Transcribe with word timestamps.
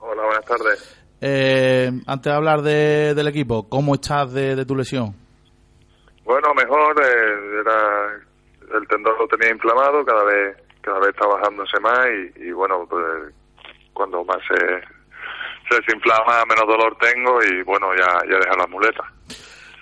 Hola, 0.00 0.24
buenas 0.24 0.44
tardes. 0.44 1.03
Eh, 1.20 1.90
antes 2.06 2.30
de 2.30 2.36
hablar 2.36 2.62
de, 2.62 3.14
del 3.14 3.28
equipo, 3.28 3.68
¿cómo 3.68 3.94
estás 3.94 4.32
de, 4.32 4.56
de 4.56 4.64
tu 4.66 4.74
lesión? 4.74 5.14
Bueno, 6.24 6.48
mejor, 6.54 6.94
eh, 7.02 7.60
era 7.60 8.78
el 8.78 8.88
tendón 8.88 9.14
lo 9.18 9.28
tenía 9.28 9.52
inflamado, 9.52 10.04
cada 10.04 10.24
vez 10.24 10.56
cada 10.80 10.98
vez 10.98 11.10
está 11.10 11.26
bajándose 11.26 11.80
más 11.80 12.06
y, 12.36 12.48
y 12.48 12.52
bueno, 12.52 12.86
pues 12.88 13.04
cuando 13.94 14.22
más 14.24 14.38
se, 14.48 14.56
se 15.68 15.80
desinflama, 15.80 16.44
menos 16.48 16.66
dolor 16.66 16.96
tengo 17.00 17.42
y 17.42 17.62
bueno, 17.62 17.86
ya, 17.96 18.20
ya 18.30 18.38
deja 18.38 18.56
las 18.56 18.68
muletas. 18.68 19.06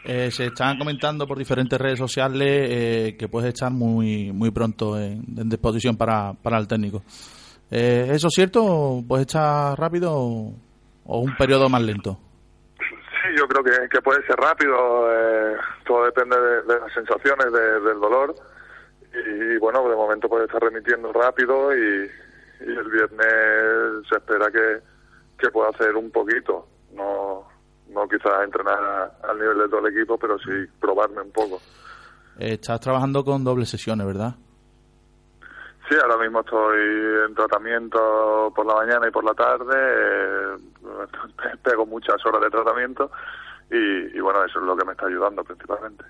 Eh, 0.04 0.30
se 0.30 0.46
están 0.46 0.78
comentando 0.78 1.26
por 1.26 1.38
diferentes 1.38 1.80
redes 1.80 1.98
sociales 1.98 2.48
eh, 2.48 3.16
que 3.16 3.28
puedes 3.28 3.54
estar 3.54 3.70
muy 3.70 4.32
muy 4.32 4.50
pronto 4.50 4.98
en, 4.98 5.24
en 5.36 5.48
disposición 5.48 5.96
para, 5.96 6.32
para 6.34 6.58
el 6.58 6.66
técnico. 6.66 7.02
Eh, 7.70 8.08
¿Eso 8.10 8.26
es 8.26 8.34
cierto? 8.34 9.02
¿Puedes 9.06 9.24
echar 9.24 9.78
rápido 9.78 10.52
o, 11.04 11.20
un 11.20 11.36
periodo 11.36 11.68
más 11.68 11.82
lento? 11.82 12.18
Sí, 12.78 13.28
yo 13.38 13.46
creo 13.46 13.62
que, 13.62 13.88
que 13.88 14.02
puede 14.02 14.24
ser 14.26 14.36
rápido, 14.36 14.74
eh, 15.12 15.56
todo 15.86 16.04
depende 16.06 16.38
de, 16.40 16.62
de 16.62 16.80
las 16.80 16.92
sensaciones 16.92 17.52
de- 17.52 17.80
del 17.80 18.00
dolor 18.00 18.34
y, 19.14 19.58
bueno, 19.58 19.88
de 19.88 19.94
momento 19.96 20.28
puede 20.28 20.46
estar 20.46 20.60
remitiendo 20.62 21.12
rápido 21.12 21.74
y, 21.76 22.10
y 22.60 22.64
el 22.70 22.88
viernes 22.90 24.08
se 24.08 24.16
espera 24.16 24.50
que, 24.50 24.80
que 25.38 25.50
pueda 25.50 25.68
hacer 25.70 25.94
un 25.96 26.10
poquito, 26.10 26.66
no, 26.94 27.46
no 27.90 28.08
quizás 28.08 28.42
entrenar 28.44 28.78
a- 28.82 29.28
al 29.30 29.38
nivel 29.38 29.58
de 29.58 29.68
todo 29.68 29.86
el 29.86 29.96
equipo, 29.96 30.18
pero 30.18 30.38
sí 30.38 30.50
probarme 30.80 31.20
un 31.20 31.30
poco. 31.32 31.60
Eh, 32.38 32.54
estás 32.54 32.80
trabajando 32.80 33.24
con 33.24 33.44
dobles 33.44 33.68
sesiones, 33.68 34.06
¿verdad? 34.06 34.34
Sí, 35.88 35.96
ahora 36.00 36.16
mismo 36.22 36.40
estoy 36.40 36.78
en 37.28 37.34
tratamiento 37.34 38.52
por 38.54 38.64
la 38.66 38.74
mañana 38.76 39.08
y 39.08 39.10
por 39.10 39.24
la 39.24 39.34
tarde. 39.34 39.74
eh, 39.76 40.56
pego 41.62 41.86
muchas 41.86 42.16
horas 42.24 42.40
de 42.42 42.50
tratamiento 42.50 43.10
y, 43.70 44.16
y 44.16 44.20
bueno, 44.20 44.44
eso 44.44 44.58
es 44.60 44.64
lo 44.64 44.76
que 44.76 44.84
me 44.84 44.92
está 44.92 45.06
ayudando 45.06 45.42
principalmente. 45.44 46.04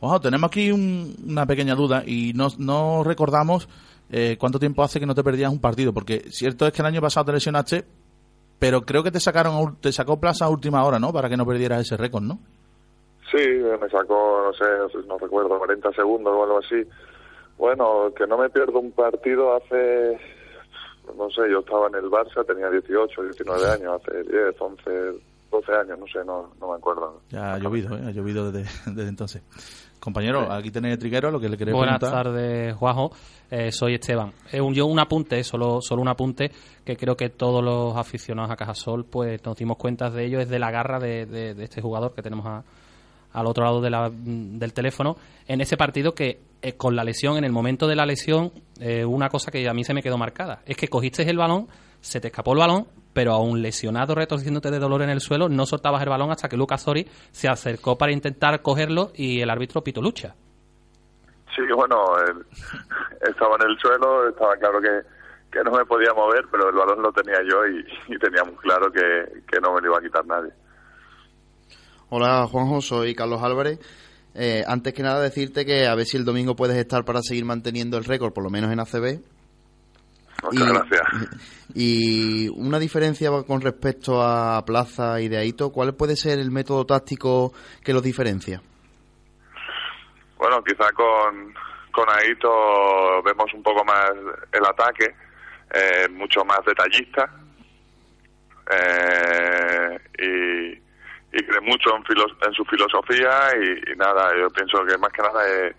Ojo, 0.00 0.20
tenemos 0.20 0.48
aquí 0.48 0.70
un- 0.70 1.14
una 1.28 1.46
pequeña 1.46 1.74
duda 1.74 2.02
y 2.06 2.32
no, 2.34 2.48
no 2.58 3.02
recordamos 3.04 3.68
eh, 4.10 4.36
cuánto 4.38 4.58
tiempo 4.58 4.82
hace 4.82 5.00
que 5.00 5.06
no 5.06 5.14
te 5.14 5.24
perdías 5.24 5.50
un 5.52 5.60
partido, 5.60 5.92
porque 5.92 6.24
cierto 6.30 6.66
es 6.66 6.72
que 6.72 6.82
el 6.82 6.86
año 6.86 7.00
pasado 7.00 7.26
te 7.26 7.32
lesionaste, 7.32 7.84
pero 8.58 8.82
creo 8.82 9.02
que 9.02 9.10
te 9.10 9.20
sacaron 9.20 9.76
te 9.80 9.92
sacó 9.92 10.20
plaza 10.20 10.44
a 10.44 10.48
última 10.50 10.84
hora, 10.84 10.98
¿no? 10.98 11.12
Para 11.12 11.28
que 11.28 11.36
no 11.36 11.46
perdieras 11.46 11.80
ese 11.80 11.96
récord, 11.96 12.22
¿no? 12.22 12.38
Sí, 13.30 13.38
me 13.46 13.88
sacó, 13.88 14.42
no 14.46 14.52
sé, 14.52 14.64
no 15.08 15.18
recuerdo, 15.18 15.58
40 15.58 15.90
segundos 15.92 16.32
o 16.32 16.44
algo 16.44 16.58
así. 16.58 16.76
Bueno, 17.58 18.12
que 18.16 18.26
no 18.26 18.36
me 18.38 18.50
pierdo 18.50 18.78
un 18.80 18.92
partido 18.92 19.56
hace, 19.56 20.18
no 21.16 21.30
sé, 21.30 21.42
yo 21.50 21.60
estaba 21.60 21.86
en 21.88 21.94
el 21.96 22.10
Barça, 22.10 22.44
tenía 22.46 22.68
18, 22.70 23.22
19 23.22 23.66
años, 23.70 24.00
hace 24.02 24.22
10, 24.24 24.54
11, 24.60 24.90
12 25.50 25.72
años, 25.72 25.98
no 25.98 26.06
sé, 26.06 26.24
no, 26.26 26.50
no 26.60 26.70
me 26.72 26.76
acuerdo. 26.76 27.20
Ya 27.30 27.54
ha 27.54 27.58
llovido, 27.58 27.96
¿eh? 27.96 28.02
ha 28.06 28.10
llovido 28.10 28.50
desde, 28.52 28.68
desde 28.94 29.08
entonces. 29.08 29.42
Compañero, 29.98 30.52
aquí 30.52 30.70
tenéis 30.70 30.98
Triguero, 30.98 31.30
lo 31.30 31.40
que 31.40 31.48
le 31.48 31.56
quería 31.56 31.74
Buenas 31.74 31.98
preguntar. 31.98 32.24
tardes, 32.24 32.74
Juanjo. 32.76 33.10
Eh, 33.50 33.72
soy 33.72 33.94
Esteban. 33.94 34.32
Eh, 34.52 34.60
un- 34.60 34.74
yo 34.74 34.86
un 34.86 34.98
apunte, 35.00 35.42
solo, 35.42 35.80
solo 35.80 36.02
un 36.02 36.08
apunte, 36.08 36.50
que 36.84 36.96
creo 36.96 37.16
que 37.16 37.30
todos 37.30 37.64
los 37.64 37.96
aficionados 37.96 38.50
a 38.50 38.56
Cajasol 38.56 39.04
pues 39.06 39.42
nos 39.44 39.56
dimos 39.56 39.78
cuenta 39.78 40.10
de 40.10 40.26
ello, 40.26 40.38
es 40.40 40.48
de 40.48 40.58
la 40.58 40.70
garra 40.70 40.98
de, 41.00 41.26
de- 41.26 41.54
de 41.54 41.64
este 41.64 41.80
jugador 41.80 42.12
que 42.14 42.22
tenemos 42.22 42.44
a- 42.46 42.62
al 43.32 43.46
otro 43.46 43.64
lado 43.64 43.80
de 43.80 43.90
la- 43.90 44.10
del 44.12 44.72
teléfono 44.72 45.16
en 45.48 45.60
ese 45.60 45.76
partido 45.76 46.14
que 46.14 46.38
eh, 46.62 46.76
con 46.76 46.96
la 46.96 47.04
lesión, 47.04 47.36
en 47.36 47.44
el 47.44 47.52
momento 47.52 47.86
de 47.86 47.96
la 47.96 48.06
lesión, 48.06 48.52
eh, 48.80 49.04
una 49.04 49.28
cosa 49.28 49.50
que 49.50 49.68
a 49.68 49.74
mí 49.74 49.84
se 49.84 49.94
me 49.94 50.02
quedó 50.02 50.18
marcada, 50.18 50.62
es 50.66 50.76
que 50.76 50.88
cogiste 50.88 51.28
el 51.28 51.36
balón, 51.36 51.68
se 52.00 52.20
te 52.20 52.28
escapó 52.28 52.52
el 52.52 52.58
balón, 52.58 52.86
pero 53.12 53.32
aún 53.32 53.62
lesionado, 53.62 54.14
retorciéndote 54.14 54.70
de 54.70 54.78
dolor 54.78 55.02
en 55.02 55.10
el 55.10 55.20
suelo, 55.20 55.48
no 55.48 55.66
soltabas 55.66 56.02
el 56.02 56.08
balón 56.08 56.30
hasta 56.30 56.48
que 56.48 56.56
Lucas 56.56 56.84
Zori 56.84 57.06
se 57.30 57.48
acercó 57.48 57.96
para 57.96 58.12
intentar 58.12 58.60
cogerlo 58.62 59.10
y 59.14 59.40
el 59.40 59.50
árbitro 59.50 59.82
pito 59.82 60.00
lucha. 60.00 60.34
Sí, 61.54 61.62
bueno, 61.74 61.96
estaba 63.22 63.56
en 63.60 63.70
el 63.70 63.78
suelo, 63.78 64.28
estaba 64.28 64.54
claro 64.56 64.80
que, 64.80 65.00
que 65.50 65.64
no 65.64 65.70
me 65.70 65.84
podía 65.86 66.12
mover, 66.14 66.44
pero 66.50 66.68
el 66.68 66.76
balón 66.76 67.02
lo 67.02 67.12
tenía 67.12 67.38
yo 67.48 67.66
y, 67.66 67.84
y 68.14 68.18
tenía 68.18 68.44
muy 68.44 68.56
claro 68.56 68.90
que, 68.92 69.42
que 69.50 69.60
no 69.60 69.72
me 69.74 69.80
lo 69.80 69.88
iba 69.88 69.98
a 69.98 70.02
quitar 70.02 70.26
nadie. 70.26 70.52
Hola 72.08 72.46
Juanjo, 72.46 72.80
soy 72.80 73.14
Carlos 73.14 73.42
Álvarez. 73.42 73.80
Eh, 74.38 74.62
antes 74.66 74.92
que 74.92 75.02
nada 75.02 75.20
decirte 75.20 75.64
que 75.64 75.86
a 75.86 75.94
ver 75.94 76.04
si 76.04 76.18
el 76.18 76.24
domingo 76.24 76.54
puedes 76.54 76.76
estar 76.76 77.04
para 77.04 77.22
seguir 77.22 77.46
manteniendo 77.46 77.96
el 77.96 78.04
récord, 78.04 78.32
por 78.32 78.44
lo 78.44 78.50
menos 78.50 78.70
en 78.70 78.80
ACB. 78.80 79.20
Muchas 80.44 80.68
gracias. 80.68 81.02
Y 81.78 82.48
una 82.50 82.78
diferencia 82.78 83.30
con 83.46 83.60
respecto 83.60 84.22
a 84.22 84.64
Plaza 84.64 85.20
y 85.20 85.28
de 85.28 85.36
Aito, 85.36 85.70
¿cuál 85.70 85.94
puede 85.94 86.16
ser 86.16 86.38
el 86.38 86.50
método 86.50 86.86
táctico 86.86 87.52
que 87.84 87.92
los 87.92 88.02
diferencia? 88.02 88.62
Bueno, 90.38 90.62
quizá 90.64 90.90
con, 90.92 91.52
con 91.92 92.08
Aito 92.08 93.22
vemos 93.24 93.52
un 93.52 93.62
poco 93.62 93.84
más 93.84 94.10
el 94.52 94.64
ataque, 94.64 95.14
eh, 95.74 96.08
mucho 96.08 96.46
más 96.46 96.60
detallista 96.64 97.28
eh, 98.70 99.98
y, 100.18 100.85
y 101.38 101.44
cree 101.44 101.60
mucho 101.60 101.94
en, 101.96 102.02
filo- 102.04 102.36
en 102.46 102.52
su 102.54 102.64
filosofía 102.64 103.50
y, 103.60 103.92
y 103.92 103.96
nada, 103.96 104.30
yo 104.38 104.48
pienso 104.50 104.78
que 104.86 104.96
más 104.98 105.12
que 105.12 105.22
nada 105.22 105.46
es, 105.46 105.76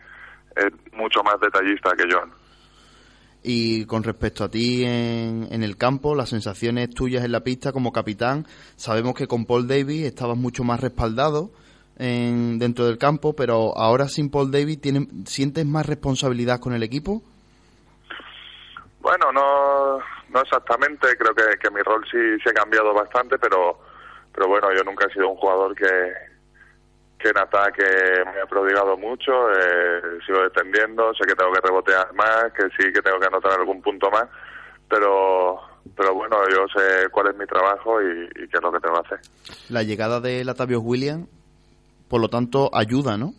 es 0.56 0.94
mucho 0.94 1.24
más 1.24 1.40
detallista 1.40 1.92
que 1.96 2.06
John. 2.12 2.32
Y 3.44 3.86
con 3.86 4.04
respecto 4.04 4.44
a 4.44 4.50
ti 4.50 4.84
en, 4.84 5.48
en 5.52 5.64
el 5.64 5.78
campo, 5.78 6.16
las 6.16 6.30
sensaciones 6.30 6.90
tuyas 6.90 7.24
en 7.24 7.32
la 7.32 7.42
pista 7.42 7.72
como 7.72 7.94
capitán, 7.94 8.46
sabemos 8.76 9.14
que 9.16 9.28
con 9.28 9.46
Paul 9.46 9.68
Davis 9.68 10.04
estabas 10.06 10.38
mucho 10.38 10.64
más 10.64 10.82
respaldado 10.82 11.52
en, 11.98 12.60
dentro 12.60 12.86
del 12.86 12.98
campo, 12.98 13.36
pero 13.36 13.78
ahora 13.78 14.10
sin 14.10 14.30
Paul 14.30 14.52
Davis 14.52 14.82
¿tienen, 14.82 15.26
¿sientes 15.26 15.66
más 15.66 15.86
responsabilidad 15.86 16.60
con 16.60 16.74
el 16.74 16.84
equipo? 16.84 17.24
Bueno, 19.00 19.32
no, 19.32 20.00
no 20.30 20.42
exactamente, 20.42 21.08
creo 21.18 21.34
que, 21.34 21.58
que 21.58 21.72
mi 21.72 21.82
rol 21.82 22.04
sí 22.12 22.18
se 22.44 22.50
ha 22.50 22.54
cambiado 22.54 22.94
bastante, 22.94 23.38
pero, 23.40 23.80
pero 24.38 24.50
bueno, 24.50 24.72
yo 24.72 24.84
nunca 24.84 25.08
he 25.08 25.14
sido 25.14 25.30
un 25.30 25.36
jugador 25.38 25.74
que, 25.76 26.14
que 27.18 27.30
en 27.30 27.38
ataque 27.40 27.84
me 28.32 28.40
ha 28.40 28.46
prodigado 28.46 28.96
mucho, 28.96 29.32
eh, 29.52 30.20
sigo 30.28 30.44
defendiendo, 30.44 31.12
sé 31.16 31.26
que 31.26 31.34
tengo 31.34 31.52
que 31.54 31.62
rebotear 31.62 32.14
más, 32.14 32.54
que 32.56 32.66
sí 32.78 32.94
que 32.94 33.02
tengo 33.02 33.20
que 33.20 33.26
anotar 33.26 33.54
algún 33.54 33.82
punto 33.82 34.12
más, 34.12 34.26
pero 34.88 35.60
pero 35.96 36.14
bueno, 36.14 36.38
yo 36.50 36.68
sé 36.68 37.10
cuál 37.10 37.30
es 37.30 37.36
mi 37.38 37.48
trabajo 37.48 38.00
y, 38.00 38.26
y 38.26 38.48
qué 38.48 38.58
es 38.58 38.62
lo 38.62 38.72
que 38.72 38.80
tengo 38.80 39.02
que 39.02 39.16
hacer. 39.16 39.20
La 39.70 39.82
llegada 39.82 40.20
de 40.20 40.46
Latavius 40.46 40.84
Williams, 40.86 41.28
por 42.08 42.22
lo 42.22 42.28
tanto, 42.30 42.70
ayuda, 42.76 43.18
¿no? 43.18 43.34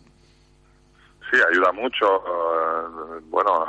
Sí, 1.31 1.39
ayuda 1.49 1.71
mucho. 1.71 2.17
eh, 2.17 3.21
Bueno, 3.29 3.65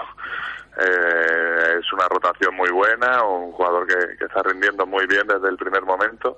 eh, 0.79 1.79
es 1.79 1.93
una 1.93 2.09
rotación 2.09 2.56
muy 2.56 2.71
buena, 2.71 3.23
un 3.23 3.53
jugador 3.53 3.87
que, 3.87 4.17
que 4.19 4.25
está 4.25 4.43
rindiendo 4.43 4.85
muy 4.85 5.06
bien 5.06 5.29
desde 5.29 5.49
el 5.49 5.56
primer 5.56 5.82
momento 5.82 6.37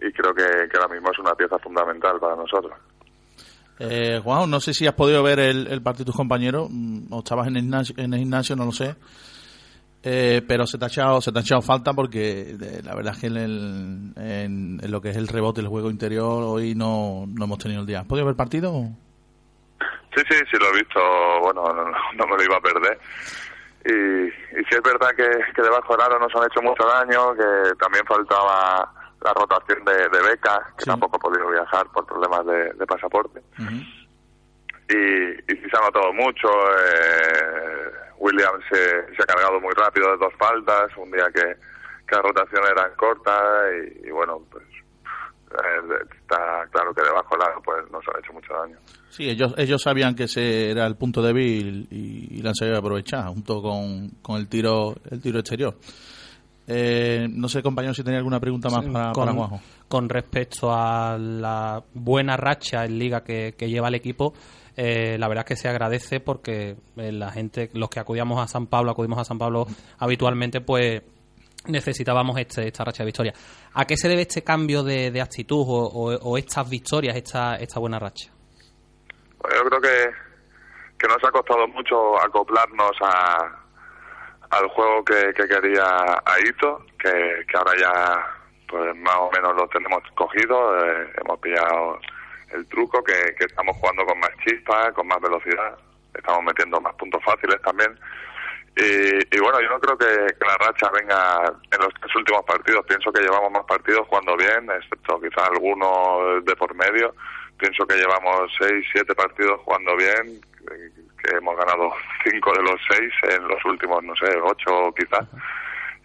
y 0.00 0.12
creo 0.12 0.34
que, 0.34 0.44
que 0.68 0.76
ahora 0.78 0.92
mismo 0.94 1.10
es 1.12 1.18
una 1.18 1.34
pieza 1.34 1.58
fundamental 1.58 2.18
para 2.20 2.36
nosotros. 2.36 2.72
Eh, 3.80 4.20
Juan, 4.22 4.50
no 4.50 4.58
sé 4.60 4.74
si 4.74 4.86
has 4.86 4.94
podido 4.94 5.22
ver 5.22 5.38
el, 5.38 5.66
el 5.68 5.82
partido 5.82 6.04
de 6.04 6.10
tus 6.10 6.16
compañeros, 6.16 6.68
mm, 6.70 7.12
o 7.12 7.18
estabas 7.20 7.46
en 7.48 7.56
el 7.56 7.62
gimnasio, 7.62 7.94
en 7.98 8.12
el 8.12 8.18
gimnasio 8.20 8.56
no 8.56 8.64
lo 8.64 8.72
sé. 8.72 8.96
Eh, 10.02 10.42
pero 10.46 10.64
se 10.66 10.78
te, 10.78 10.84
ha 10.84 10.88
echado, 10.88 11.20
se 11.20 11.32
te 11.32 11.38
ha 11.38 11.42
echado 11.42 11.60
falta 11.60 11.92
porque 11.92 12.50
eh, 12.60 12.80
la 12.84 12.94
verdad 12.94 13.14
es 13.14 13.20
que 13.20 13.26
en, 13.26 13.36
el- 13.36 14.12
en- 14.16 14.80
en 14.82 14.90
lo 14.90 15.00
que 15.00 15.10
es 15.10 15.16
el 15.16 15.26
rebote, 15.28 15.60
el 15.60 15.66
juego 15.68 15.90
interior, 15.90 16.42
hoy 16.44 16.74
no, 16.76 17.24
no 17.26 17.44
hemos 17.44 17.58
tenido 17.58 17.80
el 17.80 17.86
día. 17.86 18.00
¿Has 18.00 18.06
podido 18.06 18.24
ver 18.26 18.32
el 18.32 18.36
partido? 18.36 18.72
Sí, 20.14 20.22
sí, 20.30 20.36
sí 20.50 20.56
lo 20.58 20.68
he 20.68 20.78
visto, 20.78 21.00
bueno, 21.42 21.62
no, 21.72 21.84
no 21.84 22.26
me 22.26 22.36
lo 22.36 22.42
iba 22.44 22.56
a 22.56 22.60
perder. 22.60 22.98
Y, 23.84 24.26
y 24.28 24.64
sí 24.64 24.70
es 24.76 24.82
verdad 24.82 25.10
que, 25.16 25.28
que 25.54 25.62
debajo 25.62 25.92
del 25.96 26.02
aro 26.06 26.18
nos 26.18 26.34
han 26.34 26.46
hecho 26.50 26.62
mucho 26.62 26.84
daño, 26.86 27.34
que 27.34 27.74
también 27.78 28.04
faltaba 28.06 28.92
la 29.22 29.32
rotación 29.34 29.84
de, 29.84 29.94
de 29.94 30.28
Beca, 30.28 30.72
que 30.76 30.84
Sí. 30.84 30.90
tampoco 30.90 31.16
ha 31.16 31.20
podido 31.20 31.48
viajar 31.50 31.86
por 31.92 32.06
problemas 32.06 32.46
de, 32.46 32.72
de 32.74 32.86
pasaporte. 32.86 33.40
y, 33.58 34.94
y 34.94 35.56
sí 35.56 35.68
se 35.70 35.76
ha 35.76 35.84
notado 35.84 36.12
mucho. 36.12 36.48
Eh, 36.48 37.90
Williams 38.18 38.64
se, 38.70 38.76
se 39.16 39.22
ha 39.22 39.26
cargado 39.26 39.60
muy 39.60 39.72
rápido 39.74 40.10
de 40.12 40.16
dos 40.18 40.32
faltas, 40.38 40.90
un 40.96 41.10
día 41.10 41.26
que, 41.32 41.42
que 42.06 42.14
las 42.16 42.22
rotaciones 42.22 42.70
eran 42.70 42.90
cortas 42.96 43.40
y, 44.02 44.08
y 44.08 44.10
bueno, 44.10 44.40
pues 44.50 44.64
eh, 45.50 46.04
está 46.20 46.66
claro 46.72 46.92
que 46.94 47.02
debajo 47.02 47.36
del 47.36 47.42
aro 47.48 47.62
pues 47.62 47.90
nos 47.90 48.02
han 48.08 48.22
hecho 48.22 48.32
mucho 48.32 48.52
daño. 48.54 48.76
Sí, 49.10 49.28
ellos, 49.28 49.54
ellos 49.56 49.80
sabían 49.82 50.14
que 50.14 50.24
ese 50.24 50.70
era 50.70 50.86
el 50.86 50.96
punto 50.96 51.22
débil 51.22 51.86
y, 51.90 52.38
y 52.38 52.42
lo 52.42 52.48
han 52.50 52.54
sabido 52.54 52.78
aprovechar 52.78 53.26
junto 53.28 53.62
con, 53.62 54.08
con 54.22 54.36
el 54.36 54.48
tiro 54.48 54.94
el 55.10 55.20
tiro 55.22 55.38
exterior. 55.40 55.74
Eh, 56.70 57.26
no 57.30 57.48
sé, 57.48 57.62
compañero, 57.62 57.94
si 57.94 58.04
tenía 58.04 58.18
alguna 58.18 58.38
pregunta 58.40 58.68
más 58.68 58.84
para, 58.86 59.12
con, 59.12 59.24
para 59.24 59.32
Juanjo. 59.36 59.60
con 59.88 60.08
respecto 60.08 60.70
a 60.70 61.16
la 61.18 61.82
buena 61.94 62.36
racha 62.36 62.84
en 62.84 62.98
liga 62.98 63.24
que, 63.24 63.54
que 63.56 63.70
lleva 63.70 63.88
el 63.88 63.94
equipo, 63.94 64.34
eh, 64.76 65.16
la 65.18 65.28
verdad 65.28 65.44
es 65.44 65.48
que 65.48 65.56
se 65.56 65.68
agradece 65.68 66.20
porque 66.20 66.76
eh, 66.96 67.10
la 67.12 67.30
gente, 67.32 67.70
los 67.72 67.88
que 67.88 68.00
acudíamos 68.00 68.38
a 68.42 68.46
San 68.46 68.66
Pablo, 68.66 68.90
acudimos 68.90 69.18
a 69.18 69.24
San 69.24 69.38
Pablo 69.38 69.66
habitualmente, 69.98 70.60
pues 70.60 71.02
necesitábamos 71.66 72.38
este, 72.38 72.68
esta 72.68 72.84
racha 72.84 73.02
de 73.02 73.06
victoria. 73.06 73.32
¿A 73.74 73.84
qué 73.86 73.96
se 73.96 74.08
debe 74.08 74.22
este 74.22 74.42
cambio 74.42 74.82
de, 74.82 75.10
de 75.10 75.20
actitud 75.20 75.64
o, 75.66 75.86
o- 75.86 76.14
o 76.16 76.38
estas 76.38 76.68
victorias, 76.68 77.16
esta, 77.16 77.56
esta 77.56 77.80
buena 77.80 77.98
racha? 77.98 78.30
Bueno, 79.40 79.56
yo 79.56 79.68
creo 79.70 79.80
que, 79.80 80.10
que 80.98 81.08
nos 81.08 81.16
ha 81.24 81.30
costado 81.30 81.66
mucho 81.68 82.18
acoplarnos 82.22 82.92
a, 83.02 83.64
al 84.50 84.68
juego 84.68 85.04
que, 85.04 85.32
que 85.34 85.46
quería 85.46 85.84
Aito, 86.24 86.84
que, 86.98 87.44
que 87.46 87.56
ahora 87.56 87.72
ya 87.76 88.26
pues 88.68 88.94
más 88.96 89.16
o 89.16 89.30
menos 89.30 89.56
lo 89.56 89.66
tenemos 89.68 90.02
cogido, 90.14 90.76
eh, 90.84 91.12
hemos 91.22 91.38
pillado 91.40 91.98
el 92.52 92.66
truco, 92.68 93.02
que, 93.02 93.34
que 93.38 93.44
estamos 93.46 93.76
jugando 93.76 94.04
con 94.04 94.18
más 94.20 94.30
chispa, 94.44 94.92
con 94.92 95.06
más 95.06 95.20
velocidad, 95.20 95.78
estamos 96.14 96.44
metiendo 96.44 96.80
más 96.80 96.94
puntos 96.94 97.22
fáciles 97.24 97.60
también. 97.62 97.98
Y, 98.76 99.36
y 99.36 99.40
bueno, 99.40 99.60
yo 99.60 99.70
no 99.70 99.80
creo 99.80 99.98
que, 99.98 100.06
que 100.06 100.46
la 100.46 100.56
racha 100.58 100.88
venga 100.90 101.52
en 101.70 101.80
los 101.80 101.92
tres 102.00 102.14
últimos 102.14 102.44
partidos. 102.44 102.86
Pienso 102.86 103.10
que 103.10 103.22
llevamos 103.22 103.50
más 103.50 103.64
partidos 103.64 104.06
jugando 104.06 104.36
bien, 104.36 104.70
excepto 104.70 105.20
quizás 105.20 105.48
algunos 105.48 106.44
de 106.44 106.54
por 106.54 106.72
medio. 106.74 107.12
Pienso 107.58 107.84
que 107.86 107.96
llevamos 107.96 108.52
seis, 108.56 108.86
siete 108.92 109.14
partidos 109.16 109.60
jugando 109.64 109.96
bien, 109.96 110.40
que 111.22 111.36
hemos 111.36 111.56
ganado 111.56 111.90
cinco 112.24 112.52
de 112.52 112.62
los 112.62 112.80
seis 112.90 113.12
en 113.36 113.46
los 113.48 113.64
últimos, 113.64 114.02
no 114.04 114.14
sé, 114.16 114.26
ocho 114.42 114.92
quizás. 114.96 115.26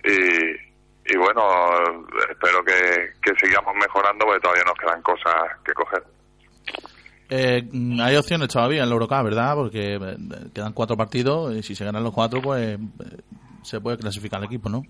Y, 0.04 1.14
y 1.14 1.18
bueno, 1.18 1.42
espero 2.30 2.64
que, 2.64 3.12
que 3.22 3.32
sigamos 3.46 3.74
mejorando 3.76 4.26
porque 4.26 4.42
todavía 4.42 4.64
nos 4.66 4.78
quedan 4.78 5.02
cosas 5.02 5.36
que 5.66 5.74
coger. 5.74 6.04
Eh, 7.30 7.64
hay 8.02 8.16
opciones 8.16 8.50
todavía 8.50 8.84
en 8.84 8.90
la 8.90 8.94
Eurocup, 8.94 9.24
¿verdad? 9.24 9.56
Porque 9.56 9.96
eh, 9.96 10.18
quedan 10.54 10.74
cuatro 10.74 10.96
partidos 10.98 11.56
y 11.56 11.64
si 11.64 11.74
se 11.74 11.86
ganan 11.86 12.04
los 12.04 12.14
cuatro, 12.14 12.42
pues 12.42 12.78
eh, 12.78 12.78
se 13.64 13.80
puede 13.82 13.98
clasificar 13.98 14.40
el 14.40 14.46
equipo, 14.46 14.70
¿no? 14.70 14.82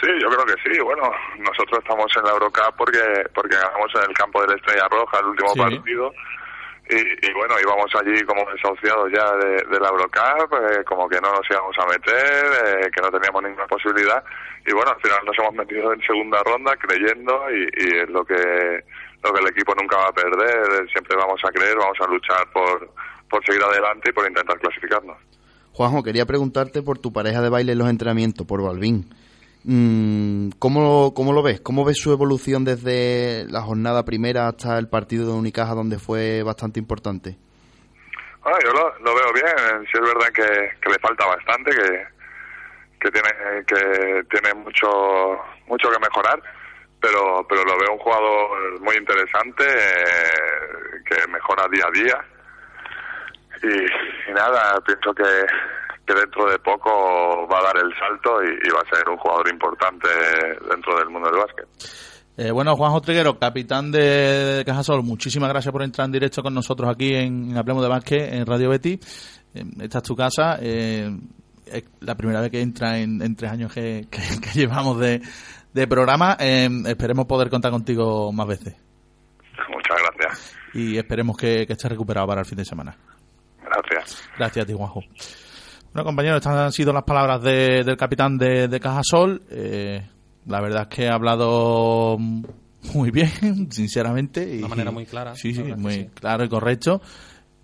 Sí, 0.00 0.08
yo 0.20 0.28
creo 0.28 0.44
que 0.44 0.54
sí. 0.62 0.78
Bueno, 0.80 1.02
nosotros 1.38 1.78
estamos 1.82 2.06
en 2.16 2.24
la 2.24 2.30
Eurocup 2.32 2.76
porque 2.76 2.98
porque 3.34 3.56
ganamos 3.56 3.90
en 3.94 4.10
el 4.10 4.16
campo 4.16 4.40
de 4.42 4.48
la 4.48 4.54
Estrella 4.56 4.88
Roja 4.90 5.18
el 5.20 5.26
último 5.26 5.48
Sí. 5.54 5.58
partido. 5.60 6.12
Y, 6.90 6.96
y 6.96 7.32
bueno, 7.34 7.54
íbamos 7.62 7.90
allí 8.00 8.22
como 8.24 8.50
desahuciados 8.50 9.12
ya 9.12 9.30
de, 9.36 9.78
la 9.78 9.88
Eurocup, 9.88 10.54
eh, 10.54 10.84
como 10.84 11.08
que 11.08 11.20
no 11.20 11.30
nos 11.32 11.44
íbamos 11.50 11.76
a 11.78 11.86
meter, 11.86 12.46
eh, 12.64 12.90
que 12.90 13.02
no 13.02 13.10
teníamos 13.10 13.42
ninguna 13.42 13.66
posibilidad. 13.66 14.24
Y 14.66 14.72
bueno, 14.72 14.92
al 14.92 15.00
final 15.00 15.18
nos 15.26 15.38
hemos 15.38 15.54
metido 15.54 15.92
en 15.92 16.00
segunda 16.00 16.42
ronda 16.44 16.74
creyendo 16.76 17.50
y, 17.50 17.62
y 17.76 17.98
es 17.98 18.08
lo 18.08 18.24
que 18.24 18.84
lo 19.22 19.32
que 19.32 19.40
el 19.40 19.48
equipo 19.48 19.74
nunca 19.74 19.96
va 19.96 20.06
a 20.08 20.12
perder. 20.12 20.82
eh, 20.82 20.86
Siempre 20.92 21.16
vamos 21.16 21.40
a 21.44 21.48
creer, 21.50 21.76
vamos 21.76 21.98
a 22.00 22.06
luchar 22.06 22.50
por, 22.52 22.90
por 23.28 23.44
seguir 23.44 23.62
adelante 23.62 24.10
y 24.10 24.12
por 24.12 24.26
intentar 24.26 24.58
clasificarnos. 24.58 25.16
Juanjo, 25.72 26.02
quería 26.02 26.26
preguntarte 26.26 26.82
por 26.82 26.98
tu 26.98 27.12
pareja 27.12 27.40
de 27.42 27.48
baile 27.50 27.72
en 27.72 27.78
los 27.78 27.88
entrenamientos, 27.90 28.46
por 28.46 28.62
Balvin. 28.62 29.10
Mm, 29.64 30.50
¿cómo, 30.58 31.12
¿Cómo 31.14 31.32
lo 31.32 31.42
ves? 31.42 31.60
¿Cómo 31.60 31.84
ves 31.84 31.98
su 31.98 32.12
evolución 32.12 32.64
desde 32.64 33.44
la 33.50 33.62
jornada 33.62 34.04
primera 34.04 34.48
hasta 34.48 34.78
el 34.78 34.88
partido 34.88 35.26
de 35.26 35.32
Unicaja, 35.32 35.74
donde 35.74 35.98
fue 35.98 36.42
bastante 36.42 36.78
importante? 36.78 37.36
Bueno, 38.42 38.58
yo 38.64 38.72
lo, 38.72 39.14
veo 39.14 39.32
bien. 39.34 39.86
Sí 39.90 39.92
es 39.94 40.00
verdad 40.00 40.28
que, 40.32 40.88
le 40.88 40.98
falta 41.00 41.26
bastante, 41.26 41.70
que, 41.70 42.06
que 43.00 43.10
tiene 43.10 43.28
que 43.66 44.24
tiene 44.30 44.54
mucho 44.54 44.88
mucho 45.66 45.90
que 45.90 45.98
mejorar, 45.98 46.40
pero 47.00 47.46
pero 47.48 47.64
lo 47.64 47.78
veo 47.78 47.92
un 47.92 47.98
jugador 47.98 48.80
muy 48.80 48.96
interesante 48.96 49.64
eh, 49.64 51.02
que 51.04 51.30
mejora 51.30 51.68
día 51.68 51.84
a 51.86 51.90
día. 51.90 52.24
Y 53.60 54.32
nada, 54.32 54.80
pienso 54.86 55.12
que, 55.12 55.24
que 56.08 56.14
dentro 56.14 56.50
de 56.50 56.58
poco 56.58 57.46
va 57.52 57.58
a 57.58 57.62
dar 57.64 57.76
el 57.76 57.92
salto 57.98 58.42
y, 58.42 58.48
y 58.66 58.70
va 58.70 58.80
a 58.80 58.96
ser 58.96 59.08
un 59.08 59.18
jugador 59.18 59.48
importante 59.52 60.08
dentro 60.70 60.98
del 60.98 61.10
mundo 61.10 61.30
del 61.30 61.38
básquet. 61.40 61.66
Eh, 62.38 62.50
bueno, 62.52 62.74
Juanjo 62.76 63.00
Triguero, 63.00 63.38
capitán 63.38 63.90
de, 63.90 64.62
Cajasol, 64.64 65.02
muchísimas 65.02 65.48
gracias 65.50 65.72
por 65.72 65.82
entrar 65.82 66.06
en 66.06 66.12
directo 66.12 66.42
con 66.42 66.54
nosotros 66.54 66.88
aquí 66.88 67.14
en, 67.14 67.50
en 67.50 67.56
Hablemos 67.58 67.82
de 67.82 67.88
Básquet, 67.88 68.32
en 68.32 68.46
Radio 68.46 68.70
Betty. 68.70 68.98
Eh, 69.54 69.64
esta 69.82 69.98
es 69.98 70.04
tu 70.04 70.14
casa. 70.16 70.56
eh, 70.60 71.10
es 71.66 71.84
la 72.00 72.14
primera 72.14 72.40
vez 72.40 72.50
que 72.50 72.60
entra 72.62 72.98
en, 72.98 73.20
en 73.20 73.36
tres 73.36 73.50
años 73.52 73.70
que, 73.72 74.06
que- 74.10 74.40
que 74.40 74.50
llevamos 74.58 74.98
de, 75.00 75.20
de 75.74 75.86
programa. 75.86 76.36
Eh, 76.40 76.68
esperemos 76.86 77.26
poder 77.26 77.50
contar 77.50 77.70
contigo 77.72 78.32
más 78.32 78.46
veces. 78.46 78.74
Muchas 79.68 79.98
gracias. 80.02 80.56
Y 80.74 80.96
esperemos 80.96 81.36
que, 81.36 81.66
que 81.66 81.72
estés 81.74 81.90
recuperado 81.90 82.26
para 82.28 82.40
el 82.42 82.46
fin 82.46 82.56
de 82.58 82.64
semana. 82.64 82.96
Gracias. 83.62 84.28
Gracias 84.38 84.64
a 84.64 84.66
ti, 84.66 84.72
Juanjo. 84.74 85.00
Bueno, 85.98 86.10
compañeros, 86.10 86.36
estas 86.38 86.54
han 86.56 86.72
sido 86.72 86.92
las 86.92 87.02
palabras 87.02 87.42
de- 87.42 87.82
del 87.82 87.96
capitán 87.96 88.38
de, 88.38 88.68
de 88.68 88.78
Cajasol. 88.80 89.42
Eh, 89.50 90.00
la 90.46 90.60
verdad 90.60 90.82
es 90.82 90.88
que 90.96 91.08
ha 91.08 91.14
hablado 91.14 92.16
muy 92.94 93.10
bien, 93.10 93.30
sinceramente. 93.72 94.46
De 94.46 94.58
una 94.58 94.68
manera 94.68 94.90
muy 94.92 95.06
clara, 95.06 95.34
Sí, 95.34 95.52
sí, 95.52 95.62
muy 95.76 95.92
sí. 95.92 96.06
claro 96.14 96.44
y 96.44 96.48
correcto. 96.48 97.00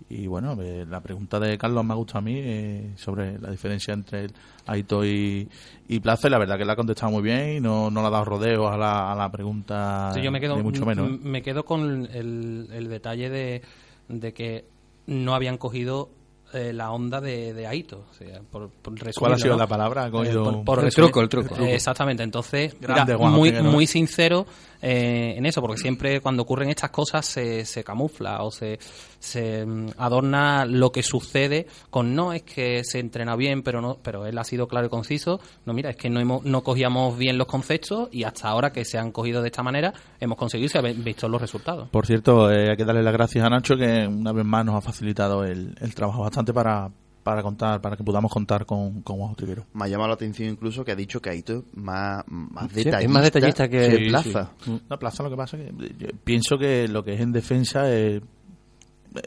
Y 0.09 0.27
bueno, 0.27 0.57
eh, 0.61 0.85
la 0.85 0.99
pregunta 1.01 1.39
de 1.39 1.57
Carlos 1.57 1.85
me 1.85 1.93
ha 1.93 1.95
gustado 1.95 2.19
a 2.19 2.21
mí 2.23 2.33
eh, 2.37 2.91
sobre 2.97 3.39
la 3.39 3.49
diferencia 3.51 3.93
entre 3.93 4.25
el 4.25 4.33
Aito 4.67 5.05
y, 5.05 5.47
y 5.87 5.99
Plaza. 6.01 6.27
Y 6.27 6.31
la 6.31 6.37
verdad 6.37 6.57
que 6.57 6.65
la 6.65 6.73
ha 6.73 6.75
contestado 6.75 7.13
muy 7.13 7.23
bien 7.23 7.53
y 7.57 7.59
no, 7.61 7.89
no 7.89 8.01
le 8.01 8.07
ha 8.07 8.11
dado 8.11 8.25
rodeos 8.25 8.69
a 8.69 8.75
la, 8.77 9.13
a 9.13 9.15
la 9.15 9.31
pregunta, 9.31 10.11
Sí, 10.13 10.21
yo 10.21 10.29
me 10.31 10.41
quedo, 10.41 10.57
ni 10.57 10.61
mucho 10.63 10.85
menos. 10.85 11.07
m- 11.07 11.19
me 11.23 11.41
quedo 11.41 11.63
con 11.63 12.05
el, 12.11 12.67
el 12.73 12.89
detalle 12.89 13.29
de, 13.29 13.61
de 14.09 14.33
que 14.33 14.65
no 15.07 15.33
habían 15.33 15.57
cogido 15.57 16.09
eh, 16.53 16.71
la 16.73 16.91
onda 16.91 17.19
de, 17.21 17.53
de 17.53 17.67
Aito. 17.67 18.05
O 18.09 18.13
sea, 18.13 18.41
por, 18.49 18.69
por 18.69 18.93
¿Cuál 19.15 19.33
ha 19.33 19.37
sido 19.37 19.53
¿no? 19.53 19.59
la 19.59 19.67
palabra? 19.67 20.07
Eh, 20.07 20.11
por- 20.11 20.63
por 20.63 20.83
El 20.85 20.93
truco, 20.93 21.21
el 21.21 21.29
truco. 21.29 21.55
Eh, 21.57 21.75
exactamente. 21.75 22.23
Entonces, 22.23 22.75
Grande, 22.79 23.15
mira, 23.17 23.29
muy, 23.29 23.51
muy 23.51 23.87
sincero 23.87 24.45
eh, 24.87 25.33
en 25.35 25.47
eso, 25.47 25.61
porque 25.61 25.81
siempre 25.81 26.21
cuando 26.21 26.43
ocurren 26.43 26.69
estas 26.69 26.91
cosas 26.91 27.25
se, 27.25 27.65
se 27.65 27.83
camufla 27.83 28.43
o 28.43 28.51
se, 28.51 28.77
se 29.17 29.65
mm, 29.65 29.93
adorna 29.97 30.63
lo 30.65 30.91
que 30.91 31.01
sucede 31.01 31.65
con 31.89 32.13
no 32.13 32.33
es 32.33 32.43
que 32.43 32.83
se 32.83 32.99
entrena 32.99 33.35
bien, 33.35 33.63
pero 33.63 33.81
no, 33.81 33.97
pero 34.03 34.27
él 34.27 34.37
ha 34.37 34.43
sido 34.43 34.67
claro 34.67 34.85
y 34.85 34.89
conciso. 34.89 35.39
No, 35.65 35.73
mira, 35.73 35.89
es 35.89 35.95
que 35.95 36.11
no 36.11 36.19
hemos, 36.19 36.45
no 36.45 36.61
cogíamos 36.61 37.17
bien 37.17 37.39
los 37.39 37.47
conceptos 37.47 38.09
y 38.11 38.25
hasta 38.25 38.47
ahora 38.47 38.71
que 38.71 38.85
se 38.85 38.99
han 38.99 39.11
cogido 39.11 39.41
de 39.41 39.47
esta 39.47 39.63
manera 39.63 39.91
hemos 40.19 40.37
conseguido 40.37 40.67
y 40.67 40.69
se 40.69 40.77
han 40.77 41.03
visto 41.03 41.27
los 41.27 41.41
resultados. 41.41 41.89
Por 41.89 42.05
cierto, 42.05 42.51
eh, 42.51 42.69
hay 42.69 42.77
que 42.77 42.85
darle 42.85 43.01
las 43.01 43.13
gracias 43.13 43.43
a 43.43 43.49
Nacho 43.49 43.75
que 43.77 44.05
una 44.07 44.33
vez 44.33 44.45
más 44.45 44.63
nos 44.65 44.75
ha 44.75 44.81
facilitado 44.81 45.45
el, 45.45 45.75
el 45.81 45.95
trabajo 45.95 46.21
bastante 46.21 46.53
para, 46.53 46.91
para 47.25 47.41
contar, 47.41 47.81
para 47.81 47.97
que 47.97 48.03
podamos 48.03 48.31
contar 48.31 48.67
con, 48.67 49.01
con 49.01 49.17
Juanjo 49.17 49.35
Triguero. 49.35 49.65
Me 49.73 49.85
ha 49.85 49.87
llamado 49.87 50.09
la 50.09 50.13
atención 50.13 50.47
incluso 50.47 50.85
que 50.85 50.91
ha 50.91 50.95
dicho 50.95 51.19
que 51.19 51.31
Aito 51.31 51.53
es 51.57 51.63
más, 51.73 52.23
más 52.27 52.69
Sí, 52.69 52.75
detallista, 52.83 53.01
es 53.01 53.09
más 53.09 53.23
detallista 53.23 53.67
que 53.67 53.89
que 53.89 54.05
Plaza. 54.09 54.51
La 54.87 54.97
plaza 54.99 55.23
lo 55.23 55.31
que 55.31 55.35
pasa 55.35 55.57
es 55.57 55.63
que 55.71 55.95
yo 55.97 56.07
pienso 56.23 56.55
que 56.59 56.87
lo 56.87 57.03
que 57.03 57.15
es 57.15 57.21
en 57.21 57.31
defensa 57.31 57.91
es 57.91 58.21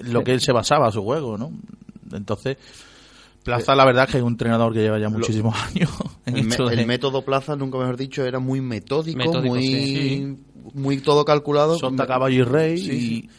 lo 0.04 0.22
que 0.22 0.32
él 0.32 0.40
se 0.40 0.52
basaba 0.52 0.86
a 0.86 0.92
su 0.92 1.02
juego, 1.02 1.36
¿no? 1.36 1.50
Entonces, 2.12 2.56
Plaza 3.42 3.74
la 3.74 3.84
verdad 3.84 4.04
es 4.04 4.12
que 4.12 4.18
es 4.18 4.22
un 4.22 4.34
entrenador 4.34 4.72
que 4.72 4.78
lleva 4.80 5.00
ya 5.00 5.08
muchísimos 5.08 5.56
años 5.74 5.90
en 6.26 6.36
El, 6.36 6.48
esto 6.52 6.68
de- 6.68 6.74
el 6.80 6.86
método 6.86 7.22
Plaza, 7.22 7.56
nunca 7.56 7.78
mejor 7.78 7.96
dicho, 7.96 8.24
era 8.24 8.38
muy 8.38 8.60
metódico, 8.60 9.18
Metódico, 9.18 9.54
muy, 9.54 9.66
sí. 9.66 10.36
muy 10.72 10.98
todo 10.98 11.24
calculado. 11.24 11.76
Sota, 11.78 12.06
caballo 12.06 12.36
y 12.36 12.42
rey 12.44 12.78
Sí, 12.78 12.90
y 12.92 13.00
sí. 13.00 13.30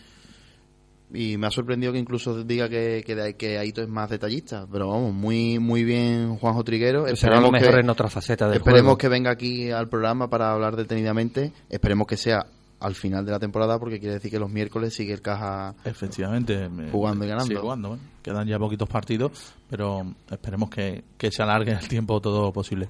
Y 1.13 1.37
me 1.37 1.47
ha 1.47 1.51
sorprendido 1.51 1.91
que 1.91 1.99
incluso 1.99 2.43
diga 2.43 2.69
que, 2.69 3.03
que, 3.05 3.35
que 3.35 3.57
Aito 3.57 3.81
es 3.81 3.87
más 3.89 4.09
detallista. 4.09 4.67
Pero 4.71 4.89
vamos, 4.89 5.13
muy 5.13 5.57
muy 5.59 5.83
bien 5.83 6.35
Juanjo 6.37 6.63
Triguero. 6.63 7.05
Será 7.15 7.41
lo 7.41 7.51
mejor 7.51 7.73
que, 7.75 7.79
en 7.79 7.89
otra 7.89 8.09
faceta 8.09 8.47
del 8.47 8.57
esperemos 8.57 8.83
juego. 8.83 8.97
que 8.99 9.07
venga 9.09 9.31
aquí 9.31 9.71
al 9.71 9.89
programa 9.89 10.29
para 10.29 10.51
hablar 10.51 10.75
detenidamente. 10.75 11.51
Esperemos 11.69 12.05
que 12.05 12.15
sea 12.17 12.45
al 12.79 12.95
final 12.95 13.25
de 13.25 13.31
la 13.31 13.39
temporada 13.39 13.77
porque 13.79 13.99
quiere 13.99 14.13
decir 14.13 14.31
que 14.31 14.39
los 14.39 14.49
miércoles 14.49 14.93
sigue 14.93 15.11
el 15.11 15.21
caja 15.21 15.75
efectivamente 15.83 16.69
me- 16.69 16.89
Jugando 16.89 17.25
y 17.25 17.27
ganando. 17.27 17.47
sigue 17.47 17.59
jugando, 17.59 17.89
bueno. 17.89 18.03
quedan 18.23 18.47
ya 18.47 18.57
poquitos 18.57 18.87
partidos 18.87 19.53
pero 19.69 20.05
esperemos 20.31 20.69
que, 20.69 21.03
que 21.17 21.29
se 21.29 21.43
alargue 21.43 21.73
el 21.73 21.85
tiempo 21.89 22.21
todo 22.21 22.41
lo 22.43 22.53
posible 22.53 22.87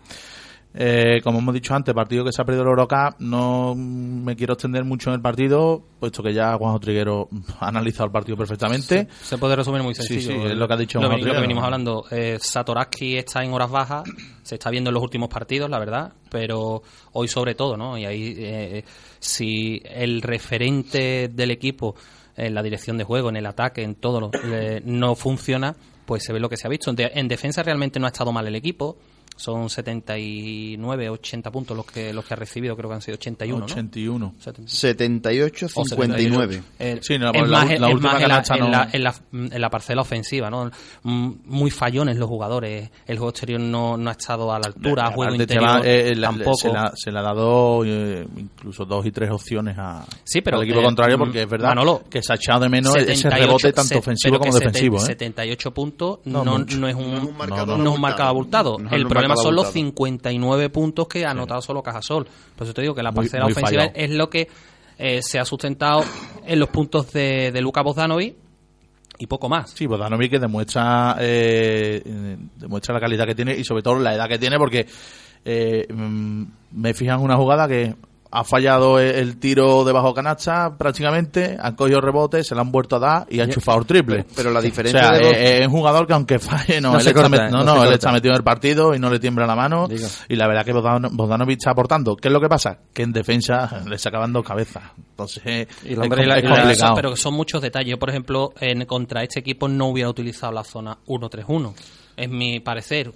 Eh, 0.71 1.19
como 1.23 1.39
hemos 1.39 1.53
dicho 1.53 1.73
antes, 1.73 1.95
partido 1.95 2.23
que 2.23 2.31
se 2.31 2.41
ha 2.41 2.45
perdido 2.45 2.63
el 2.63 2.69
Eurocup, 2.69 3.19
no 3.19 3.73
me 3.75 4.35
quiero 4.35 4.53
extender 4.53 4.83
mucho 4.83 5.09
en 5.09 5.15
el 5.15 5.21
partido, 5.21 5.81
puesto 5.99 6.21
que 6.21 6.31
ya 6.31 6.55
Juanjo 6.57 6.79
Triguero 6.79 7.27
ha 7.59 7.67
analizado 7.67 8.05
el 8.05 8.11
partido 8.11 8.37
perfectamente. 8.37 9.07
Se 9.21 9.37
puede 9.39 9.55
resumir 9.55 9.81
muy 9.81 9.95
sencillo. 9.95 10.31
sí, 10.31 10.47
es 10.47 10.55
lo 10.55 10.67
que 10.67 10.73
ha 10.73 10.77
dicho 10.77 11.01
Lo, 11.01 11.09
lo 11.09 11.33
que 11.33 11.41
venimos 11.41 11.63
hablando. 11.63 12.05
Eh, 12.11 12.37
Satoraski 12.39 13.17
está 13.17 13.43
en 13.43 13.51
horas 13.51 13.71
bajas, 13.71 14.03
se 14.43 14.55
está 14.55 14.69
viendo 14.69 14.91
en 14.91 14.93
los 14.93 15.03
últimos 15.03 15.29
partidos, 15.29 15.69
la 15.71 15.79
verdad, 15.79 16.13
pero 16.29 16.83
hoy 17.13 17.27
sobre 17.27 17.55
todo, 17.55 17.75
¿no? 17.75 17.97
Y 17.97 18.05
ahí, 18.05 18.35
eh, 18.37 18.83
si 19.19 19.81
el 19.83 20.21
referente 20.21 21.29
del 21.29 21.49
equipo 21.49 21.95
en 22.35 22.53
la 22.53 22.61
dirección 22.61 22.97
de 22.97 23.03
juego, 23.03 23.29
en 23.29 23.37
el 23.37 23.45
ataque, 23.45 23.81
en 23.81 23.95
todo, 23.95 24.21
lo, 24.21 24.31
eh, 24.33 24.81
no 24.85 25.15
funciona, 25.15 25.75
pues 26.05 26.23
se 26.23 26.33
ve 26.33 26.39
lo 26.39 26.49
que 26.49 26.57
se 26.57 26.67
ha 26.67 26.69
visto. 26.69 26.93
En 26.95 27.27
defensa 27.27 27.63
realmente 27.63 27.99
no 27.99 28.05
ha 28.05 28.09
estado 28.09 28.31
mal 28.31 28.47
el 28.47 28.55
equipo. 28.55 28.97
Son 29.39 29.69
79, 29.69 31.09
80 31.09 31.49
puntos 31.49 31.77
los 31.77 31.85
que 31.85 32.11
los 32.13 32.25
que 32.25 32.33
ha 32.33 32.37
recibido, 32.37 32.75
creo 32.75 32.89
que 32.89 32.95
han 32.95 33.01
sido 33.01 33.15
81, 33.15 33.59
¿no? 33.59 33.65
81. 33.65 34.33
78-59. 34.39 36.61
Eh, 36.79 36.99
Sí, 37.01 37.17
no, 37.17 37.31
la 37.31 37.41
la 37.65 37.73
en, 37.73 37.81
la, 37.81 38.19
canasta 38.19 38.55
en, 38.55 38.59
no- 38.61 38.69
la, 38.69 38.89
en, 38.91 39.03
la, 39.03 39.15
en 39.31 39.61
la 39.61 39.69
parcela 39.69 40.01
ofensiva, 40.01 40.49
¿no? 40.49 40.69
Mm, 41.03 41.31
Muy 41.45 41.71
fallones 41.71 42.17
los 42.17 42.27
jugadores. 42.27 42.89
El 43.07 43.17
juego 43.17 43.29
exterior 43.29 43.59
no, 43.61 43.97
no 43.97 44.09
ha 44.09 44.13
estado 44.13 44.51
a 44.53 44.59
la 44.59 44.67
altura. 44.67 45.05
juego 45.07 45.23
Aparte, 45.23 45.43
interior 45.43 45.63
Esteban, 45.77 45.81
eh, 45.85 46.15
la- 46.15 46.27
tampoco. 46.27 46.57
Se, 46.57 46.69
le 46.69 46.77
ha- 46.77 46.91
se 46.95 47.11
le 47.11 47.19
ha 47.19 47.21
dado 47.21 47.83
eh, 47.85 48.27
incluso 48.37 48.85
dos 48.85 49.05
y 49.05 49.11
tres 49.11 49.29
opciones 49.31 49.75
a, 49.77 50.05
Sí, 50.23 50.41
pero, 50.41 50.57
al 50.57 50.63
equipo 50.63 50.79
eh, 50.81 50.83
contrario, 50.83 51.17
mm, 51.17 51.19
porque 51.19 51.41
es 51.43 51.49
verdad 51.49 51.69
Manolo, 51.69 52.03
que 52.09 52.21
se 52.21 52.33
ha 52.33 52.35
echado 52.35 52.61
de 52.61 52.69
menos 52.69 52.95
ese 52.95 53.15
78, 53.15 53.45
rebote 53.45 53.73
tanto 53.73 53.89
se- 53.89 53.97
ofensivo 53.97 54.39
como 54.39 54.53
defensivo. 54.53 54.97
¿eh? 54.97 55.05
78 55.05 55.73
puntos 55.73 56.19
No 56.25 56.43
no, 56.43 56.57
no 56.59 56.87
es 56.87 56.95
un, 56.95 57.11
No 57.11 57.17
es 57.17 57.23
un 57.23 57.37
marcador 58.01 58.29
abultado. 58.29 58.77
El 58.91 59.05
un 59.05 59.09
problema 59.33 59.43
son 59.43 59.55
los 59.55 59.65
abultado. 59.65 59.73
59 59.73 60.69
puntos 60.69 61.07
que 61.07 61.25
ha 61.25 61.31
anotado 61.31 61.61
solo 61.61 61.81
Cajasol. 61.81 62.27
Por 62.55 62.65
eso 62.65 62.73
te 62.73 62.81
digo 62.81 62.93
que 62.93 63.03
la 63.03 63.11
parcela 63.11 63.45
muy 63.45 63.53
ofensiva 63.53 63.83
fallado. 63.83 63.95
es 63.95 64.11
lo 64.11 64.29
que 64.29 64.47
eh, 64.97 65.21
se 65.21 65.39
ha 65.39 65.45
sustentado 65.45 66.03
en 66.45 66.59
los 66.59 66.69
puntos 66.69 67.11
de, 67.13 67.51
de 67.51 67.61
Luka 67.61 67.81
Bogdanovic 67.81 68.35
y 69.19 69.27
poco 69.27 69.49
más. 69.49 69.71
Sí, 69.71 69.85
Bogdanovic 69.85 70.31
que 70.31 70.39
demuestra, 70.39 71.17
eh, 71.19 72.37
demuestra 72.55 72.93
la 72.93 73.01
calidad 73.01 73.25
que 73.25 73.35
tiene 73.35 73.55
y 73.55 73.63
sobre 73.65 73.83
todo 73.83 73.99
la 73.99 74.15
edad 74.15 74.27
que 74.29 74.39
tiene 74.39 74.57
porque 74.57 74.87
eh, 75.43 75.85
mm, 75.93 76.43
me 76.71 76.93
fijan 76.93 77.19
una 77.19 77.35
jugada 77.35 77.67
que 77.67 77.95
ha 78.31 78.43
fallado 78.43 78.99
el, 78.99 79.15
el 79.15 79.37
tiro 79.39 79.83
de 79.83 79.91
bajo 79.91 80.13
canasta 80.13 80.77
prácticamente, 80.77 81.57
han 81.59 81.75
cogido 81.75 81.99
rebotes, 82.01 82.45
se 82.47 82.53
le 82.53 82.61
han 82.61 82.71
vuelto 82.71 82.97
a 82.97 82.99
dar 82.99 83.27
y 83.29 83.39
ha 83.39 83.45
enchufado 83.45 83.79
el 83.79 83.85
triple. 83.85 84.25
Pero 84.35 84.51
la 84.51 84.59
O 84.59 84.61
diferencia 84.61 85.01
sea, 85.01 85.11
de 85.13 85.19
los- 85.23 85.33
eh, 85.33 85.61
es 85.61 85.67
un 85.67 85.73
jugador 85.73 86.05
que 86.05 86.13
aunque 86.13 86.37
falle, 86.39 86.79
no, 86.79 86.91
No 86.93 86.99
él, 86.99 87.07
está, 87.07 87.13
corta, 87.21 87.29
met- 87.29 87.49
no, 87.51 87.63
no 87.63 87.75
no, 87.75 87.83
él 87.85 87.93
está 87.93 88.11
metido 88.11 88.33
en 88.33 88.37
el 88.37 88.43
partido 88.43 88.93
y 88.93 88.99
no 88.99 89.09
le 89.09 89.19
tiembla 89.19 89.47
la 89.47 89.55
mano. 89.55 89.87
Y 90.27 90.35
la 90.35 90.47
verdad 90.47 90.63
que 90.63 90.73
Bogdan- 90.73 91.09
Bogdanovic 91.11 91.57
está 91.57 91.71
aportando. 91.71 92.15
¿Qué 92.15 92.27
es 92.27 92.31
lo 92.33 92.39
que 92.39 92.49
pasa? 92.49 92.77
Que 92.93 93.01
en 93.03 93.11
defensa 93.13 93.83
le 93.87 93.97
sacaban 93.97 94.31
dos 94.31 94.45
cabezas. 94.45 94.83
Entonces, 94.97 95.41
Y 95.83 95.93
es, 95.93 95.97
la- 95.97 96.05
es 96.05 96.27
la- 96.27 96.41
complicado. 96.41 96.95
Pero 96.95 97.15
son 97.15 97.33
muchos 97.33 97.61
detalles. 97.61 97.89
Yo, 97.91 97.97
por 97.99 98.09
ejemplo, 98.09 98.53
en, 98.59 98.85
contra 98.85 99.23
este 99.23 99.39
equipo 99.39 99.67
no 99.67 99.87
hubiera 99.87 100.09
utilizado 100.09 100.53
la 100.53 100.63
zona 100.63 100.97
1-3-1. 101.07 101.73
Es 102.15 102.29
mi 102.29 102.59
parecer. 102.59 103.11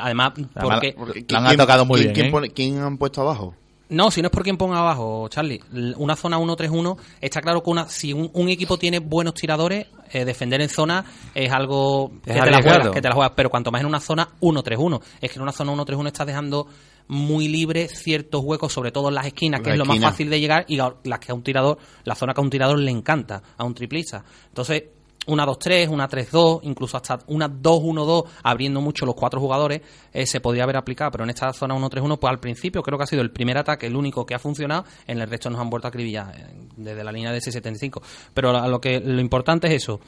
Además, 0.00 0.32
porque... 0.60 0.94
Porque- 0.98 1.24
La 1.28 1.48
han 1.50 1.56
tocado 1.56 1.86
muy 1.86 2.00
¿quién, 2.00 2.12
bien, 2.12 2.14
quién 2.14 2.26
¿eh? 2.26 2.30
pone- 2.30 2.50
quién 2.50 2.78
han 2.82 2.98
puesto 2.98 3.22
abajo? 3.22 3.54
No, 3.90 4.10
si 4.10 4.20
no 4.20 4.26
es 4.26 4.32
por 4.32 4.42
quien 4.42 4.56
ponga 4.56 4.78
abajo, 4.78 5.28
Charlie. 5.28 5.60
Una 5.96 6.14
zona 6.14 6.38
1-3-1, 6.38 6.96
está 7.20 7.40
claro 7.40 7.62
que 7.62 7.70
una, 7.70 7.88
si 7.88 8.12
un, 8.12 8.30
un 8.34 8.48
equipo 8.48 8.78
tiene 8.78 8.98
buenos 8.98 9.34
tiradores, 9.34 9.86
eh, 10.12 10.24
defender 10.24 10.60
en 10.60 10.68
zona 10.68 11.04
es 11.34 11.50
algo 11.52 12.12
que 12.24 12.32
te, 12.32 12.50
la 12.50 12.62
juegas, 12.62 12.90
que 12.90 13.00
te 13.00 13.08
la 13.08 13.14
juegas. 13.14 13.32
Pero 13.34 13.50
cuanto 13.50 13.70
más 13.70 13.80
en 13.80 13.86
una 13.86 14.00
zona 14.00 14.28
1-3-1. 14.40 15.00
Es 15.20 15.30
que 15.30 15.36
en 15.36 15.42
una 15.42 15.52
zona 15.52 15.72
1-3-1 15.72 16.06
estás 16.06 16.26
dejando 16.26 16.66
muy 17.08 17.48
libre 17.48 17.88
ciertos 17.88 18.42
huecos, 18.44 18.72
sobre 18.72 18.92
todo 18.92 19.08
en 19.08 19.14
las 19.14 19.26
esquinas, 19.26 19.60
que 19.60 19.68
La 19.68 19.74
es 19.74 19.78
lo 19.78 19.86
más 19.86 19.98
fácil 19.98 20.28
de 20.28 20.40
llegar 20.40 20.66
y 20.68 20.76
las 20.76 21.18
que 21.20 21.32
a 21.32 21.34
un 21.34 21.42
tirador, 21.42 21.78
la 22.04 22.14
zona 22.14 22.34
que 22.34 22.40
a 22.40 22.44
un 22.44 22.50
tirador 22.50 22.78
le 22.78 22.90
encanta, 22.90 23.42
a 23.56 23.64
un 23.64 23.74
triplista. 23.74 24.22
Entonces, 24.48 24.84
una 25.28 25.46
2-3, 25.46 25.88
una 25.88 26.08
3-2, 26.08 26.60
incluso 26.62 26.96
hasta 26.96 27.20
una 27.28 27.48
2-1-2, 27.48 28.24
abriendo 28.42 28.80
mucho 28.80 29.06
los 29.06 29.14
cuatro 29.14 29.40
jugadores, 29.40 29.80
eh, 30.12 30.26
se 30.26 30.40
podría 30.40 30.64
haber 30.64 30.76
aplicado. 30.76 31.10
Pero 31.12 31.24
en 31.24 31.30
esta 31.30 31.52
zona 31.52 31.74
1-3-1, 31.74 32.18
pues 32.18 32.30
al 32.30 32.40
principio 32.40 32.82
creo 32.82 32.98
que 32.98 33.04
ha 33.04 33.06
sido 33.06 33.22
el 33.22 33.30
primer 33.30 33.56
ataque, 33.58 33.86
el 33.86 33.96
único 33.96 34.26
que 34.26 34.34
ha 34.34 34.38
funcionado, 34.38 34.84
en 35.06 35.20
el 35.20 35.28
resto 35.28 35.50
nos 35.50 35.60
han 35.60 35.70
vuelto 35.70 35.88
a 35.88 35.90
acribillar 35.90 36.34
eh, 36.36 36.46
desde 36.76 37.04
la 37.04 37.12
línea 37.12 37.32
de 37.32 37.38
6-75. 37.38 38.02
Pero 38.34 38.52
lo, 38.68 38.80
que, 38.80 39.00
lo 39.00 39.20
importante 39.20 39.68
es 39.68 39.74
eso. 39.82 40.00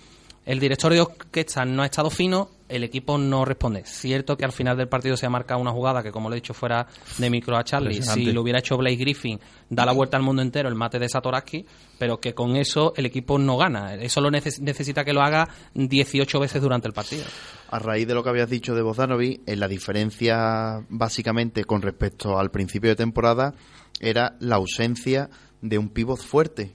El 0.46 0.58
director 0.58 0.92
de 0.92 1.00
orquesta 1.02 1.64
no 1.64 1.82
ha 1.82 1.86
estado 1.86 2.08
fino, 2.10 2.48
el 2.68 2.82
equipo 2.82 3.18
no 3.18 3.44
responde. 3.44 3.82
Cierto 3.84 4.36
que 4.36 4.44
al 4.44 4.52
final 4.52 4.76
del 4.76 4.88
partido 4.88 5.16
se 5.16 5.26
ha 5.26 5.30
marcado 5.30 5.60
una 5.60 5.70
jugada 5.70 6.02
que, 6.02 6.10
como 6.10 6.28
lo 6.28 6.34
he 6.34 6.38
dicho, 6.40 6.54
fuera 6.54 6.86
de 7.18 7.28
micro 7.30 7.56
a 7.56 7.62
Charlie. 7.64 8.00
Si 8.14 8.32
lo 8.32 8.40
hubiera 8.42 8.58
hecho 8.60 8.76
Blaze 8.76 8.96
Griffin, 8.96 9.38
da 9.68 9.84
la 9.84 9.92
vuelta 9.92 10.16
al 10.16 10.22
mundo 10.22 10.40
entero 10.42 10.68
el 10.68 10.74
mate 10.74 10.98
de 10.98 11.08
Satoraski, 11.08 11.66
pero 11.98 12.18
que 12.20 12.32
con 12.34 12.56
eso 12.56 12.94
el 12.96 13.06
equipo 13.06 13.38
no 13.38 13.56
gana. 13.58 13.94
Eso 13.94 14.20
lo 14.20 14.30
neces- 14.30 14.60
necesita 14.60 15.04
que 15.04 15.12
lo 15.12 15.20
haga 15.20 15.46
18 15.74 16.40
veces 16.40 16.62
durante 16.62 16.88
el 16.88 16.94
partido. 16.94 17.24
A 17.70 17.78
raíz 17.78 18.08
de 18.08 18.14
lo 18.14 18.22
que 18.22 18.30
habías 18.30 18.48
dicho 18.50 18.74
de 18.74 18.82
Bogdanovic, 18.82 19.42
eh, 19.46 19.56
la 19.56 19.68
diferencia 19.68 20.82
básicamente 20.88 21.64
con 21.64 21.82
respecto 21.82 22.38
al 22.38 22.50
principio 22.50 22.90
de 22.90 22.96
temporada 22.96 23.54
era 24.00 24.36
la 24.40 24.56
ausencia 24.56 25.28
de 25.60 25.76
un 25.76 25.90
pívot 25.90 26.18
fuerte. 26.20 26.72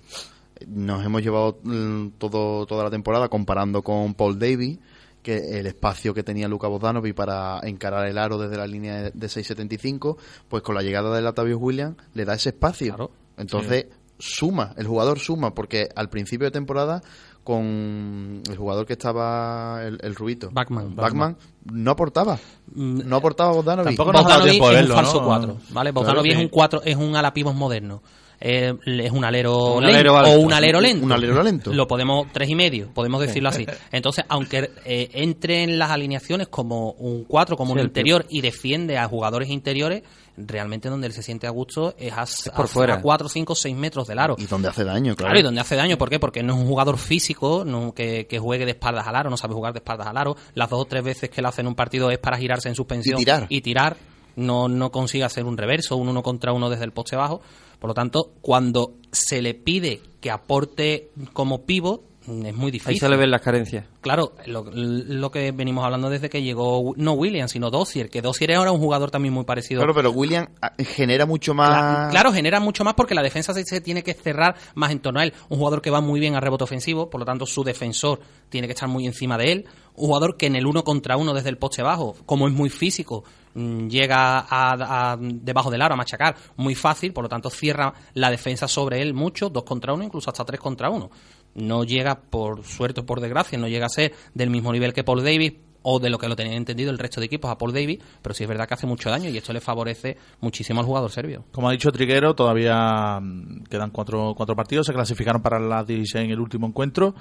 Nos 0.68 1.06
hemos 1.06 1.22
llevado 1.22 1.60
mm, 1.64 2.10
todo, 2.18 2.66
toda 2.66 2.84
la 2.84 2.90
temporada 2.90 3.30
comparando 3.30 3.82
con 3.82 4.14
Paul 4.14 4.40
Davis, 4.40 4.80
que 5.22 5.60
el 5.60 5.66
espacio 5.68 6.14
que 6.14 6.24
tenía 6.24 6.48
Luka 6.48 6.68
Bogdanovic 6.68 7.16
para 7.16 7.60
encarar 7.64 8.08
el 8.08 8.18
aro 8.18 8.38
desde 8.38 8.58
la 8.58 8.68
línea 8.68 8.96
de 9.04 9.12
de 9.12 9.28
6.75, 9.28 10.18
pues 10.48 10.62
con 10.64 10.76
la 10.76 10.82
llegada 10.82 11.16
de 11.16 11.22
Latavius 11.22 11.60
Williams 11.60 11.98
le 12.14 12.26
da 12.26 12.36
ese 12.36 12.50
espacio. 12.50 12.96
Claro. 12.96 13.12
Entonces 13.38 13.88
suma, 14.18 14.74
el 14.78 14.88
jugador 14.88 15.20
suma, 15.20 15.54
porque 15.54 15.90
al 15.96 16.10
principio 16.10 16.46
de 16.46 16.52
temporada 16.52 17.02
con 17.44 18.42
el 18.50 18.58
jugador 18.58 18.86
que 18.88 18.94
estaba, 18.94 19.84
el, 19.84 20.00
el 20.02 20.16
rubito, 20.16 20.50
Backman. 20.52 20.96
Backman, 20.96 21.38
no 21.72 21.92
aportaba. 21.92 22.40
Mm, 22.74 23.08
No 23.08 23.18
aportaba 23.18 23.52
Bogdanovic. 23.52 23.96
Tampoco 23.96 24.14
nos 24.14 24.26
ha 24.26 24.30
dado 24.30 24.40
Bogdanovic 24.46 24.52
tiempo 24.52 24.70
de 24.70 24.80
es 24.80 24.90
un 24.90 24.96
falso 24.96 25.22
¿no? 25.22 25.28
4, 25.28 25.58
¿vale? 25.70 25.92
Bogdanovic 25.92 26.32
Claro, 26.32 26.40
es 26.40 26.44
un 26.44 26.50
sí. 26.50 26.54
4, 26.54 26.82
es 26.86 26.96
un 26.96 27.16
alapivos 27.16 27.56
moderno. 27.56 28.02
Eh, 28.40 28.74
es 28.86 29.12
un 29.12 29.24
alero 29.24 29.76
Un 29.76 29.84
lento 29.84 29.96
alero 29.98 30.18
alto. 30.18 30.32
o 30.32 30.40
un 30.40 30.54
alero 30.54 30.82
lento. 30.82 31.06
Un 31.06 31.12
alero 31.12 31.44
lento. 31.44 31.74
Lo 31.74 31.88
podemos 31.88 32.28
tres 32.32 32.50
y 32.50 32.56
medio, 32.56 32.90
podemos 32.94 33.22
decirlo 33.22 33.50
así. 33.50 33.66
Entonces, 33.92 34.26
aunque 34.28 34.72
eh, 34.86 35.10
entre 35.14 35.64
en 35.64 35.80
las 35.80 35.92
alineaciones 35.92 36.48
como 36.48 36.92
un 36.92 37.24
4, 37.24 37.56
como 37.58 37.74
Sí, 37.74 37.80
un 37.80 37.86
interior 37.86 38.26
y 38.30 38.42
defiende 38.42 38.98
a 38.98 39.08
jugadores 39.08 39.50
interiores, 39.50 40.04
realmente 40.38 40.90
donde 40.90 41.08
él 41.08 41.14
se 41.14 41.24
siente 41.24 41.48
a 41.48 41.50
gusto 41.50 41.96
es 41.98 42.14
a, 42.14 42.26
por 42.56 42.68
fuera. 42.68 43.02
4, 43.02 43.30
5, 43.30 43.56
6 43.56 43.76
metros 43.76 44.08
del 44.08 44.20
aro. 44.20 44.36
Y 44.38 44.46
donde 44.46 44.68
hace 44.68 44.84
daño, 44.84 45.16
claro. 45.16 45.30
Claro, 45.30 45.40
y 45.40 45.44
donde 45.44 45.62
hace 45.62 45.76
daño, 45.76 45.98
¿por 45.98 46.10
qué? 46.10 46.20
Porque 46.20 46.44
no 46.44 46.54
es 46.54 46.60
un 46.60 46.68
jugador 46.68 46.98
físico 46.98 47.64
no, 47.66 47.94
que, 47.94 48.28
que 48.28 48.40
juegue 48.40 48.66
de 48.66 48.72
espaldas 48.72 49.08
al 49.08 49.16
aro, 49.16 49.30
no 49.30 49.38
sabe 49.38 49.54
jugar 49.54 49.74
de 49.74 49.80
espaldas 49.80 50.08
al 50.08 50.18
aro. 50.18 50.36
Las 50.54 50.70
dos 50.70 50.82
o 50.82 50.86
tres 50.86 51.04
veces 51.04 51.30
que 51.30 51.42
lo 51.42 51.48
hace 51.48 51.62
en 51.62 51.68
un 51.68 51.76
partido 51.76 52.12
es 52.12 52.20
para 52.20 52.38
girarse 52.38 52.70
en 52.70 52.76
suspensión 52.76 53.20
Y 53.20 53.24
tirar. 53.24 53.46
Y 53.50 53.62
tirar 53.62 53.98
no, 54.36 54.68
no 54.68 54.92
consigue 54.92 55.24
hacer 55.24 55.46
un 55.46 55.58
reverso, 55.58 55.98
un 55.98 56.10
uno 56.10 56.24
contra 56.24 56.54
uno 56.54 56.70
desde 56.70 56.86
el 56.86 56.92
poste 56.92 57.16
bajo. 57.16 57.42
Por 57.80 57.90
lo 57.90 57.94
tanto, 57.94 58.32
cuando 58.42 58.94
se 59.12 59.42
le 59.42 59.54
pide 59.54 60.02
que 60.22 60.32
aporte 60.32 61.12
como 61.34 61.64
pivot, 61.64 62.02
es 62.28 62.56
muy 62.56 62.72
difícil. 62.72 62.94
Ahí 62.94 62.98
se 63.00 63.08
le 63.10 63.18
ven 63.18 63.30
las 63.32 63.42
carencias. 63.42 63.86
Claro, 64.02 64.34
lo, 64.48 64.66
lo 64.74 65.32
que 65.32 65.52
venimos 65.52 65.84
hablando 65.86 66.10
desde 66.10 66.30
que 66.30 66.42
llegó, 66.42 66.94
no 66.98 67.14
Williams, 67.14 67.52
sino 67.52 67.70
Dossier, 67.70 68.10
que 68.10 68.22
Dossier 68.22 68.54
ahora 68.56 68.72
un 68.72 68.80
jugador 68.80 69.12
también 69.12 69.34
muy 69.34 69.44
parecido. 69.44 69.80
Claro, 69.82 69.94
pero 69.94 70.12
William 70.12 70.48
ah, 70.62 70.74
genera 70.80 71.26
mucho 71.26 71.54
más... 71.54 71.70
Cla- 71.70 72.10
Claro, 72.12 72.32
genera 72.34 72.60
mucho 72.60 72.84
más 72.84 72.94
porque 72.96 73.14
la 73.16 73.22
defensa 73.22 73.54
se, 73.54 73.64
se 73.64 73.82
tiene 73.82 74.04
que 74.04 74.14
cerrar 74.14 74.56
más 74.76 74.92
en 74.92 75.00
torno 75.00 75.20
a 75.20 75.24
él. 75.24 75.34
Un 75.50 75.58
jugador 75.58 75.82
que 75.82 75.90
va 75.92 76.02
muy 76.02 76.20
bien 76.20 76.36
a 76.36 76.40
rebote 76.40 76.64
ofensivo, 76.64 77.10
por 77.10 77.20
lo 77.20 77.26
tanto 77.26 77.46
su 77.46 77.64
defensor 77.64 78.20
tiene 78.50 78.68
que 78.68 78.74
estar 78.74 78.90
muy 78.90 79.06
encima 79.06 79.38
de 79.38 79.52
él. 79.52 79.66
Un 79.96 80.08
jugador 80.08 80.36
que 80.38 80.48
en 80.48 80.56
el 80.56 80.66
uno 80.66 80.84
contra 80.84 81.18
uno 81.18 81.34
desde 81.34 81.50
el 81.50 81.58
poste 81.58 81.82
bajo, 81.84 82.16
como 82.26 82.48
es 82.48 82.54
muy 82.54 82.70
físico, 82.70 83.24
mm, 83.54 83.88
llega 83.88 84.40
a, 84.40 85.12
a- 85.14 85.18
debajo 85.20 85.70
del 85.72 85.82
aro 85.82 85.94
a 85.94 85.98
machacar 85.98 86.36
muy 86.58 86.76
fácil, 86.76 87.14
por 87.14 87.24
lo 87.24 87.30
tanto 87.30 87.50
cierra 87.50 87.94
la 88.14 88.30
defensa 88.30 88.68
sobre 88.68 89.02
él 89.02 89.14
mucho, 89.14 89.50
dos 89.50 89.64
contra 89.64 89.94
uno, 89.94 90.04
incluso 90.04 90.30
hasta 90.30 90.44
tres 90.46 90.60
contra 90.60 90.90
uno. 90.90 91.10
No 91.56 91.84
llega, 91.84 92.22
por 92.22 92.64
suerte 92.64 93.02
o 93.02 93.06
por 93.06 93.22
desgracia, 93.22 93.58
no 93.58 93.68
llega 93.68 93.88
a 93.88 93.90
ser 93.90 94.14
del 94.34 94.50
mismo 94.50 94.72
nivel 94.72 94.94
que 94.94 95.04
Paul 95.04 95.24
Davis, 95.24 95.54
o 95.88 96.00
de 96.00 96.10
lo 96.10 96.18
que 96.18 96.28
lo 96.28 96.36
tenían 96.36 96.58
entendido 96.58 96.90
el 96.90 96.98
resto 96.98 97.22
de 97.22 97.28
equipos 97.28 97.52
a 97.52 97.60
Paul 97.60 97.72
Davis, 97.72 98.00
pero 98.22 98.34
sí 98.34 98.44
es 98.44 98.50
verdad 98.50 98.68
que 98.68 98.74
hace 98.74 98.88
mucho 98.88 99.12
daño 99.12 99.30
y 99.30 99.38
esto 99.38 99.54
le 99.54 99.62
favorece 99.62 100.18
muchísimo 100.42 100.80
al 100.80 100.86
jugador 100.88 101.12
serbio. 101.12 101.46
Como 101.52 101.70
ha 101.70 101.72
dicho 101.72 101.92
Triguero, 101.92 102.34
todavía 102.34 103.20
mm, 103.22 103.66
quedan 103.70 103.92
cuatro, 103.92 104.34
cuatro 104.36 104.56
partidos. 104.56 104.88
Se 104.88 104.94
clasificaron 104.94 105.44
para 105.44 105.60
la 105.60 105.84
16 105.84 106.26
en 106.26 106.32
el 106.32 106.40
último 106.40 106.66
encuentro. 106.66 107.14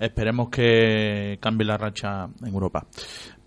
Esperemos 0.00 0.48
que 0.48 1.38
cambie 1.40 1.66
la 1.66 1.76
racha 1.76 2.24
en 2.42 2.54
Europa. 2.54 2.86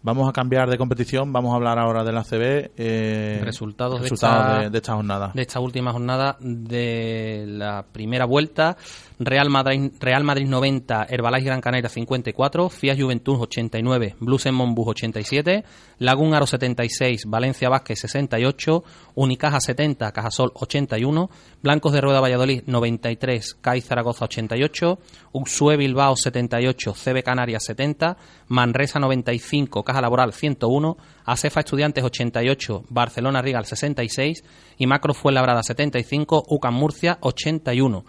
Vamos 0.02 0.30
a 0.30 0.32
cambiar 0.32 0.70
de 0.70 0.78
competición. 0.78 1.34
Vamos 1.34 1.52
a 1.52 1.56
hablar 1.58 1.78
ahora 1.78 2.04
de 2.06 2.12
la 2.14 2.24
CB. 2.24 2.72
eh, 2.78 3.42
Resultados 3.44 3.96
de 4.00 4.04
resultados 4.04 4.46
esta- 4.52 4.60
de, 4.64 4.70
de 4.70 4.78
esta 4.78 4.94
jornada. 4.96 5.32
de 5.36 5.42
esta 5.42 5.60
última 5.60 5.92
jornada 5.92 6.38
de 6.40 7.44
la 7.48 7.86
primera 7.92 8.26
vuelta. 8.26 8.78
Real 9.22 9.50
Madrid, 9.50 9.92
Real 10.00 10.24
Madrid 10.24 10.48
90, 10.48 11.06
Herbalife 11.10 11.44
Gran 11.48 11.60
Canaria 11.60 11.90
54, 11.90 12.70
Fiat 12.70 12.98
Juventud 12.98 13.36
89, 13.42 14.16
Blues 14.22 14.46
en 14.46 14.56
Monbus 14.56 14.88
87, 14.88 15.66
Lagún 15.98 16.34
Aro 16.34 16.48
76, 16.48 17.24
Valencia 17.28 17.68
Vázquez 17.68 18.00
68, 18.00 18.82
Unicaja 19.16 19.60
70, 19.60 20.14
Cajasol 20.14 20.52
81, 20.54 21.30
Blancos 21.62 21.92
de 21.92 22.00
Rueda 22.00 22.22
Valladolid 22.22 22.64
93, 22.66 23.56
CAI 23.60 23.82
Zaragoza 23.82 24.24
88, 24.24 25.00
Uxue 25.34 25.76
Bilbao 25.76 26.16
78, 26.16 26.94
CB 26.94 27.22
Canarias 27.22 27.66
70, 27.66 28.16
Manresa 28.48 29.00
95, 29.00 29.84
Caja 29.90 30.02
Laboral 30.02 30.34
101, 30.34 30.98
Acefa 31.26 31.62
Estudiantes 31.62 32.04
88, 32.04 32.84
Barcelona 32.90 33.42
Rigal 33.42 33.66
66 33.66 34.44
y 34.78 34.86
Macro 34.86 35.16
Fuenlabrada 35.16 35.64
75, 35.64 36.44
UCAM 36.48 36.76
Murcia 36.76 37.18
81. 37.22 38.06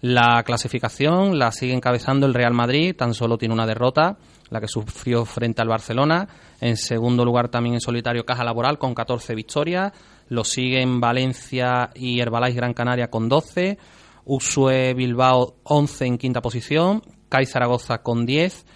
La 0.00 0.42
clasificación 0.42 1.38
la 1.38 1.52
sigue 1.52 1.74
encabezando 1.74 2.26
el 2.26 2.34
Real 2.34 2.54
Madrid, 2.54 2.96
tan 2.96 3.14
solo 3.14 3.38
tiene 3.38 3.54
una 3.54 3.68
derrota, 3.68 4.18
la 4.50 4.60
que 4.60 4.66
sufrió 4.66 5.24
frente 5.24 5.62
al 5.62 5.68
Barcelona. 5.68 6.26
En 6.60 6.76
segundo 6.76 7.24
lugar 7.24 7.50
también 7.50 7.74
en 7.74 7.80
solitario 7.80 8.26
Caja 8.26 8.42
Laboral 8.42 8.80
con 8.80 8.96
14 8.96 9.36
victorias. 9.36 9.92
Lo 10.28 10.42
siguen 10.42 11.00
Valencia 11.00 11.90
y 11.94 12.18
Herbalife 12.18 12.56
Gran 12.56 12.74
Canaria 12.74 13.10
con 13.10 13.28
12. 13.28 13.78
Usue 14.24 14.92
Bilbao 14.94 15.54
11 15.62 16.04
en 16.04 16.18
quinta 16.18 16.42
posición. 16.42 17.00
CAI 17.28 17.46
Zaragoza 17.46 18.02
con 18.02 18.26
10. 18.26 18.66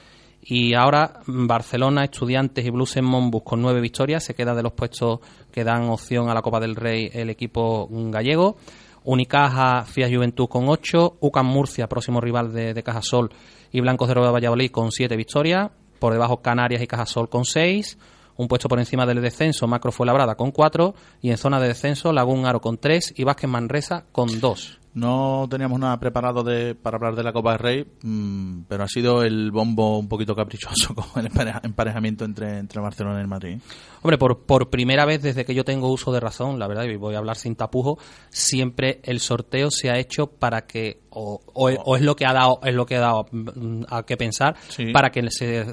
Y 0.48 0.74
ahora 0.74 1.20
Barcelona, 1.26 2.04
Estudiantes 2.04 2.64
y 2.64 2.70
Blues 2.70 2.96
en 2.96 3.04
Monbus 3.04 3.42
con 3.42 3.60
nueve 3.60 3.80
victorias. 3.80 4.22
Se 4.22 4.34
queda 4.34 4.54
de 4.54 4.62
los 4.62 4.72
puestos 4.72 5.18
que 5.50 5.64
dan 5.64 5.88
opción 5.88 6.28
a 6.30 6.34
la 6.34 6.42
Copa 6.42 6.60
del 6.60 6.76
Rey 6.76 7.10
el 7.12 7.30
equipo 7.30 7.88
gallego. 7.90 8.56
Unicaja, 9.02 9.84
Fiat 9.84 10.12
Juventud 10.12 10.48
con 10.48 10.68
8, 10.68 11.18
UCAM 11.20 11.46
Murcia, 11.46 11.88
próximo 11.88 12.20
rival 12.20 12.52
de, 12.52 12.82
Cajasol, 12.82 13.30
y 13.70 13.80
Blancos 13.80 14.08
de 14.08 14.14
Rueda 14.14 14.32
Valladolid 14.32 14.70
con 14.70 14.90
7 14.90 15.16
victorias, 15.16 15.70
por 16.00 16.12
debajo 16.12 16.42
Canarias 16.42 16.82
y 16.82 16.88
Cajasol 16.88 17.28
con 17.28 17.44
6, 17.44 17.98
un 18.36 18.48
puesto 18.48 18.68
por 18.68 18.78
encima 18.78 19.06
del 19.06 19.20
descenso, 19.22 19.66
Macro 19.66 19.92
fue 19.92 20.06
labrada 20.06 20.34
con 20.34 20.50
4, 20.50 20.94
y 21.22 21.30
en 21.30 21.38
zona 21.38 21.60
de 21.60 21.68
descenso, 21.68 22.12
Lagún 22.12 22.46
Aro 22.46 22.60
con 22.60 22.78
3 22.78 23.14
y 23.16 23.24
Vázquez 23.24 23.48
Manresa 23.50 24.04
con 24.12 24.40
2. 24.40 24.80
No 24.94 25.46
teníamos 25.50 25.78
nada 25.78 26.00
preparado 26.00 26.42
de, 26.42 26.74
para 26.74 26.96
hablar 26.96 27.14
de 27.16 27.22
la 27.22 27.34
Copa 27.34 27.50
del 27.50 27.58
Rey, 27.58 27.86
mm, 28.02 28.62
pero 28.66 28.84
ha 28.84 28.88
sido 28.88 29.22
el 29.24 29.50
bombo 29.50 29.98
un 29.98 30.08
poquito 30.08 30.34
caprichoso 30.34 30.94
con 30.94 31.04
el 31.16 31.30
empareja- 31.30 31.60
emparejamiento 31.64 32.24
entre, 32.24 32.56
entre 32.58 32.80
Barcelona 32.80 33.18
y 33.18 33.20
el 33.20 33.28
Madrid. 33.28 33.58
Hombre, 34.00 34.16
por, 34.16 34.46
por 34.46 34.70
primera 34.70 35.04
vez 35.04 35.20
desde 35.20 35.44
que 35.44 35.54
yo 35.54 35.64
tengo 35.66 35.92
uso 35.92 36.12
de 36.12 36.20
razón, 36.20 36.58
la 36.58 36.66
verdad, 36.66 36.84
y 36.84 36.96
voy 36.96 37.14
a 37.14 37.18
hablar 37.18 37.36
sin 37.36 37.56
tapujo, 37.56 37.98
siempre 38.30 39.00
el 39.02 39.20
sorteo 39.20 39.70
se 39.70 39.90
ha 39.90 39.98
hecho 39.98 40.28
para 40.28 40.62
que, 40.66 41.00
o, 41.10 41.40
o- 41.52 41.68
o 41.70 41.96
es 41.96 42.02
lo 42.02 42.16
que 42.16 42.24
ha 42.24 42.32
dado, 42.32 42.60
es 42.62 42.74
lo 42.74 42.86
que 42.86 42.96
ha 42.96 43.00
dado 43.00 43.26
mm, 43.30 43.82
a 43.90 44.02
que 44.04 44.16
pensar, 44.16 44.56
Sí. 44.68 44.92
para 44.92 45.10
que 45.10 45.30
se, 45.30 45.66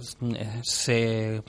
se, 0.64 1.44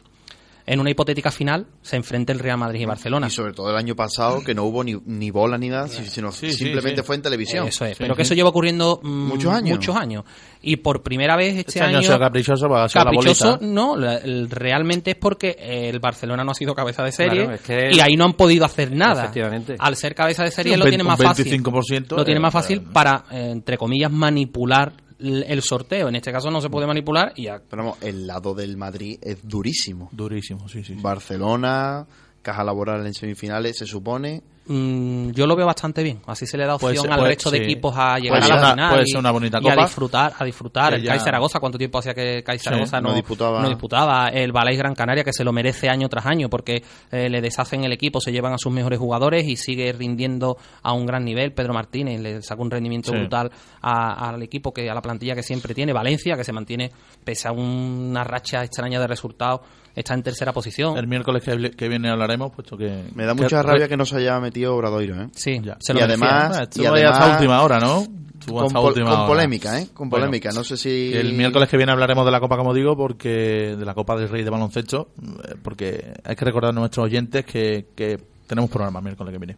en 0.67 0.81
una 0.81 0.91
hipotética 0.91 1.31
final, 1.31 1.67
se 1.83 1.97
enfrente 1.97 2.33
el 2.33 2.39
Real 2.39 2.57
Madrid 2.59 2.81
y 2.81 2.85
Barcelona. 2.87 3.27
Y 3.27 3.31
sobre 3.31 3.53
todo 3.53 3.71
el 3.71 3.77
año 3.77 3.95
pasado, 3.95 4.43
que 4.43 4.55
no 4.55 4.65
hubo 4.65 4.83
ni, 4.83 4.95
ni 5.05 5.31
bola 5.31 5.59
ni 5.59 5.69
nada, 5.69 5.89
sino 5.89 6.33
Sí, 6.33 6.53
simplemente 6.53 7.03
sí. 7.03 7.07
fue 7.07 7.17
en 7.17 7.23
televisión. 7.23 7.67
Eso 7.69 7.85
es, 7.85 7.97
Sí, 7.99 8.03
pero 8.03 8.17
que 8.17 8.23
eso 8.23 8.35
lleva 8.35 8.49
ocurriendo 8.49 8.99
mm, 9.03 9.09
Muchos 9.29 9.53
años. 9.53 9.77
muchos 9.79 9.95
años. 9.97 10.25
Y 10.63 10.77
por 10.77 11.03
primera 11.03 11.37
vez 11.37 11.51
este, 11.57 11.73
Este 11.73 11.81
año 11.83 11.99
ha 11.99 12.03
sido 12.03 12.19
caprichoso, 12.19 12.75
ha 12.75 12.89
sido 12.89 13.05
la 13.05 13.11
Caprichoso, 13.11 13.59
no, 13.61 13.97
la- 13.97 14.17
el- 14.17 14.49
realmente 14.49 15.11
es 15.11 15.17
porque 15.17 15.55
el 15.61 16.01
Barcelona 16.01 16.43
no 16.45 16.53
ha 16.53 16.55
sido 16.55 16.75
cabeza 16.75 17.03
de 17.03 17.13
serie 17.13 17.41
Claro, 17.43 17.55
es 17.57 17.61
que- 17.61 17.91
y 17.93 18.01
ahí 18.01 18.17
no 18.17 18.25
han 18.25 18.33
podido 18.33 18.65
hacer 18.65 18.91
nada. 18.97 19.25
Efectivamente. 19.25 19.77
Al 19.79 19.97
ser 19.97 20.15
cabeza 20.15 20.45
de 20.45 20.51
serie 20.51 20.79
lo 20.79 20.85
20, 20.85 20.97
tiene 20.97 21.05
más 21.05 21.21
fácil. 21.21 21.45
25%, 21.45 22.17
Lo 22.17 22.25
tiene 22.25 22.39
eh, 22.39 22.43
más 22.43 22.53
fácil 22.55 22.79
eh, 22.79 22.83
para, 22.91 23.25
eh, 23.31 23.51
entre 23.53 23.77
comillas, 23.77 24.11
manipular 24.11 24.95
el 25.19 25.63
sorteo. 25.63 26.09
En 26.09 26.17
este 26.17 26.33
caso 26.33 26.51
no 26.51 26.61
se 26.61 26.71
puede 26.71 26.87
manipular 26.87 27.33
y 27.37 27.45
ya. 27.45 27.61
Pero 27.69 27.85
vamos, 27.85 28.03
el 28.03 28.27
lado 28.27 28.55
del 28.55 28.77
Madrid 28.77 29.19
es 29.23 29.47
durísimo. 29.47 30.09
Durísimo, 30.13 30.69
sí, 30.69 30.85
sí. 30.85 30.95
sí. 30.95 31.01
Barcelona, 31.01 32.07
Caja 32.43 32.65
Laboral 32.65 33.07
en 33.07 33.15
semifinales, 33.15 33.79
se 33.79 33.87
supone. 33.87 34.43
Mm, 34.67 35.31
yo 35.33 35.47
lo 35.47 35.57
veo 35.57 35.67
bastante 35.67 36.03
bien. 36.03 36.21
Así 36.27 36.47
se 36.47 36.57
le 36.57 36.65
da 36.67 36.77
opción 36.77 36.97
ser- 36.97 37.13
al 37.13 37.21
resto 37.27 37.51
de 37.51 37.59
sí. 37.59 37.65
equipos 37.65 37.95
a 37.97 38.19
llegar 38.19 38.41
Puede 38.41 38.53
a 38.53 38.57
la 38.57 38.71
final 38.73 38.91
puede 38.91 39.03
y, 39.03 39.11
ser 39.11 39.21
una 39.21 39.31
bonita 39.31 39.59
y 39.63 39.69
a 39.69 39.77
disfrutar, 39.77 40.33
a 40.39 40.45
disfrutar. 40.45 40.95
Que 40.95 41.01
el 41.01 41.07
CAI 41.07 41.21
Zaragoza, 41.21 41.61
¿cuánto 41.61 41.77
tiempo 41.79 41.99
hacía 41.99 42.15
que 42.15 42.39
el 42.39 42.45
CAI 42.45 42.59
Sí, 42.59 42.65
Zaragoza 42.65 43.01
no 43.01 43.11
no, 43.11 43.15
disputaba. 43.15 43.61
no 43.63 43.69
disputaba? 43.69 44.29
El 44.29 44.53
Balais 44.53 44.79
Gran 44.79 44.95
Canaria, 44.95 45.23
que 45.23 45.33
se 45.35 45.45
lo 45.45 45.53
merece 45.53 45.89
año 45.91 46.09
tras 46.09 46.25
año 46.27 46.49
porque 46.49 46.83
eh, 47.13 47.29
le 47.29 47.41
deshacen 47.43 47.85
el 47.85 47.93
equipo, 47.93 48.21
se 48.21 48.33
llevan 48.33 48.55
a 48.55 48.59
sus 48.59 48.73
mejores 48.73 48.99
jugadores 48.99 49.45
y 49.47 49.57
sigue 49.57 49.93
rindiendo 49.93 50.57
a 50.83 50.93
un 50.95 51.05
gran 51.05 51.25
nivel. 51.25 51.53
Pedro 51.53 51.75
Martínez 51.75 52.21
le 52.21 52.43
saca 52.43 52.63
un 52.63 52.71
rendimiento 52.71 53.13
Sí. 53.13 53.19
brutal 53.19 53.51
al 53.83 54.43
equipo, 54.43 54.73
que 54.73 54.89
a 54.89 54.95
la 54.95 55.03
plantilla 55.03 55.35
que 55.35 55.43
siempre 55.43 55.75
tiene. 55.75 55.93
Valencia, 55.93 56.37
que 56.37 56.45
se 56.45 56.53
mantiene, 56.53 56.91
pese 57.23 57.49
a 57.49 57.53
una 57.53 58.25
racha 58.25 58.63
extraña 58.65 58.99
de 58.99 59.07
resultados, 59.07 59.61
está 59.95 60.15
en 60.15 60.23
tercera 60.23 60.53
posición. 60.53 60.97
El 60.97 61.07
miércoles 61.07 61.43
que, 61.45 61.71
que 61.73 61.89
viene 61.89 62.11
hablaremos, 62.11 62.51
puesto 62.53 62.77
que... 62.77 63.05
Me 63.15 63.25
da 63.27 63.35
que- 63.35 63.43
mucha 63.43 63.63
rabia 63.63 63.87
que 63.89 63.97
no 63.97 64.05
se 64.07 64.17
haya 64.17 64.41
metido 64.41 64.54
Obradoiro, 64.63 65.23
¿eh? 65.23 65.29
Sí, 65.35 65.61
Ya. 65.63 65.77
se 65.81 65.93
Y 65.93 65.97
lo 65.97 66.01
merecía. 66.03 66.47
además- 66.47 66.69
y 66.77 66.81
ahí 66.87 67.03
hasta 67.03 67.19
además- 67.19 67.41
última 67.41 67.63
hora, 67.63 67.79
¿no? 67.81 68.07
Estuvo 68.41 68.61
Con, 68.65 68.73
pol- 68.75 68.93
con 68.95 69.03
hora. 69.05 69.27
polémica, 69.27 69.81
¿eh? 69.81 69.89
Con 69.95 70.11
Bueno, 70.11 70.27
polémica. 70.27 70.51
no 70.53 70.63
sé 70.65 70.77
si... 70.77 71.13
El 71.15 71.33
miércoles 71.33 71.67
que 71.69 71.77
viene 71.79 71.93
hablaremos 71.93 72.27
de 72.27 72.31
la 72.31 72.41
Copa, 72.41 72.57
como 72.59 72.75
digo, 72.75 72.95
porque 72.95 73.75
de 73.79 73.85
la 73.87 73.95
Copa 73.95 74.17
del 74.17 74.29
Rey 74.29 74.45
de 74.45 74.51
baloncesto, 74.51 75.09
eh, 75.23 75.55
porque 75.63 76.13
hay 76.23 76.37
que 76.37 76.45
recordar 76.45 76.71
a 76.71 76.75
nuestros 76.75 77.07
oyentes 77.07 77.45
que, 77.47 77.87
que 77.95 78.19
tenemos 78.47 78.69
programa 78.71 78.99
el 78.99 79.05
miércoles 79.05 79.33
que 79.33 79.39
viene. 79.39 79.57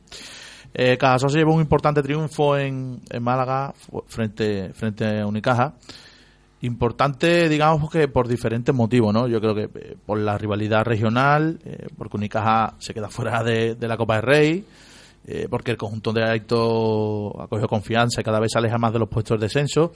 Eh, 0.72 0.96
Cajasol 0.98 1.30
se 1.30 1.38
llevó 1.38 1.54
un 1.54 1.62
importante 1.62 2.00
triunfo 2.02 2.56
en, 2.56 3.00
en 3.10 3.22
Málaga 3.22 3.72
fu- 3.76 4.04
frente, 4.06 4.72
frente 4.74 5.20
a 5.20 5.26
Unicaja. 5.26 5.74
Importante, 6.62 7.48
digamos, 7.48 7.90
que 7.90 8.08
por 8.08 8.28
diferentes 8.28 8.74
motivos, 8.74 9.12
¿no? 9.12 9.28
Yo 9.28 9.40
creo 9.40 9.54
que 9.54 9.64
eh, 9.78 9.96
por 10.06 10.18
la 10.18 10.38
rivalidad 10.38 10.84
regional, 10.84 11.58
eh, 11.64 11.86
porque 11.98 12.16
Unicaja 12.16 12.74
se 12.78 12.94
queda 12.94 13.08
fuera 13.08 13.42
de, 13.44 13.74
de 13.74 13.88
la 13.88 13.96
Copa 13.96 14.14
del 14.16 14.22
Rey, 14.22 14.64
eh, 15.26 15.46
porque 15.50 15.72
el 15.72 15.76
conjunto 15.76 16.12
de 16.12 16.24
Aito 16.24 17.40
ha 17.42 17.46
cogido 17.48 17.68
confianza 17.68 18.20
y 18.20 18.24
cada 18.24 18.40
vez 18.40 18.52
se 18.52 18.58
aleja 18.58 18.78
más 18.78 18.92
de 18.92 18.98
los 19.00 19.08
puestos 19.08 19.38
de 19.38 19.44
descenso. 19.46 19.92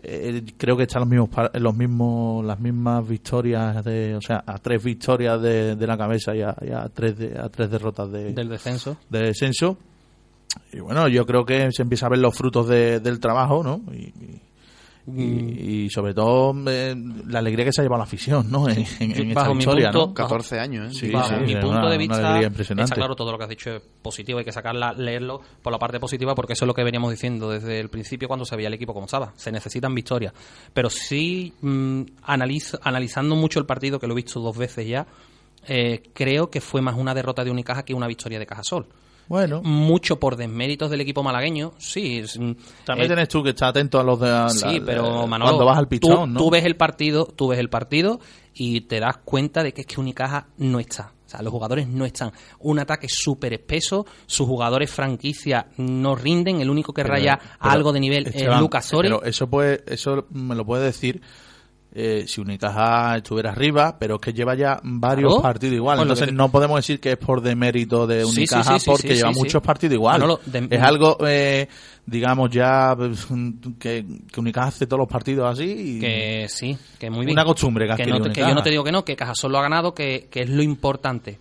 Eh, 0.00 0.44
creo 0.56 0.76
que 0.76 0.84
están 0.84 1.00
los 1.00 1.08
mismos, 1.08 1.30
los 1.54 1.74
mismos, 1.74 2.44
las 2.44 2.60
mismas 2.60 3.08
victorias 3.08 3.84
de, 3.84 4.14
o 4.14 4.20
sea, 4.20 4.44
a 4.46 4.56
tres 4.58 4.84
victorias 4.84 5.42
de, 5.42 5.74
de 5.74 5.86
la 5.88 5.98
cabeza 5.98 6.36
y 6.36 6.42
a, 6.42 6.54
y 6.62 6.70
a 6.70 6.88
tres, 6.88 7.18
de- 7.18 7.36
a 7.36 7.48
tres 7.48 7.68
derrotas 7.68 8.12
de, 8.12 8.32
Del 8.32 8.48
descenso. 8.48 8.96
de 9.10 9.18
descenso. 9.18 9.76
Y 10.72 10.78
bueno, 10.78 11.08
yo 11.08 11.26
creo 11.26 11.44
que 11.44 11.72
se 11.72 11.82
empieza 11.82 12.06
a 12.06 12.10
ver 12.10 12.20
los 12.20 12.36
frutos 12.36 12.68
de- 12.68 13.00
del 13.00 13.18
trabajo, 13.18 13.64
¿no? 13.64 13.80
Y, 13.92 13.96
y- 14.04 14.40
y- 15.16 15.84
y 15.84 15.90
sobre 15.90 16.14
todo 16.14 16.54
eh, 16.70 16.94
la 17.26 17.38
alegría 17.38 17.64
que 17.64 17.72
se 17.72 17.80
ha 17.80 17.84
llevado 17.84 17.98
la 17.98 18.04
afición, 18.04 18.50
¿no? 18.50 18.68
En, 18.68 18.78
en- 19.00 19.12
en 19.12 19.28
esta 19.30 19.48
victoria, 19.52 19.90
punto- 19.90 20.06
¿no? 20.08 20.14
14 20.14 20.58
años, 20.60 20.92
¿eh? 20.92 20.98
Sí, 20.98 21.10
Bajo 21.10 21.28
sí, 21.28 21.34
mi 21.44 21.54
punto 21.54 21.68
una- 21.78 21.90
de 21.90 21.98
vista, 21.98 22.40
está 22.84 22.94
claro 22.94 23.14
todo 23.16 23.32
lo 23.32 23.38
que 23.38 23.44
has 23.44 23.50
dicho 23.50 23.70
es 23.76 23.82
positivo, 24.02 24.38
hay 24.38 24.44
que 24.44 24.52
sacarla, 24.52 24.92
leerlo 24.92 25.40
por 25.62 25.72
la 25.72 25.78
parte 25.78 25.98
positiva, 26.00 26.34
porque 26.34 26.52
eso 26.54 26.64
es 26.64 26.66
lo 26.66 26.74
que 26.74 26.84
veníamos 26.84 27.10
diciendo 27.10 27.50
desde 27.50 27.80
el 27.80 27.88
principio 27.88 28.28
cuando 28.28 28.44
se 28.44 28.54
veía 28.56 28.68
el 28.68 28.74
equipo 28.74 28.92
como 28.94 29.06
estaba. 29.06 29.32
Se 29.36 29.50
necesitan 29.52 29.94
victorias. 29.94 30.32
Pero 30.74 30.90
sí, 30.90 31.52
mm, 31.60 32.00
analiz- 32.26 32.78
analizando 32.82 33.34
mucho 33.36 33.58
el 33.60 33.66
partido, 33.66 33.98
que 33.98 34.06
lo 34.06 34.12
he 34.14 34.16
visto 34.16 34.40
dos 34.40 34.56
veces 34.56 34.86
ya, 34.86 35.06
eh, 35.66 36.02
creo 36.14 36.50
que 36.50 36.60
fue 36.60 36.80
más 36.80 36.96
una 36.96 37.14
derrota 37.14 37.44
de 37.44 37.50
Unicaja 37.50 37.82
que 37.84 37.94
una 37.94 38.06
victoria 38.06 38.38
de 38.38 38.46
Cajasol. 38.46 38.86
Bueno, 39.28 39.60
Mucho 39.62 40.18
por 40.18 40.36
desméritos 40.36 40.90
del 40.90 41.00
equipo 41.02 41.22
malagueño, 41.22 41.72
sí. 41.78 42.18
es- 42.18 42.38
también 42.84 43.04
eh, 43.04 43.14
tienes 43.14 43.28
tú 43.28 43.42
que 43.42 43.50
estar 43.50 43.68
atento 43.68 44.00
a 44.00 44.02
los 44.02 44.18
de. 44.20 44.30
a 44.30 44.48
Sí, 44.48 44.80
la- 44.80 44.84
pero 44.86 45.24
eh, 45.24 45.26
Manolo, 45.26 45.50
cuando 45.52 45.66
vas 45.66 45.78
al 45.78 45.84
tú- 45.84 45.88
pichón, 45.90 46.32
¿no? 46.32 46.40
tú, 46.40 46.50
ves 46.50 46.64
el 46.64 46.76
partido, 46.76 47.26
tú 47.26 47.48
ves 47.48 47.58
el 47.58 47.68
partido 47.68 48.20
y 48.54 48.80
te 48.82 49.00
das 49.00 49.18
cuenta 49.18 49.62
de 49.62 49.72
que 49.72 49.82
es 49.82 49.86
que 49.86 50.00
Unicaja 50.00 50.46
no 50.56 50.80
está. 50.80 51.12
O 51.26 51.30
sea, 51.30 51.42
los 51.42 51.52
jugadores 51.52 51.86
no 51.86 52.06
están. 52.06 52.32
Un 52.60 52.78
ataque 52.78 53.06
súper 53.10 53.52
espeso, 53.52 54.06
sus 54.24 54.46
jugadores 54.46 54.90
franquicia 54.90 55.66
no 55.76 56.14
rinden, 56.16 56.62
el 56.62 56.70
único 56.70 56.94
que 56.94 57.02
Pero- 57.02 57.12
raya 57.14 57.38
pero, 57.38 57.70
algo 57.70 57.92
de 57.92 58.00
nivel 58.00 58.26
Esteban, 58.28 58.54
es 58.54 58.60
Lucas 58.62 58.86
Sori. 58.86 59.08
Pero 59.10 59.22
eso 59.24 59.46
puede, 59.46 59.84
eso 59.88 60.26
me 60.30 60.54
lo 60.54 60.64
puede 60.64 60.84
decir 60.86 61.20
eh, 61.92 62.24
si 62.26 62.40
Unicaja 62.40 63.16
estuviera 63.16 63.50
arriba, 63.50 63.96
pero 63.98 64.16
es 64.16 64.20
que 64.20 64.32
lleva 64.32 64.54
ya 64.54 64.78
varios 64.82 65.40
partidos 65.40 65.74
igual. 65.76 66.00
Entonces 66.00 66.26
te- 66.28 66.32
no 66.32 66.50
podemos 66.50 66.76
decir 66.76 67.00
que 67.00 67.12
es 67.12 67.16
por 67.16 67.40
demérito 67.40 68.06
de 68.06 68.24
sí, 68.24 68.30
Unicaja 68.40 68.74
sí, 68.74 68.80
sí, 68.80 68.90
porque 68.90 69.14
lleva 69.16 69.32
muchos 69.32 69.62
partidos 69.62 69.94
igual. 69.94 70.38
De- 70.46 70.68
es 70.70 70.82
algo, 70.82 71.16
eh, 71.26 71.66
digamos, 72.06 72.50
ya 72.50 72.94
pues, 72.96 73.26
que, 73.78 74.04
que 74.32 74.40
Unicaja 74.40 74.68
hace 74.68 74.86
todos 74.86 75.00
los 75.00 75.08
partidos 75.08 75.50
así. 75.50 75.96
Y, 75.96 76.00
Que 76.00 76.46
sí, 76.48 76.76
que 76.98 77.08
muy 77.10 77.24
bien. 77.26 77.34
Una 77.36 77.44
costumbre 77.44 77.86
que 77.88 78.04
que, 78.04 78.10
no 78.10 78.16
te- 78.16 78.22
que 78.22 78.28
Unicaja. 78.28 78.48
yo 78.50 78.54
no 78.54 78.62
te 78.62 78.70
digo 78.70 78.84
que 78.84 78.92
no, 78.92 79.04
que 79.04 79.16
Cajasol 79.16 79.52
lo 79.52 79.58
ha 79.58 79.62
ganado, 79.62 79.94
que, 79.94 80.28
que 80.30 80.42
es 80.42 80.50
lo 80.50 80.62
importante. 80.62 81.38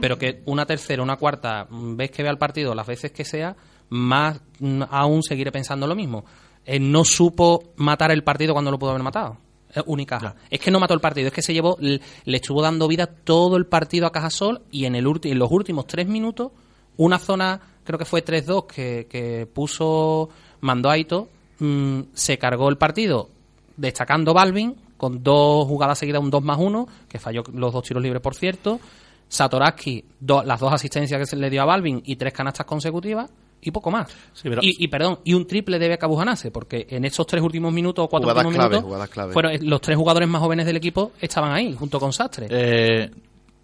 Pero 0.00 0.18
que 0.18 0.42
una 0.46 0.66
tercera, 0.66 1.02
una 1.02 1.16
cuarta 1.16 1.66
vez 1.70 2.10
que 2.10 2.22
vea 2.22 2.30
el 2.32 2.38
partido, 2.38 2.74
las 2.74 2.86
veces 2.86 3.12
que 3.12 3.24
sea, 3.24 3.56
más 3.88 4.40
mm, 4.58 4.82
aún 4.90 5.22
seguiré 5.22 5.50
pensando 5.52 5.86
lo 5.86 5.94
mismo. 5.94 6.24
Eh, 6.64 6.78
no 6.80 7.04
supo 7.04 7.72
matar 7.76 8.10
el 8.10 8.22
partido 8.24 8.52
cuando 8.52 8.70
lo 8.70 8.78
pudo 8.78 8.90
haber 8.90 9.02
matado. 9.02 9.38
Eh. 9.84 10.34
Es 10.50 10.60
que 10.60 10.70
no 10.70 10.80
mató 10.80 10.94
el 10.94 11.00
partido, 11.00 11.28
es 11.28 11.32
que 11.34 11.42
se 11.42 11.52
llevó, 11.52 11.76
le, 11.80 12.00
le 12.24 12.36
estuvo 12.36 12.62
dando 12.62 12.88
vida 12.88 13.06
todo 13.06 13.56
el 13.56 13.66
partido 13.66 14.06
a 14.06 14.12
Cajasol 14.12 14.62
y 14.70 14.84
en, 14.84 14.94
el 14.94 15.06
ulti- 15.06 15.30
en 15.30 15.38
los 15.38 15.50
últimos 15.50 15.86
tres 15.86 16.06
minutos, 16.06 16.52
una 16.96 17.18
zona, 17.18 17.60
creo 17.84 17.98
que 17.98 18.04
fue 18.04 18.24
3-2, 18.24 18.66
que, 18.66 19.06
que 19.10 19.46
puso, 19.46 20.28
mandó 20.60 20.88
a 20.90 20.96
Ito, 20.98 21.28
mm, 21.58 22.00
se 22.14 22.38
cargó 22.38 22.68
el 22.68 22.78
partido 22.78 23.28
destacando 23.76 24.32
Balvin 24.32 24.74
con 24.96 25.22
dos 25.22 25.66
jugadas 25.68 25.98
seguidas, 25.98 26.22
un 26.22 26.30
2 26.30 26.42
más 26.42 26.58
1, 26.58 26.86
que 27.08 27.18
falló 27.18 27.42
los 27.52 27.72
dos 27.72 27.82
tiros 27.84 28.02
libres, 28.02 28.22
por 28.22 28.34
cierto. 28.34 28.80
Satoraski, 29.28 30.04
do- 30.20 30.42
las 30.44 30.60
dos 30.60 30.72
asistencias 30.72 31.18
que 31.20 31.26
se 31.26 31.36
le 31.36 31.50
dio 31.50 31.60
a 31.62 31.64
Balvin 31.66 32.00
y 32.06 32.16
tres 32.16 32.32
canastas 32.32 32.64
consecutivas 32.64 33.28
y 33.66 33.70
poco 33.70 33.90
más. 33.90 34.08
Sí, 34.32 34.48
pero- 34.48 34.62
y, 34.62 34.82
y, 34.84 34.88
perdón, 34.88 35.18
y 35.24 35.34
un 35.34 35.46
triple 35.46 35.78
de 35.78 35.88
Beca 35.88 36.06
Bujanase, 36.06 36.50
porque 36.50 36.86
en 36.90 37.04
esos 37.04 37.26
tres 37.26 37.42
últimos 37.42 37.72
minutos 37.72 38.04
o 38.04 38.08
cuatro 38.08 38.28
Jugadas 38.28 38.44
últimos 38.46 38.68
clave, 38.68 38.82
minutos, 38.82 39.32
fueron 39.32 39.52
los 39.68 39.80
tres 39.80 39.96
jugadores 39.96 40.28
más 40.28 40.40
jóvenes 40.40 40.66
del 40.66 40.76
equipo 40.76 41.12
estaban 41.20 41.52
ahí, 41.52 41.74
junto 41.74 41.98
con 42.00 42.12
Sastre. 42.12 42.46
Eh, 42.50 43.10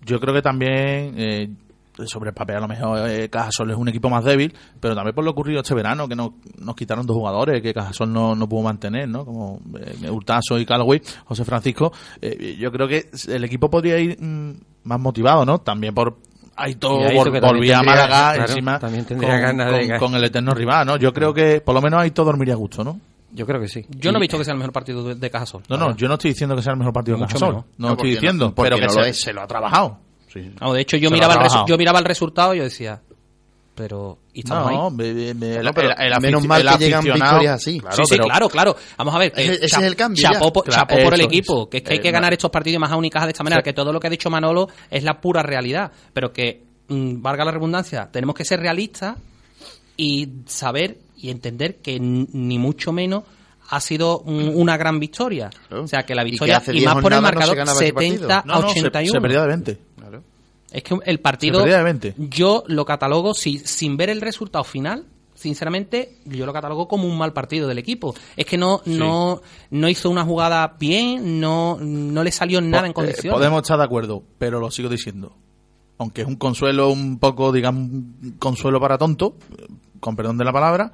yo 0.05 0.19
creo 0.19 0.35
que 0.35 0.43
también 0.43 1.15
eh, 1.17 1.49
sobre 2.07 2.31
el 2.31 2.35
papel 2.35 2.57
a 2.57 2.61
lo 2.61 2.69
mejor 2.69 3.09
eh, 3.09 3.29
Cajasol 3.29 3.71
es 3.71 3.77
un 3.77 3.88
equipo 3.88 4.09
más 4.09 4.25
débil, 4.25 4.53
pero 4.81 4.95
también 4.95 5.15
por 5.15 5.25
lo 5.25 5.31
ocurrido 5.31 5.61
este 5.61 5.75
verano, 5.75 6.09
que 6.09 6.17
nos, 6.17 6.31
nos 6.59 6.75
quitaron 6.75 7.07
dos 7.07 7.17
jugadores 7.17 7.61
que 7.62 7.73
Cajasol 7.75 8.12
no, 8.12 8.35
no 8.35 8.49
pudo 8.49 8.62
mantener, 8.62 9.09
¿no? 9.09 9.25
Como 9.25 9.61
eh, 9.79 10.11
Hurtazo 10.11 10.59
y 10.59 10.67
Calway, 10.67 11.03
José 11.27 11.45
Francisco. 11.45 11.93
Eh, 12.21 12.57
yo 12.59 12.73
creo 12.73 12.88
que 12.88 13.11
el 13.29 13.45
equipo 13.45 13.71
podría 13.71 13.99
ir 13.99 14.17
mm, 14.21 14.53
más 14.85 14.99
motivado, 15.01 15.45
¿no? 15.45 15.61
También 15.61 15.95
por 15.95 16.17
Aito 16.57 17.05
Aito 17.07 17.31
volvía 17.41 17.79
a 17.79 17.83
Málaga 17.83 18.35
claro, 18.35 18.43
encima 18.43 18.79
también 18.79 19.05
tendría 19.05 19.31
con, 19.33 19.41
ganas 19.41 19.73
de 19.73 19.88
con- 19.91 19.99
con 19.99 20.15
el 20.15 20.25
eterno 20.25 20.53
rival, 20.55 20.87
¿no? 20.87 20.97
Yo 20.97 21.12
creo 21.12 21.33
que 21.33 21.61
por 21.61 21.75
lo 21.75 21.81
menos 21.83 22.01
Aito 22.03 22.25
dormiría 22.25 22.55
a 22.55 22.57
gusto, 22.59 22.85
¿no? 22.85 23.01
Yo 23.35 23.47
creo 23.47 23.59
que 23.61 23.69
sí. 23.69 23.87
Yo 23.88 24.12
no 24.12 24.19
he 24.19 24.21
visto 24.21 24.37
que 24.37 24.45
sea 24.45 24.53
el 24.53 24.59
mejor 24.59 24.73
partido 24.75 25.03
de, 25.05 25.15
de 25.15 25.31
Cajasol. 25.31 25.62
No, 25.69 25.79
no, 25.79 25.97
yo 25.97 26.07
no 26.07 26.15
estoy 26.15 26.33
diciendo 26.33 26.55
que 26.55 26.61
sea 26.62 26.73
el 26.75 26.79
mejor 26.79 26.93
partido 26.93 27.17
de 27.17 27.25
Cajasol. 27.25 27.49
menos. 27.49 27.65
No, 27.79 27.87
No, 27.88 27.93
estoy 27.95 28.11
no- 28.11 28.15
diciendo, 28.15 28.55
pero 28.55 28.77
que 28.77 28.83
no 28.83 28.91
se, 28.91 28.99
lo 29.01 29.07
es. 29.07 29.21
se 29.23 29.33
lo 29.33 29.41
ha 29.43 29.47
trabajado. 29.47 29.99
No, 30.61 30.73
de 30.75 30.81
hecho, 30.83 30.97
yo 30.99 31.09
Se 31.09 31.15
miraba, 31.15 31.35
ha 31.35 31.47
el 31.47 31.67
yo 31.67 31.77
miraba 31.79 31.99
el 31.99 32.05
resultado 32.05 32.55
y 32.55 32.59
yo 32.59 32.65
decía, 32.65 33.01
pero... 33.75 34.19
¿y 34.35 34.41
estamos 34.41 34.69
ahí? 34.71 34.77
No, 34.77 34.91
me- 34.91 35.13
me- 35.15 35.35
me- 35.35 35.63
No, 35.63 35.73
pero 35.73 35.91
el- 35.97 36.13
el 36.13 36.21
menos 36.21 36.47
mal 36.47 36.61
el 36.67 36.69
que 36.79 36.85
llegan 36.85 37.05
victorias 37.05 37.55
así. 37.57 37.81
Claro, 37.81 37.97
sí, 37.97 38.03
sí, 38.05 38.11
pero- 38.11 38.25
claro, 38.25 38.49
claro. 38.49 38.77
Vamos 38.99 39.15
a 39.15 39.19
ver. 39.19 39.33
Ese- 39.37 39.53
eh, 39.53 39.57
ese 39.57 39.69
cha- 39.69 39.81
es 39.81 39.87
el 39.87 39.97
cambio 39.97 40.23
Chapó, 40.31 40.53
por- 40.53 40.65
Claro, 40.65 40.81
chapó 40.89 41.03
por 41.03 41.15
el 41.15 41.21
equipo. 41.23 41.63
es. 41.65 41.69
Que 41.71 41.77
es 41.79 41.83
que 41.83 41.93
hay 41.93 41.99
Eh, 41.99 42.03
que 42.03 42.09
no. 42.11 42.15
ganar 42.15 42.33
estos 42.33 42.51
partidos 42.51 42.81
más 42.81 42.91
a 42.93 42.97
únicas 42.97 43.25
de 43.25 43.31
esta 43.31 43.43
manera. 43.45 43.63
Que 43.63 43.73
todo 43.73 43.93
lo 43.93 44.01
que 44.01 44.07
ha 44.07 44.11
dicho 44.11 44.31
Manolo 44.31 44.69
es 44.91 45.03
la 45.05 45.21
pura 45.21 45.43
realidad. 45.43 45.91
Pero 46.13 46.33
que, 46.33 46.63
mm, 46.89 47.21
valga 47.23 47.45
la 47.45 47.51
redundancia, 47.53 48.09
tenemos 48.13 48.35
que 48.35 48.45
ser 48.45 48.61
realistas 48.61 49.17
y 49.97 50.29
saber 50.47 50.99
y 51.17 51.31
entender 51.31 51.77
que 51.77 51.99
ni 52.01 52.59
mucho 52.59 52.93
menos 52.93 53.25
ha 53.71 53.81
sido 53.81 54.19
un- 54.21 54.53
una 54.55 54.77
gran 54.77 54.99
victoria. 54.99 55.49
Claro. 55.69 55.85
O 55.85 55.87
sea, 55.87 56.03
que 56.03 56.15
la 56.15 56.25
victoria, 56.25 56.61
y, 56.67 56.73
10 56.73 56.85
más 56.85 56.95
por 57.01 57.13
el 57.13 57.21
jornadas 57.21 57.23
no 57.23 57.29
se 57.29 57.35
marcador, 57.37 57.57
ganaba 57.57 57.81
ese 57.81 57.93
partido. 57.93 58.13
70 58.29 58.43
No, 58.47 58.53
a 58.55 58.61
no, 58.61 58.69
se- 58.71 58.81
81. 58.81 59.13
Se, 59.13 59.21
perdía 59.21 59.41
de 59.43 59.47
20. 59.49 59.79
Es 60.73 60.83
que 60.83 60.99
el 61.05 61.21
partido, 61.21 61.57
Se 61.57 61.65
perdía 61.65 61.79
de 61.79 61.85
20. 61.85 62.15
yo 62.17 62.65
lo 62.67 62.85
catalogo, 62.85 63.35
si, 63.35 63.59
sin 63.59 63.97
ver 63.97 64.11
el 64.11 64.21
resultado 64.21 64.65
final, 64.65 65.07
sinceramente, 65.35 66.19
yo 66.25 66.47
lo 66.47 66.53
catalogo 66.53 66.89
como 66.89 67.07
un 67.07 67.19
mal 67.19 67.33
partido 67.33 67.69
del 67.69 67.79
equipo. 67.79 68.15
Es 68.37 68.47
que 68.47 68.57
no, 68.57 68.81
no, 68.87 69.43
no 69.71 69.89
hizo 69.89 70.09
una 70.09 70.25
jugada 70.25 70.77
bien, 70.79 71.41
no, 71.41 71.77
no 71.81 72.23
le 72.23 72.33
salió 72.33 72.61
nada 72.61 72.87
en 72.87 72.93
eh, 72.93 72.95
condiciones. 72.95 73.33
podemos 73.33 73.63
estar 73.63 73.79
de 73.79 73.85
acuerdo, 73.85 74.23
pero 74.39 74.61
lo 74.61 74.71
sigo 74.71 74.89
diciendo. 74.89 75.37
Aunque 75.99 76.23
es 76.23 76.27
un 76.27 76.37
consuelo 76.37 76.91
un 76.91 77.19
poco, 77.19 77.53
digamos, 77.53 77.91
un 77.91 78.37
consuelo 78.39 78.81
para 78.81 78.99
tonto, 78.99 79.37
con 80.01 80.17
perdón 80.17 80.39
de 80.39 80.45
la 80.45 80.53
palabra, 80.53 80.93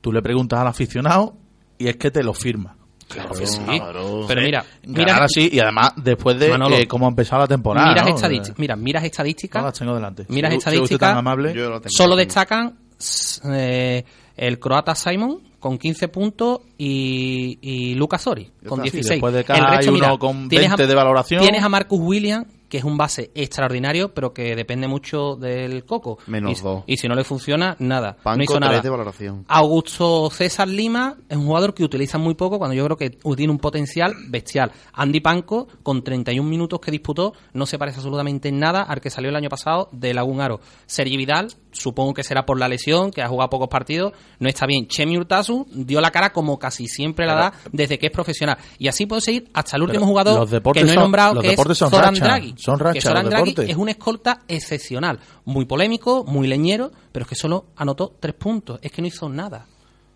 tú 0.00 0.12
le 0.12 0.22
preguntas 0.22 0.58
al 0.58 0.68
aficionado 0.68 1.36
y 1.78 1.88
es 1.88 1.96
que 1.96 2.10
te 2.10 2.22
lo 2.22 2.34
firma. 2.34 2.76
Claro 3.08 3.34
que 3.34 3.46
sí. 3.46 3.58
claro. 3.64 4.24
Pero 4.28 4.40
mira, 4.42 4.64
mira, 4.86 5.16
así 5.24 5.50
y 5.52 5.58
además 5.60 5.92
después 5.96 6.38
de 6.38 6.48
Manolo, 6.50 6.76
eh, 6.76 6.86
cómo 6.86 7.06
ha 7.06 7.08
empezado 7.10 7.42
la 7.42 7.48
temporada. 7.48 7.88
miras, 7.88 8.06
¿no? 8.08 8.14
estadísticas, 8.14 8.50
Eh, 8.58 8.60
mira, 8.60 8.76
miras 8.76 9.02
no 9.02 9.06
estadísticas, 9.06 9.62
las 9.64 9.78
tengo 9.78 9.94
delante. 9.94 10.24
miras 10.28 10.50
Si- 10.50 10.54
si 10.54 10.58
estadísticas, 10.58 11.16
amable. 11.16 11.54
Yo 11.54 11.68
lo 11.70 11.80
tengo. 11.80 11.90
solo 11.90 12.16
destacan 12.16 12.78
eh, 13.44 14.04
el 14.36 14.58
croata 14.58 14.94
Simon 14.94 15.40
con 15.58 15.78
15 15.78 16.08
puntos 16.08 16.60
y, 16.78 17.58
y 17.60 17.94
Lucas 17.94 18.22
Sori 18.22 18.50
con 18.66 18.80
está. 18.80 18.90
Sí, 18.90 18.96
16. 18.96 19.08
después 19.10 19.32
de 19.34 19.40
el 19.40 19.44
cada 19.46 19.76
resto, 19.76 19.90
uno 19.92 19.98
mira, 20.00 20.16
con 20.18 20.48
tienes 20.48 20.68
20 20.70 20.82
a- 20.82 20.86
de 20.86 20.94
valoración. 20.94 21.42
Tienes 21.42 21.62
a 21.62 21.68
Marcus 21.68 22.00
Williams, 22.00 22.46
que 22.72 22.78
es 22.78 22.84
un 22.84 22.96
base 22.96 23.30
extraordinario, 23.34 24.14
pero 24.14 24.32
que 24.32 24.56
depende 24.56 24.88
mucho 24.88 25.36
del 25.36 25.84
coco. 25.84 26.16
Menos 26.26 26.58
y, 26.58 26.62
dos. 26.62 26.84
Y 26.86 26.96
si 26.96 27.06
no 27.06 27.14
le 27.14 27.22
funciona, 27.22 27.76
nada. 27.78 28.16
Panco 28.22 28.38
no 28.38 28.44
hizo 28.44 28.54
3 28.54 28.60
nada. 28.62 28.80
de 28.80 28.88
valoración. 28.88 29.44
Augusto 29.46 30.30
César 30.30 30.68
Lima 30.68 31.18
es 31.28 31.36
un 31.36 31.44
jugador 31.44 31.74
que 31.74 31.84
utiliza 31.84 32.16
muy 32.16 32.32
poco 32.32 32.56
cuando 32.56 32.74
yo 32.74 32.82
creo 32.86 32.96
que 32.96 33.10
tiene 33.10 33.52
un 33.52 33.58
potencial 33.58 34.14
bestial. 34.28 34.72
Andy 34.94 35.20
Panco, 35.20 35.68
con 35.82 36.02
31 36.02 36.48
minutos 36.48 36.80
que 36.80 36.90
disputó, 36.90 37.34
no 37.52 37.66
se 37.66 37.78
parece 37.78 37.98
absolutamente 37.98 38.48
en 38.48 38.58
nada 38.58 38.84
al 38.84 39.02
que 39.02 39.10
salió 39.10 39.28
el 39.28 39.36
año 39.36 39.50
pasado 39.50 39.90
de 39.92 40.14
Lagún 40.14 40.40
Aro. 40.40 40.60
Sergi 40.86 41.18
Vidal, 41.18 41.48
supongo 41.72 42.14
que 42.14 42.22
será 42.22 42.44
por 42.46 42.58
la 42.58 42.68
lesión, 42.68 43.10
que 43.10 43.22
ha 43.22 43.28
jugado 43.28 43.50
pocos 43.50 43.68
partidos, 43.68 44.12
no 44.38 44.48
está 44.48 44.66
bien. 44.66 44.86
Chemi 44.86 45.16
Urtasu 45.16 45.66
dio 45.72 46.00
la 46.00 46.10
cara 46.10 46.32
como 46.32 46.58
casi 46.58 46.86
siempre 46.86 47.26
la 47.26 47.34
da 47.34 47.52
desde 47.72 47.98
que 47.98 48.06
es 48.06 48.12
profesional. 48.12 48.58
Y 48.78 48.88
así 48.88 49.06
puedo 49.06 49.20
seguir 49.20 49.50
hasta 49.54 49.76
el 49.76 49.82
último 49.82 50.06
jugador 50.06 50.48
que 50.72 50.84
no 50.84 50.92
he 50.92 50.96
nombrado, 50.96 51.40
que 51.40 51.48
es 51.48 51.52
deportes 51.52 51.78
son 51.78 51.90
Zoran 51.90 52.14
racha, 52.14 52.24
Draghi. 52.24 52.54
son 52.56 52.78
racha, 52.78 52.94
que 52.94 53.00
Zoran 53.00 53.24
los 53.24 53.30
Draghi 53.30 53.54
es 53.70 53.76
un 53.76 53.88
escolta 53.88 54.40
excepcional, 54.48 55.18
muy 55.44 55.64
polémico, 55.64 56.24
muy 56.24 56.46
leñero, 56.46 56.90
pero 57.10 57.24
es 57.24 57.28
que 57.28 57.34
solo 57.36 57.66
anotó 57.76 58.16
tres 58.20 58.34
puntos, 58.34 58.78
es 58.82 58.92
que 58.92 59.02
no 59.02 59.08
hizo 59.08 59.28
nada. 59.28 59.66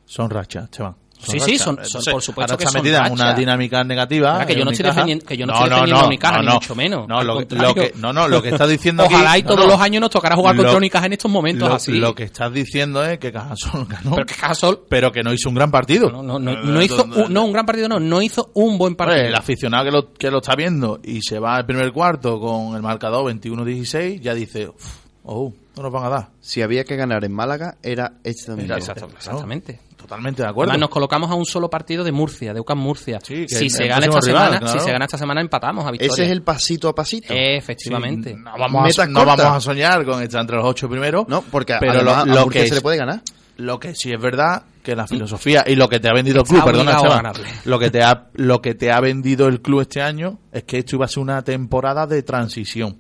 Son 0.04 0.30
rachas, 0.30 0.70
chaval. 0.70 0.94
Sí, 1.32 1.40
sí, 1.40 1.58
son- 1.58 1.78
son- 1.84 2.02
por 2.12 2.22
supuesto 2.22 2.52
ahora 2.52 2.56
que 2.58 2.64
está 2.64 2.72
son 2.78 2.82
metida 2.82 3.06
en 3.06 3.12
una 3.12 3.34
dinámica 3.34 3.84
negativa. 3.84 4.46
Que 4.46 4.54
yo 4.56 4.64
no 4.64 4.70
estoy 4.70 4.86
defendiendo- 4.86 5.24
que 5.26 5.36
yo 5.36 5.46
no 5.46 5.52
estoy 5.52 5.68
defendiendo 5.70 6.00
a 6.02 6.06
Unicaja, 6.06 6.42
ni 6.42 6.48
mucho 6.48 6.74
menos. 6.74 7.08
No, 7.08 7.22
lo, 7.22 7.40
lo 7.40 7.74
que, 7.74 7.92
no, 7.96 8.12
no, 8.12 8.28
lo 8.28 8.42
que 8.42 8.48
estás 8.50 8.68
diciendo 8.68 9.04
Ojalá 9.04 9.32
aquí- 9.32 9.40
y 9.40 9.42
todos 9.44 9.56
no, 9.58 9.64
no. 9.66 9.72
los 9.72 9.80
años 9.80 10.00
nos 10.00 10.10
tocara 10.10 10.36
jugar 10.36 10.56
contra 10.56 10.76
Unicaja 10.76 11.06
en 11.06 11.12
estos 11.14 11.30
momentos 11.30 11.68
lo, 11.68 11.74
así. 11.74 11.92
Lo 11.92 12.14
que 12.14 12.24
estás 12.24 12.52
diciendo 12.52 13.04
es 13.04 13.18
que 13.18 13.32
Cajasol 13.32 13.86
ganó, 13.86 14.14
Pero 14.16 14.26
que 14.26 14.34
Cajasol 14.34 14.84
pero 14.88 15.12
que 15.12 15.22
no 15.22 15.32
hizo 15.32 15.48
un 15.48 15.54
gran 15.54 15.70
partido. 15.70 16.10
no, 16.10 16.22
no, 16.22 16.38
no, 16.38 16.54
no 16.62 16.82
hizo 16.82 17.04
un, 17.04 17.32
no, 17.32 17.44
un 17.44 17.52
gran 17.52 17.66
partido, 17.66 17.88
no, 17.88 17.98
no 18.00 18.22
hizo 18.22 18.50
un 18.54 18.78
buen 18.78 18.94
partido. 18.94 19.16
Hombre, 19.18 19.28
el 19.28 19.34
aficionado 19.34 19.84
que 19.84 19.90
lo, 19.90 20.12
que 20.12 20.30
lo 20.30 20.38
está 20.38 20.54
viendo 20.54 21.00
y 21.02 21.20
se 21.22 21.38
va 21.38 21.56
al 21.56 21.66
primer 21.66 21.92
cuarto 21.92 22.38
con 22.40 22.74
el 22.76 22.82
marcador 22.82 23.24
21-16, 23.32 24.20
ya 24.20 24.34
dice, 24.34 24.68
"Uf, 24.68 24.94
oh, 25.24 25.52
no 25.76 25.82
nos 25.82 25.92
van 25.92 26.04
a 26.04 26.08
dar. 26.08 26.28
Si 26.40 26.62
había 26.62 26.84
que 26.84 26.96
ganar 26.96 27.24
en 27.24 27.32
Málaga, 27.32 27.76
era 27.82 28.12
este 28.24 28.50
domingo. 28.52 28.74
Exactamente. 28.74 29.80
Totalmente 30.06 30.42
de 30.42 30.48
acuerdo. 30.48 30.70
Además, 30.70 30.82
nos 30.82 30.90
colocamos 30.90 31.30
a 31.32 31.34
un 31.34 31.44
solo 31.44 31.68
partido 31.68 32.04
de 32.04 32.12
Murcia, 32.12 32.54
de 32.54 32.60
UCAM 32.60 32.78
Murcia. 32.78 33.18
Sí, 33.20 33.44
si 33.48 33.68
se 33.68 33.88
gana 33.88 34.06
esta 34.06 34.20
rival, 34.20 34.44
semana, 34.44 34.58
claro. 34.60 34.78
si 34.78 34.84
se 34.84 34.92
gana 34.92 35.04
esta 35.04 35.18
semana 35.18 35.40
empatamos 35.40 35.84
a 35.84 35.90
victoria. 35.90 36.12
Ese 36.12 36.24
es 36.26 36.30
el 36.30 36.42
pasito 36.42 36.88
a 36.88 36.94
pasito. 36.94 37.34
Efectivamente. 37.34 38.30
Sí, 38.30 38.36
no 38.36 38.52
vamos, 38.56 38.98
a, 39.00 39.06
no 39.06 39.24
vamos 39.24 39.40
a 39.40 39.60
soñar 39.60 40.04
con 40.04 40.22
estar 40.22 40.42
entre 40.42 40.58
los 40.58 40.64
ocho 40.64 40.88
primeros. 40.88 41.26
No, 41.26 41.42
porque 41.42 41.74
pero 41.80 42.04
lo, 42.04 42.14
a 42.14 42.24
lo 42.24 42.42
Murcia 42.42 42.62
que 42.62 42.68
se 42.68 42.74
le 42.76 42.80
puede 42.82 42.98
ganar. 42.98 43.20
Lo 43.56 43.80
que 43.80 43.96
sí 43.96 44.12
es 44.12 44.20
verdad 44.20 44.62
que 44.84 44.94
la 44.94 45.08
filosofía 45.08 45.64
y 45.66 45.74
lo 45.74 45.88
que 45.88 45.98
te 45.98 46.08
ha 46.08 46.12
vendido 46.12 46.42
el 46.42 46.46
club, 46.46 46.62
perdona, 46.64 47.32
lo 47.64 47.78
que 47.80 47.90
te 47.90 48.04
ha 48.04 48.28
lo 48.34 48.62
que 48.62 48.76
te 48.76 48.92
ha 48.92 49.00
vendido 49.00 49.48
el 49.48 49.60
club 49.60 49.80
este 49.80 50.02
año 50.02 50.38
es 50.52 50.62
que 50.62 50.78
esto 50.78 50.94
iba 50.94 51.06
a 51.06 51.08
ser 51.08 51.20
una 51.20 51.42
temporada 51.42 52.06
de 52.06 52.22
transición. 52.22 52.98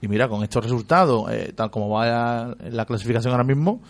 Y 0.00 0.08
mira, 0.08 0.28
con 0.28 0.42
estos 0.42 0.64
resultados, 0.64 1.30
eh, 1.30 1.52
tal 1.54 1.70
como 1.70 1.90
va 1.90 2.56
la 2.70 2.86
clasificación 2.86 3.32
ahora 3.32 3.44
mismo, 3.44 3.82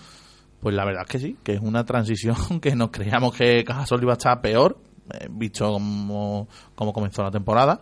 pues 0.61 0.75
la 0.75 0.85
verdad 0.85 1.03
es 1.07 1.09
que 1.09 1.19
sí, 1.19 1.37
que 1.43 1.55
es 1.55 1.61
una 1.61 1.85
transición 1.85 2.37
que 2.61 2.75
nos 2.77 2.91
creíamos 2.91 3.35
que 3.35 3.65
Cajasol 3.65 4.03
iba 4.03 4.13
a 4.13 4.17
estar 4.17 4.41
peor, 4.41 4.79
eh, 5.13 5.27
visto 5.31 5.73
como, 5.73 6.49
como 6.75 6.93
comenzó 6.93 7.23
la 7.23 7.31
temporada. 7.31 7.81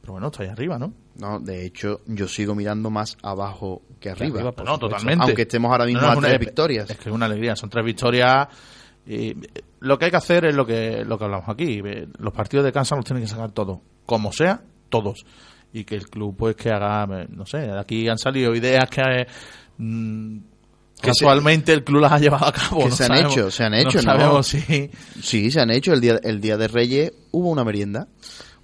Pero 0.00 0.12
bueno, 0.14 0.26
está 0.26 0.42
ahí 0.42 0.50
arriba, 0.50 0.78
¿no? 0.78 0.92
No, 1.16 1.38
de 1.40 1.64
hecho, 1.64 2.00
yo 2.06 2.28
sigo 2.28 2.54
mirando 2.54 2.90
más 2.90 3.16
abajo 3.22 3.80
que 4.00 4.10
arriba. 4.10 4.36
arriba, 4.36 4.52
por 4.52 4.66
No, 4.66 4.74
supuesto. 4.74 4.88
totalmente. 4.96 5.24
Aunque 5.24 5.42
estemos 5.42 5.70
ahora 5.72 5.86
mismo 5.86 6.00
No, 6.02 6.06
no, 6.08 6.12
a 6.12 6.16
una- 6.18 6.28
tres 6.28 6.40
victorias. 6.40 6.90
Es 6.90 6.98
que 6.98 7.08
es 7.08 7.14
una 7.14 7.24
alegría, 7.26 7.56
son 7.56 7.70
tres 7.70 7.84
victorias. 7.86 8.48
Y 9.06 9.30
eh, 9.30 9.36
lo 9.80 9.98
que 9.98 10.06
hay 10.06 10.10
que 10.10 10.16
hacer 10.18 10.44
es 10.44 10.54
lo 10.54 10.66
que, 10.66 11.04
lo 11.06 11.16
que 11.16 11.24
hablamos 11.24 11.48
aquí. 11.48 11.80
eh, 11.84 12.06
Los 12.18 12.34
partidos 12.34 12.66
de 12.66 12.72
Kansas 12.72 12.96
los 12.96 13.04
tienen 13.06 13.22
que 13.22 13.28
sacar 13.30 13.52
todos. 13.52 13.78
Como 14.04 14.30
sea, 14.32 14.60
todos. 14.90 15.24
Y 15.72 15.84
que 15.84 15.94
el 15.94 16.08
club, 16.10 16.36
pues, 16.36 16.54
que 16.56 16.68
haga, 16.70 17.06
no 17.30 17.46
sé, 17.46 17.70
aquí 17.70 18.06
han 18.08 18.18
salido 18.18 18.54
ideas 18.54 18.88
que... 18.90 19.00
eh, 19.00 19.26
mm, 19.78 20.38
Se- 21.12 21.24
casualmente 21.24 21.72
el 21.72 21.84
club 21.84 22.00
las 22.02 22.12
ha 22.12 22.18
llevado 22.18 22.46
a 22.46 22.52
cabo. 22.52 22.78
que 22.84 22.88
no 22.90 22.96
se 22.96 23.02
han 23.04 23.08
sabemos- 23.08 23.32
hecho, 23.32 23.50
se 23.50 23.64
han 23.64 23.74
hecho, 23.74 23.98
No 24.02 24.12
¿no? 24.12 24.18
sabemos 24.18 24.46
si... 24.46 24.90
Sí, 25.22 25.50
se 25.50 25.60
han 25.60 25.70
hecho. 25.70 25.92
El 25.92 26.00
día, 26.00 26.18
el 26.22 26.40
día 26.40 26.56
de 26.56 26.68
Reyes 26.68 27.12
hubo 27.32 27.50
una 27.50 27.64
merienda. 27.64 28.08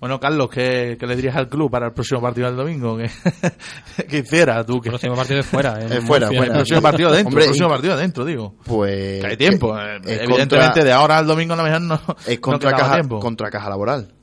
Bueno, 0.01 0.19
Carlos, 0.19 0.49
¿qué, 0.49 0.97
qué 0.99 1.07
le 1.07 1.15
dirías 1.15 1.37
al 1.37 1.51
club 1.51 1.71
para 1.71 1.89
el 1.89 1.93
próximo 1.93 2.23
partido 2.23 2.47
del 2.47 2.57
domingo? 2.57 2.97
¿Qué, 2.97 3.11
qué 4.09 4.19
hiciera 4.21 4.65
tú? 4.65 4.77
El 4.77 4.81
Que, 4.81 4.89
próximo 4.89 5.15
partido 5.15 5.37
de 5.37 5.43
fuera. 5.43 5.79
¿eh? 5.79 5.89
Es 5.99 6.05
fuera, 6.05 6.29
el 6.31 6.51
próximo 6.53 6.81
partido 6.81 7.11
dentro, 7.13 7.29
Hombre, 7.29 7.43
el 7.45 7.49
próximo 7.51 7.69
partido 7.69 7.97
dentro, 7.99 8.25
digo. 8.25 8.55
Pues. 8.65 9.21
Que 9.21 9.27
hay 9.27 9.37
tiempo. 9.37 9.79
eh, 9.79 9.97
es 9.97 10.21
Evidentemente, 10.23 10.57
contra- 10.57 10.85
de 10.85 10.93
ahora 10.93 11.19
al 11.19 11.27
domingo 11.27 11.53
a 11.53 11.57
lo 11.59 11.63
mejor 11.65 11.83
no, 11.83 12.01
Es 12.27 12.41
contra, 12.41 12.71
caja, 12.73 12.95
tiempo. 12.95 13.19
contra 13.21 13.51
caja 13.51 13.69
laboral. 13.69 14.15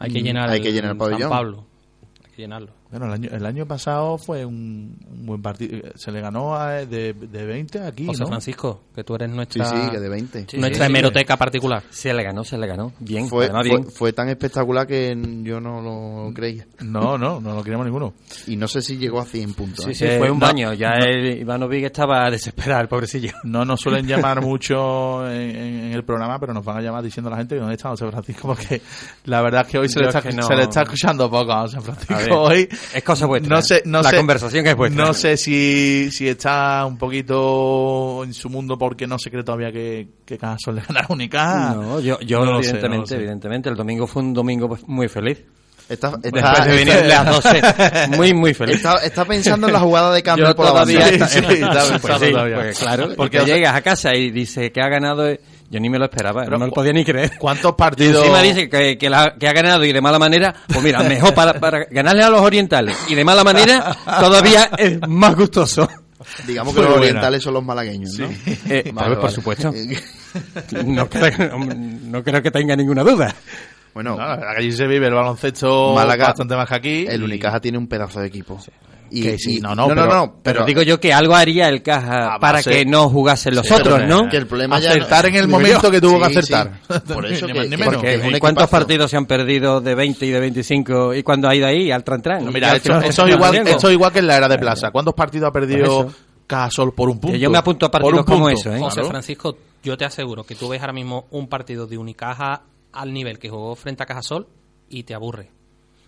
Hay 0.00 0.12
que 0.12 0.22
llenar, 0.22 0.50
Hay 0.50 0.60
que 0.60 0.72
llenar 0.72 0.92
el 0.92 0.96
pabellón. 0.98 1.20
San 1.22 1.30
Pablo. 1.30 1.66
Hay 2.24 2.30
que 2.32 2.42
llenarlo. 2.42 2.72
Bueno, 2.90 3.04
el 3.06 3.12
año, 3.12 3.28
el 3.32 3.44
año 3.44 3.66
pasado 3.66 4.16
fue 4.16 4.46
un, 4.46 4.96
un 5.10 5.26
buen 5.26 5.42
partido. 5.42 5.78
Se 5.94 6.10
le 6.10 6.22
ganó 6.22 6.54
a- 6.54 6.86
de, 6.86 7.12
de 7.12 7.44
20 7.44 7.80
aquí, 7.80 8.06
José 8.06 8.22
¿no? 8.22 8.28
Francisco, 8.28 8.80
que 8.94 9.04
tú 9.04 9.14
eres 9.14 9.28
Sí, 9.30 9.36
nuestra, 9.36 9.64
sí, 9.66 9.90
que 9.90 10.00
de 10.00 10.08
20. 10.08 10.46
Sí, 10.48 10.56
nuestra 10.56 10.86
sí, 10.86 10.90
hemeroteca 10.90 11.36
particular. 11.36 11.82
Se 11.90 12.14
le 12.14 12.22
ganó, 12.22 12.44
se 12.44 12.56
le 12.56 12.66
ganó. 12.66 12.92
Bien, 12.98 13.28
Fue, 13.28 13.44
además 13.44 13.66
fue, 13.66 13.76
bien. 13.78 13.90
fue 13.90 14.12
tan 14.14 14.28
espectacular 14.30 14.86
que 14.86 15.14
yo 15.42 15.60
no 15.60 15.82
lo 15.82 16.32
creía. 16.32 16.66
No, 16.80 17.18
no, 17.18 17.40
no 17.40 17.54
lo 17.54 17.62
queríamos 17.62 17.84
ninguno. 17.86 18.14
Y 18.46 18.56
no 18.56 18.66
sé 18.68 18.80
si 18.80 18.96
llegó 18.96 19.20
a 19.20 19.26
100 19.26 19.52
puntos. 19.52 19.84
Sí, 19.84 19.90
¿eh? 19.90 19.94
sí, 19.94 20.04
Eh, 20.06 20.18
fue 20.18 20.30
un 20.30 20.38
no. 20.38 20.46
baño. 20.46 20.72
Ya 20.72 20.92
el 20.98 21.40
Ivanovic 21.40 21.84
estaba 21.84 22.30
desesperado, 22.30 22.80
el 22.80 22.88
pobrecillo. 22.88 23.32
No 23.44 23.66
nos 23.66 23.80
suelen 23.80 24.06
llamar 24.08 24.40
mucho 24.40 25.28
en, 25.30 25.40
en- 25.56 25.78
en 25.88 25.92
el 25.92 26.04
programa, 26.04 26.38
pero 26.38 26.54
nos 26.54 26.64
van 26.64 26.78
a 26.78 26.80
llamar 26.80 27.02
diciendo 27.02 27.28
a 27.28 27.32
la 27.32 27.36
gente 27.38 27.54
que 27.54 27.60
dónde 27.60 27.74
está 27.74 27.90
José 27.90 28.08
Francisco, 28.10 28.48
porque 28.48 28.80
la 29.24 29.42
verdad 29.42 29.62
es 29.66 29.68
que 29.72 29.78
hoy 29.78 29.88
se, 29.90 30.00
le 30.00 30.06
está, 30.06 30.20
es 30.20 30.24
que 30.24 30.32
no- 30.32 30.42
se 30.42 30.56
le 30.56 30.62
está 30.62 30.82
escuchando 30.82 31.30
poco 31.30 31.52
a 31.52 31.60
José 31.62 31.76
A 31.76 31.80
Francisco. 31.82 32.14
ver, 32.16 32.32
hoy 32.32 32.68
es 32.94 33.02
cosa 33.02 33.26
vuestra. 33.26 33.56
No 33.56 33.62
sé, 33.62 33.82
no 33.84 34.02
La 34.02 34.10
sé, 34.10 34.16
conversación 34.16 34.64
que 34.64 34.70
es 34.70 34.76
vuestra. 34.76 35.04
No 35.04 35.14
sé 35.14 35.36
si, 35.36 36.10
si 36.10 36.28
está 36.28 36.84
un 36.86 36.96
poquito 36.96 38.22
en 38.24 38.34
su 38.34 38.48
mundo 38.48 38.78
porque 38.78 39.06
no 39.06 39.18
se 39.18 39.30
cree 39.30 39.44
todavía 39.44 39.72
que, 39.72 40.08
que 40.24 40.38
Casas 40.38 40.74
le 40.74 40.80
ganará 40.82 41.06
Unicaja. 41.10 41.74
No, 41.74 42.00
yo, 42.00 42.18
yo 42.20 42.44
No 42.44 42.52
lo 42.52 42.62
sé, 42.62 42.70
evidentemente, 42.70 43.14
no 43.14 43.20
evidentemente, 43.20 43.68
el 43.68 43.76
domingo 43.76 44.06
fue 44.06 44.22
un 44.22 44.34
domingo 44.34 44.68
pues, 44.68 44.86
muy 44.86 45.08
feliz. 45.08 45.44
Está, 45.88 46.08
está, 46.08 46.18
Después 46.18 46.64
de 46.66 46.70
venir 46.76 46.94
está, 46.94 47.24
las 47.24 47.42
12, 47.42 48.08
muy, 48.16 48.34
muy 48.34 48.52
feliz. 48.54 48.76
está- 48.76 48.96
está 49.02 49.24
pensando 49.24 49.66
en 49.68 49.72
la 49.72 49.80
jugada 49.80 50.12
de 50.12 50.22
cambio 50.22 50.48
Yo 50.48 50.54
por 50.56 50.66
la 50.66 50.70
todavía 50.72 51.00
banda. 51.00 51.28
Sí, 51.28 51.40
sí, 51.40 51.54
está 51.54 51.98
pues, 51.98 52.18
sí, 52.20 52.30
todavía. 52.30 52.56
pues 52.56 52.78
claro, 52.78 53.08
Porque, 53.16 53.38
llegas 53.46 53.74
a 53.74 53.80
casa 53.80 54.14
y 54.14 54.30
dice 54.30 54.70
que 54.70 54.82
ha 54.82 54.88
ganado, 54.88 55.30
yo 55.70 55.80
ni 55.80 55.88
me 55.88 55.98
lo 55.98 56.04
esperaba, 56.04 56.44
no 56.44 56.58
me 56.58 56.66
lo 56.66 56.72
podía 56.72 56.92
ni 56.92 57.04
creer. 57.06 57.32
¿Cuántos 57.38 57.74
partidos? 57.74 58.22
encima 58.22 58.42
dice 58.42 58.68
que, 58.68 58.98
que, 58.98 59.08
la- 59.08 59.34
que 59.40 59.48
ha 59.48 59.52
ganado 59.54 59.82
y 59.84 59.92
de 59.92 60.00
mala 60.02 60.18
manera, 60.18 60.54
pues 60.66 60.82
mira, 60.82 61.02
mejor 61.02 61.32
para, 61.32 61.54
para 61.58 61.86
ganarle 61.90 62.22
a 62.22 62.28
los 62.30 62.42
orientales 62.42 62.94
y 63.08 63.14
de 63.14 63.24
mala 63.24 63.42
manera, 63.42 63.96
todavía 64.20 64.70
es 64.76 64.98
más 65.08 65.34
gustoso. 65.36 65.88
Digamos 66.46 66.74
que 66.74 66.80
Muy 66.80 66.88
los 66.88 66.98
buena. 66.98 67.10
orientales 67.12 67.42
son 67.42 67.54
los 67.54 67.64
malagueños, 67.64 68.18
¿no? 68.18 68.28
Eh, 68.68 68.90
Vale, 68.92 69.14
por 69.14 69.22
vale. 69.24 69.34
supuesto. 69.34 69.72
No 70.84 71.08
creo, 71.08 71.58
no 71.58 72.22
creo 72.22 72.42
que 72.42 72.50
tenga 72.50 72.76
ninguna 72.76 73.02
duda. 73.02 73.34
Bueno, 73.98 74.16
No, 74.16 74.22
allí 74.56 74.70
se 74.70 74.86
vive 74.86 75.08
el 75.08 75.14
baloncesto 75.14 75.92
Málaga- 75.92 76.26
bastante 76.28 76.54
más 76.54 76.68
que 76.68 76.74
aquí. 76.76 77.06
el 77.08 77.20
y- 77.20 77.24
Unicaja 77.24 77.58
tiene 77.58 77.78
un 77.78 77.88
pedazo 77.88 78.20
de 78.20 78.28
equipo. 78.28 78.56
Y, 79.10 79.22
Que 79.22 79.38
sí, 79.38 79.56
y- 79.56 79.60
no, 79.60 79.70
no, 79.74 79.88
no, 79.88 79.94
pero- 79.94 80.06
no, 80.06 80.26
Pero 80.40 80.40
pero, 80.42 80.64
digo 80.66 80.82
yo 80.82 81.00
que 81.00 81.12
algo 81.12 81.34
haría 81.34 81.68
el 81.68 81.82
caja 81.82 82.38
para 82.38 82.62
que 82.62 82.84
no 82.84 83.08
jugasen 83.08 83.56
los 83.56 83.66
Sí, 83.66 83.74
otros, 83.74 84.02
¿no? 84.06 84.28
que 84.28 84.36
el 84.36 84.46
problema 84.46 84.78
ya 84.78 84.90
acertar 84.90 85.24
no- 85.24 85.28
en 85.30 85.34
el 85.34 85.48
momento 85.48 85.90
que 85.90 86.00
tuvo 86.00 86.20
que 86.20 86.28
sí, 86.28 86.38
acertar. 86.38 86.78
Por 87.12 87.26
eso 87.26 87.46
Ni 87.48 87.52
que- 87.54 87.76
menos. 87.76 87.86
porque 87.94 88.14
es 88.14 88.22
un 88.24 88.36
¿Y 88.36 88.38
cuántos 88.38 88.64
equipazo. 88.64 88.70
partidos 88.70 89.10
se 89.10 89.16
han 89.16 89.26
perdido 89.26 89.80
de 89.80 89.94
20 89.96 90.26
y 90.26 90.30
de 90.30 90.38
25 90.38 91.12
y 91.14 91.24
cuando 91.24 91.48
ha 91.48 91.56
ido 91.56 91.66
ahí 91.66 91.90
al 91.90 92.04
tran 92.04 92.22
tran? 92.22 92.52
Mira, 92.52 92.76
esto, 92.76 93.00
es 93.00 93.18
igual, 93.18 93.56
esto 93.66 93.88
es 93.88 93.94
igual 93.94 94.12
que 94.12 94.20
en 94.20 94.26
la 94.28 94.36
era 94.36 94.46
de 94.48 94.58
Plaza. 94.58 94.92
¿Cuántos 94.92 95.14
partidos 95.14 95.48
ha 95.48 95.52
perdido. 95.52 96.08
Cajasol 96.46 96.94
por 96.94 97.10
un 97.10 97.18
punto? 97.18 97.36
Yo 97.36 97.50
me 97.50 97.58
apunto 97.58 97.86
a 97.86 97.90
Por 97.90 98.00
partidos 98.00 98.20
un 98.20 98.32
como 98.32 98.44
punto. 98.46 98.60
eso, 98.60 98.74
¿eh? 98.74 98.78
José. 98.78 99.02
Francisco, 99.04 99.58
yo 99.82 99.96
te 99.98 100.04
aseguro 100.06 100.44
que 100.44 100.54
tú 100.54 100.68
ves 100.68 100.80
ahora 100.80 100.94
mismo 100.94 101.26
un 101.30 101.48
partido 101.48 101.86
de 101.86 101.98
Unicaja 101.98 102.62
al 102.92 103.12
nivel 103.12 103.38
que 103.38 103.48
jugó 103.50 103.74
frente 103.74 104.02
a 104.02 104.06
Cajasol 104.06 104.46
y 104.88 105.02
te 105.04 105.14
aburre. 105.14 105.50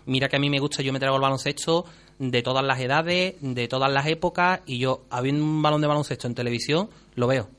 Mira 0.05 0.29
que 0.29 0.35
a 0.35 0.39
mí 0.39 0.49
me 0.49 0.59
gusta, 0.59 0.81
yo 0.81 0.91
me 0.93 0.99
traigo 0.99 1.15
el 1.15 1.21
baloncesto 1.21 1.85
de 2.17 2.41
todas 2.41 2.63
las 2.65 2.79
edades, 2.79 3.35
de 3.39 3.67
todas 3.67 3.91
las 3.91 4.07
épocas, 4.07 4.61
y 4.65 4.79
yo, 4.79 5.03
habiendo 5.09 5.43
un 5.43 5.61
balón 5.61 5.81
de 5.81 5.87
baloncesto 5.87 6.27
en 6.27 6.35
televisión, 6.35 6.89
lo 7.15 7.27
veo. 7.27 7.49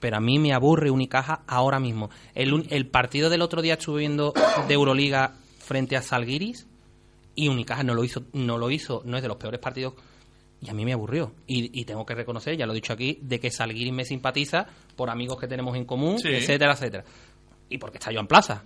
Pero 0.00 0.16
a 0.16 0.20
mí 0.20 0.38
me 0.38 0.52
aburre 0.52 0.90
Unicaja 0.90 1.42
ahora 1.46 1.80
mismo. 1.80 2.10
El, 2.34 2.86
partido 2.86 3.30
del 3.30 3.42
otro 3.42 3.62
día 3.62 3.74
estuve 3.74 4.00
viendo 4.00 4.32
de 4.68 4.74
Euroliga 4.74 5.34
frente 5.58 5.96
a 5.96 6.02
Salguiris 6.02 6.66
y 7.34 7.48
Unicaja 7.48 7.82
no 7.82 7.94
lo 7.94 8.04
hizo, 8.04 8.24
no 8.32 8.58
lo 8.58 8.70
hizo, 8.70 9.02
no 9.04 9.16
es 9.16 9.22
de 9.22 9.28
los 9.28 9.36
peores 9.38 9.60
partidos 9.60 9.94
y 10.60 10.70
a 10.70 10.74
mí 10.74 10.84
me 10.84 10.92
aburrió. 10.92 11.32
Y, 11.46 11.78
y 11.78 11.84
tengo 11.84 12.06
que 12.06 12.14
reconocer, 12.14 12.56
ya 12.56 12.66
lo 12.66 12.72
he 12.72 12.76
dicho 12.76 12.92
aquí, 12.92 13.18
de 13.22 13.38
que 13.40 13.50
Salguiris 13.50 13.92
me 13.92 14.04
simpatiza 14.04 14.66
por 14.96 15.10
amigos 15.10 15.38
que 15.38 15.46
tenemos 15.48 15.76
en 15.76 15.84
común, 15.84 16.18
Sí. 16.18 16.28
etcétera, 16.28 16.72
etcétera. 16.72 17.04
Y 17.68 17.78
porque 17.78 17.98
está 17.98 18.12
Joan 18.12 18.26
Plaza. 18.26 18.62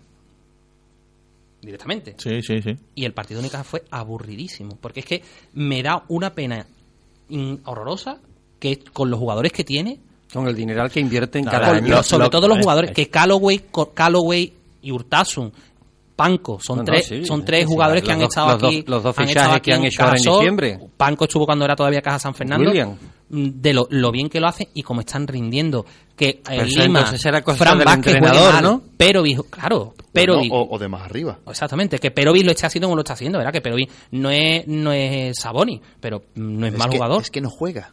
Directamente. 1.61 2.15
Sí, 2.19 2.41
sí, 2.43 2.63
sí. 2.63 2.77
Y 2.95 3.05
el 3.05 3.13
partido 3.13 3.41
de 3.41 3.47
Unicaja 3.47 3.65
fue 3.65 3.83
aburridísimo. 3.91 4.77
Porque 4.81 5.01
es 5.01 5.07
que 5.07 5.23
me 5.55 5.83
da 5.83 6.05
una 6.09 6.35
pena 6.35 6.67
horrorosa 7.65 8.19
que 8.61 8.79
con 8.93 9.11
los 9.11 9.19
jugadores 9.19 9.53
que 9.53 9.65
tiene, 9.65 9.99
Con 10.33 10.47
el 10.47 10.55
dineral 10.55 10.91
que 10.91 11.01
invierte 11.01 11.39
en 11.39 11.47
No, 11.47 11.51
cada 11.51 11.71
año. 11.73 12.03
sobre 12.03 12.25
lo- 12.25 12.31
todo 12.31 12.49
los 12.49 12.59
jugadores, 12.59 12.93
que 12.93 13.09
Calloway, 13.09 13.65
Calloway 13.95 14.53
y 14.83 14.93
Urtasun, 14.93 15.53
Panco, 16.19 16.59
son 16.61 16.79
No, 16.79 16.83
no, 16.83 16.87
tres, 16.87 17.07
sí, 17.07 17.25
son 17.25 17.45
tres 17.45 17.61
sí, 17.61 17.67
jugadores 17.73 18.03
que 18.03 18.11
han 18.11 18.19
dos- 18.19 18.29
estado 18.29 18.49
los 18.51 18.61
dos- 18.61 18.71
aquí. 18.73 18.85
los 18.89 19.03
dos 19.05 19.19
han 19.19 19.29
fichajes 19.29 19.61
que 19.61 19.73
han 19.73 19.85
hecho 19.85 20.03
ahora 20.03 20.17
en 20.17 20.23
diciembre. 20.25 20.79
Panco 20.97 21.25
estuvo 21.27 21.47
cuando 21.47 21.65
era 21.65 21.77
todavía 21.77 22.03
Caja 22.03 22.19
San 22.19 22.35
Fernando. 22.35 22.69
William. 22.69 22.97
Mm, 23.31 23.49
De 23.61 23.73
lo, 23.73 23.87
lo 23.91 24.11
bien 24.11 24.29
que 24.29 24.41
lo 24.41 24.49
hacen 24.49 24.67
y 24.75 24.83
como 24.83 25.01
están 25.03 25.29
rindiendo. 25.29 25.87
Que 26.17 26.41
eso 26.51 26.81
Lima, 26.83 27.05
cosa 27.45 27.55
Fran 27.65 27.79
Vázquez 27.79 28.15
entrenador, 28.17 28.53
mal, 28.55 28.63
¿no? 28.65 28.83
Pero, 28.97 29.23
claro, 29.49 29.95
pero 30.13 30.39
Bueno, 30.39 30.55
o, 30.57 30.75
o 30.75 30.79
de 30.81 30.89
más 30.89 31.03
arriba. 31.03 31.39
Exactamente, 31.49 32.01
que 32.01 32.11
Perovic 32.11 32.45
lo 32.45 32.51
esté 32.51 32.67
haciendo 32.67 32.89
como 32.89 32.97
lo 32.97 33.03
está 33.03 33.13
haciendo, 33.13 33.39
¿verdad? 33.39 33.53
Que 33.53 33.61
Perovic 33.61 33.89
no 34.11 34.29
es, 34.33 34.67
no 34.67 34.91
es 34.93 35.39
Saboni, 35.39 35.81
pero 36.01 36.25
no 36.35 36.67
es, 36.67 36.77
mal 36.77 36.91
que, 36.91 36.97
jugador. 36.97 37.23
Es 37.23 37.31
que 37.31 37.41
no 37.41 37.49
juega. 37.51 37.93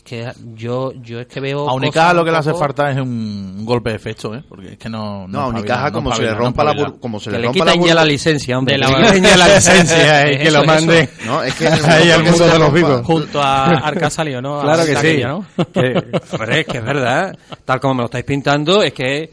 Es 0.00 0.04
que 0.04 0.32
yo, 0.54 0.92
yo 1.02 1.20
es 1.20 1.26
que 1.26 1.40
veo. 1.40 1.68
A 1.68 1.74
Unicaja 1.74 2.14
lo 2.14 2.24
que 2.24 2.30
le 2.30 2.38
hace 2.38 2.54
falta 2.54 2.90
es 2.90 2.96
un, 2.96 3.66
golpe 3.66 3.90
de 3.90 3.96
efecto, 3.96 4.34
¿eh? 4.34 4.42
Porque 4.48 4.72
es 4.72 4.78
que 4.78 4.88
no. 4.88 5.28
No, 5.28 5.40
a 5.40 5.42
espabila, 5.42 5.58
Unicaja 5.60 5.86
no 5.88 5.92
como 5.92 6.14
se 6.14 6.22
le 6.22 6.28
espabila, 6.28 6.38
no 6.38 6.44
rompa 6.46 6.64
la 6.64 6.98
como 6.98 7.20
se 7.20 7.24
Que 7.30 7.36
le 7.36 7.38
le 7.42 7.46
rompa 7.48 7.64
la 7.66 7.72
quiten 7.72 7.86
ya 7.86 7.92
bur- 7.92 7.96
la 7.96 8.04
licencia, 8.06 8.58
hombre. 8.58 8.74
De 8.74 8.78
la- 8.78 8.86
Que 8.86 8.92
le 8.98 9.06
quiten 9.08 9.24
ya 9.24 9.36
la 9.36 9.48
licencia 9.54 10.28
y 10.28 10.32
Es 10.32 10.36
que 10.38 10.42
eso, 10.48 10.52
lo 10.56 10.58
eso. 10.62 10.66
mande. 10.66 11.08
No, 11.26 11.42
es 11.42 11.54
que 11.54 11.68
Ahí 11.68 12.10
al 12.10 12.22
que 12.24 12.30
mundo 12.30 12.44
de 12.46 12.58
los 12.58 12.68
rompa- 12.70 12.74
vivos. 12.74 13.06
Junto 13.06 13.42
a 13.42 13.64
Arcasalio, 13.66 14.40
¿no? 14.40 14.60
A 14.60 14.62
Claro 14.62 14.86
que 14.86 14.96
sí. 14.96 15.22
¿no? 15.22 15.46
Que, 15.74 16.58
es 16.60 16.66
que 16.66 16.78
es 16.78 16.84
verdad. 16.84 17.36
Tal 17.66 17.78
como 17.78 17.92
me 17.94 17.98
lo 18.00 18.06
estáis 18.06 18.24
pintando, 18.24 18.82
es 18.82 18.94
que 18.94 19.30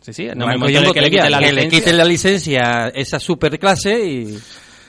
Sí, 0.00 0.12
sí, 0.12 0.26
no 0.28 0.46
no 0.46 0.58
me 0.58 0.66
que 0.92 1.00
le 1.02 1.10
quiten 1.10 1.30
la 1.32 1.38
que 1.40 1.46
le 1.46 1.52
licencia. 1.52 1.78
quiten 1.80 1.96
la 1.98 2.04
licencia 2.04 2.62
a 2.84 2.88
esa 2.88 3.18
superclase 3.18 3.98
y, 3.98 4.38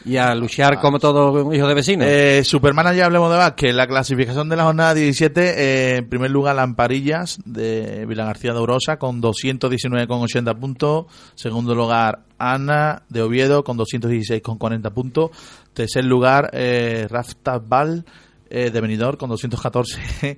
y 0.06 0.18
a 0.18 0.34
luchar 0.36 0.80
como 0.80 1.00
todo 1.00 1.54
hijo 1.54 1.68
de 1.68 1.74
vecino. 1.74 2.06
Eh, 2.06 2.44
Superman, 2.44 2.96
ya 2.96 3.06
hablemos 3.06 3.32
de 3.32 3.38
básquet. 3.38 3.74
La 3.74 3.88
clasificación 3.88 4.50
de 4.50 4.56
la 4.56 4.64
jornada 4.64 4.94
17, 4.94 5.42
eh, 5.42 5.98
en 5.98 6.10
primer 6.10 6.32
lugar, 6.32 6.56
Lamparillas 6.56 7.40
de 7.46 8.06
Vila 8.06 8.26
García 8.26 8.54
de 8.54 8.60
Urosa 8.60 8.98
con 8.98 9.22
219,80 9.22 10.60
puntos. 10.60 11.06
Segundo 11.36 11.76
lugar, 11.76 12.24
Ana 12.38 13.04
de 13.10 13.22
Oviedo 13.22 13.64
con 13.64 13.78
216,40 13.78 14.92
puntos. 14.92 15.32
Tercer 15.74 16.06
lugar, 16.06 16.50
eh, 16.54 17.08
Raftabal 17.10 18.06
eh, 18.50 18.72
de 18.72 18.82
Benidorm 18.82 19.18
con 19.18 19.30
214 19.30 20.38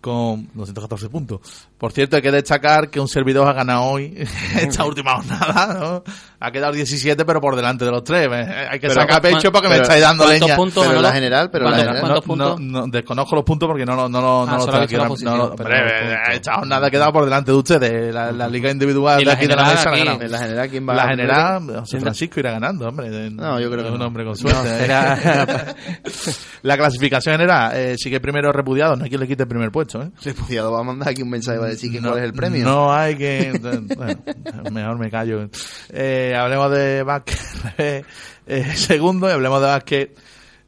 con 0.00 0.48
214 0.54 1.08
puntos. 1.08 1.40
Por 1.76 1.92
cierto, 1.92 2.16
hay 2.16 2.22
que 2.22 2.30
destacar 2.30 2.88
que 2.88 3.00
un 3.00 3.08
servidor 3.08 3.48
ha 3.48 3.52
ganado 3.52 3.82
hoy 3.84 4.14
esta 4.60 4.84
última 4.84 5.16
jornada, 5.16 5.74
¿no? 5.78 6.02
Ha 6.40 6.50
quedado 6.52 6.72
17, 6.72 7.24
pero 7.24 7.40
por 7.40 7.56
delante 7.56 7.84
de 7.84 7.90
los 7.90 8.04
tres. 8.04 8.28
Eh, 8.30 8.66
Hay 8.70 8.78
que 8.78 8.86
Pero, 8.88 9.00
sacar 9.00 9.20
pecho 9.20 9.50
porque 9.50 9.68
me 9.68 9.76
estáis 9.76 10.00
dando 10.02 10.22
¿cuántos 10.24 10.40
leña. 10.48 10.56
puntos, 10.56 10.86
Pero 10.86 11.00
la 11.00 11.12
general, 11.12 11.50
pero 11.50 11.64
la 11.64 11.70
¿Cuántos- 11.70 11.86
general. 11.86 12.00
¿Cuántos 12.00 12.26
No, 12.38 12.54
puntos? 12.54 12.60
no, 12.60 12.80
no, 12.82 12.86
desconozco 12.92 13.34
los 13.36 13.44
puntos 13.44 13.68
porque 13.68 13.84
no, 13.84 13.96
lo- 13.96 14.08
no, 14.08 14.20
no, 14.20 14.42
Ah, 14.44 14.82
aquí. 14.82 14.96
no- 14.96 15.08
posición, 15.08 15.32
hombre, 15.32 15.38
los 15.38 15.50
eh, 15.50 15.56
puntos. 15.56 16.34
esta 16.34 16.54
jornada 16.54 16.86
ha 16.86 16.90
quedado 16.90 17.12
por 17.12 17.24
delante 17.24 17.50
de 17.50 17.56
ustedes. 17.58 18.14
La, 18.14 18.30
la 18.30 18.46
liga 18.48 18.70
individual 18.70 19.24
de 19.24 19.30
aquí 19.32 19.46
de 19.48 19.56
la 19.56 19.64
mesa 19.64 19.88
ha 19.90 19.92
aquí. 19.92 20.04
ganado. 20.04 20.28
La 20.28 20.38
general, 20.38 20.68
¿quién 20.70 20.88
va 20.88 20.94
La 20.94 21.02
a- 21.02 21.08
general, 21.08 21.76
José 21.80 22.00
Francisco 22.00 22.38
irá 22.40 22.52
ganando, 22.52 22.86
hombre. 22.88 23.30
No, 23.30 23.58
yo 23.60 23.68
creo 23.68 23.82
que 23.82 23.88
Es 23.88 23.92
un 23.94 23.98
no. 23.98 24.06
hombre 24.06 24.24
con 24.24 24.36
suerte. 24.36 24.86
¿eh? 24.86 25.74
La 26.62 26.76
clasificación 26.76 27.34
general 27.34 27.72
eh, 27.76 27.94
sigue 27.96 28.20
primero 28.20 28.52
repudiado, 28.52 28.96
no 28.96 29.04
hay 29.04 29.08
quien 29.10 29.20
le 29.20 29.26
quite 29.28 29.42
el 29.44 29.48
primer 29.48 29.70
puesto. 29.70 29.87
Puesto, 29.88 30.02
¿eh? 30.02 30.10
Repudiado 30.22 30.72
va 30.72 30.80
a 30.80 30.82
mandar 30.82 31.08
aquí 31.08 31.22
un 31.22 31.30
mensaje 31.30 31.58
para 31.58 31.70
decir 31.70 31.90
que 31.90 32.00
cuál 32.00 32.18
es 32.18 32.24
el 32.24 32.32
premio. 32.32 32.64
No 32.64 32.92
hay 32.92 33.16
que... 33.16 33.52
bueno, 33.96 34.70
mejor 34.70 34.98
me 34.98 35.10
callo. 35.10 35.48
Eh, 35.90 36.34
hablemos 36.36 36.70
de 36.72 37.02
básquet 37.02 37.38
eh, 38.46 38.64
segundo 38.74 39.28
y 39.28 39.32
hablemos 39.32 39.60
de 39.60 39.66
básquet 39.66 40.18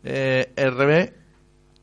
eh, 0.04 0.52
RB 0.56 1.12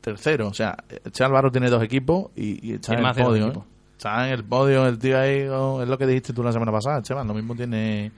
tercero. 0.00 0.48
O 0.48 0.54
sea, 0.54 0.76
Che 1.10 1.24
Álvaro 1.24 1.50
tiene 1.50 1.70
dos 1.70 1.82
equipos 1.82 2.30
y, 2.36 2.70
y 2.70 2.74
está 2.74 2.94
en 2.94 3.02
más 3.02 3.16
el 3.16 3.24
podio. 3.24 3.48
¿eh? 3.48 3.58
Está 3.96 4.26
en 4.26 4.34
el 4.34 4.44
podio 4.44 4.86
el 4.86 4.98
tío 4.98 5.18
ahí, 5.18 5.42
oh, 5.48 5.82
es 5.82 5.88
lo 5.88 5.98
que 5.98 6.06
dijiste 6.06 6.32
tú 6.32 6.42
la 6.42 6.52
semana 6.52 6.72
pasada, 6.72 6.98
Esteban. 6.98 7.26
Lo 7.26 7.34
mismo 7.34 7.54
tiene... 7.54 8.12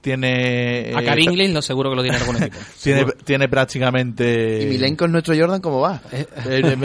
Tiene... 0.00 0.92
A 0.94 1.00
eh, 1.00 1.04
Karim 1.04 1.30
Inglis 1.30 1.52
lo 1.52 1.60
seguro 1.60 1.90
que 1.90 1.96
lo 1.96 2.02
tiene 2.02 2.18
algún 2.18 2.36
equipo. 2.42 2.56
tiene, 2.82 3.04
tiene 3.24 3.48
prácticamente... 3.48 4.62
¿Y 4.62 4.66
Milenko 4.66 5.06
es 5.06 5.10
nuestro 5.10 5.34
Jordan 5.36 5.60
cómo 5.60 5.80
va? 5.80 6.00
Eh, 6.12 6.24
eh, 6.46 6.76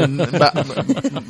va, 0.42 0.52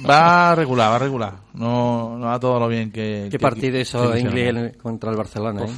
va 0.09 0.55
regular, 0.55 0.91
va 0.91 0.99
regular. 0.99 1.33
No, 1.53 2.17
no 2.17 2.25
va 2.27 2.39
todo 2.39 2.59
lo 2.59 2.67
bien 2.67 2.91
que. 2.91 3.23
Qué 3.25 3.37
que- 3.37 3.39
partido 3.39 3.79
hizo. 3.79 4.17
Inglés 4.17 4.77
contra 4.81 5.11
el 5.11 5.17
Barcelona, 5.17 5.65
¿eh? 5.65 5.69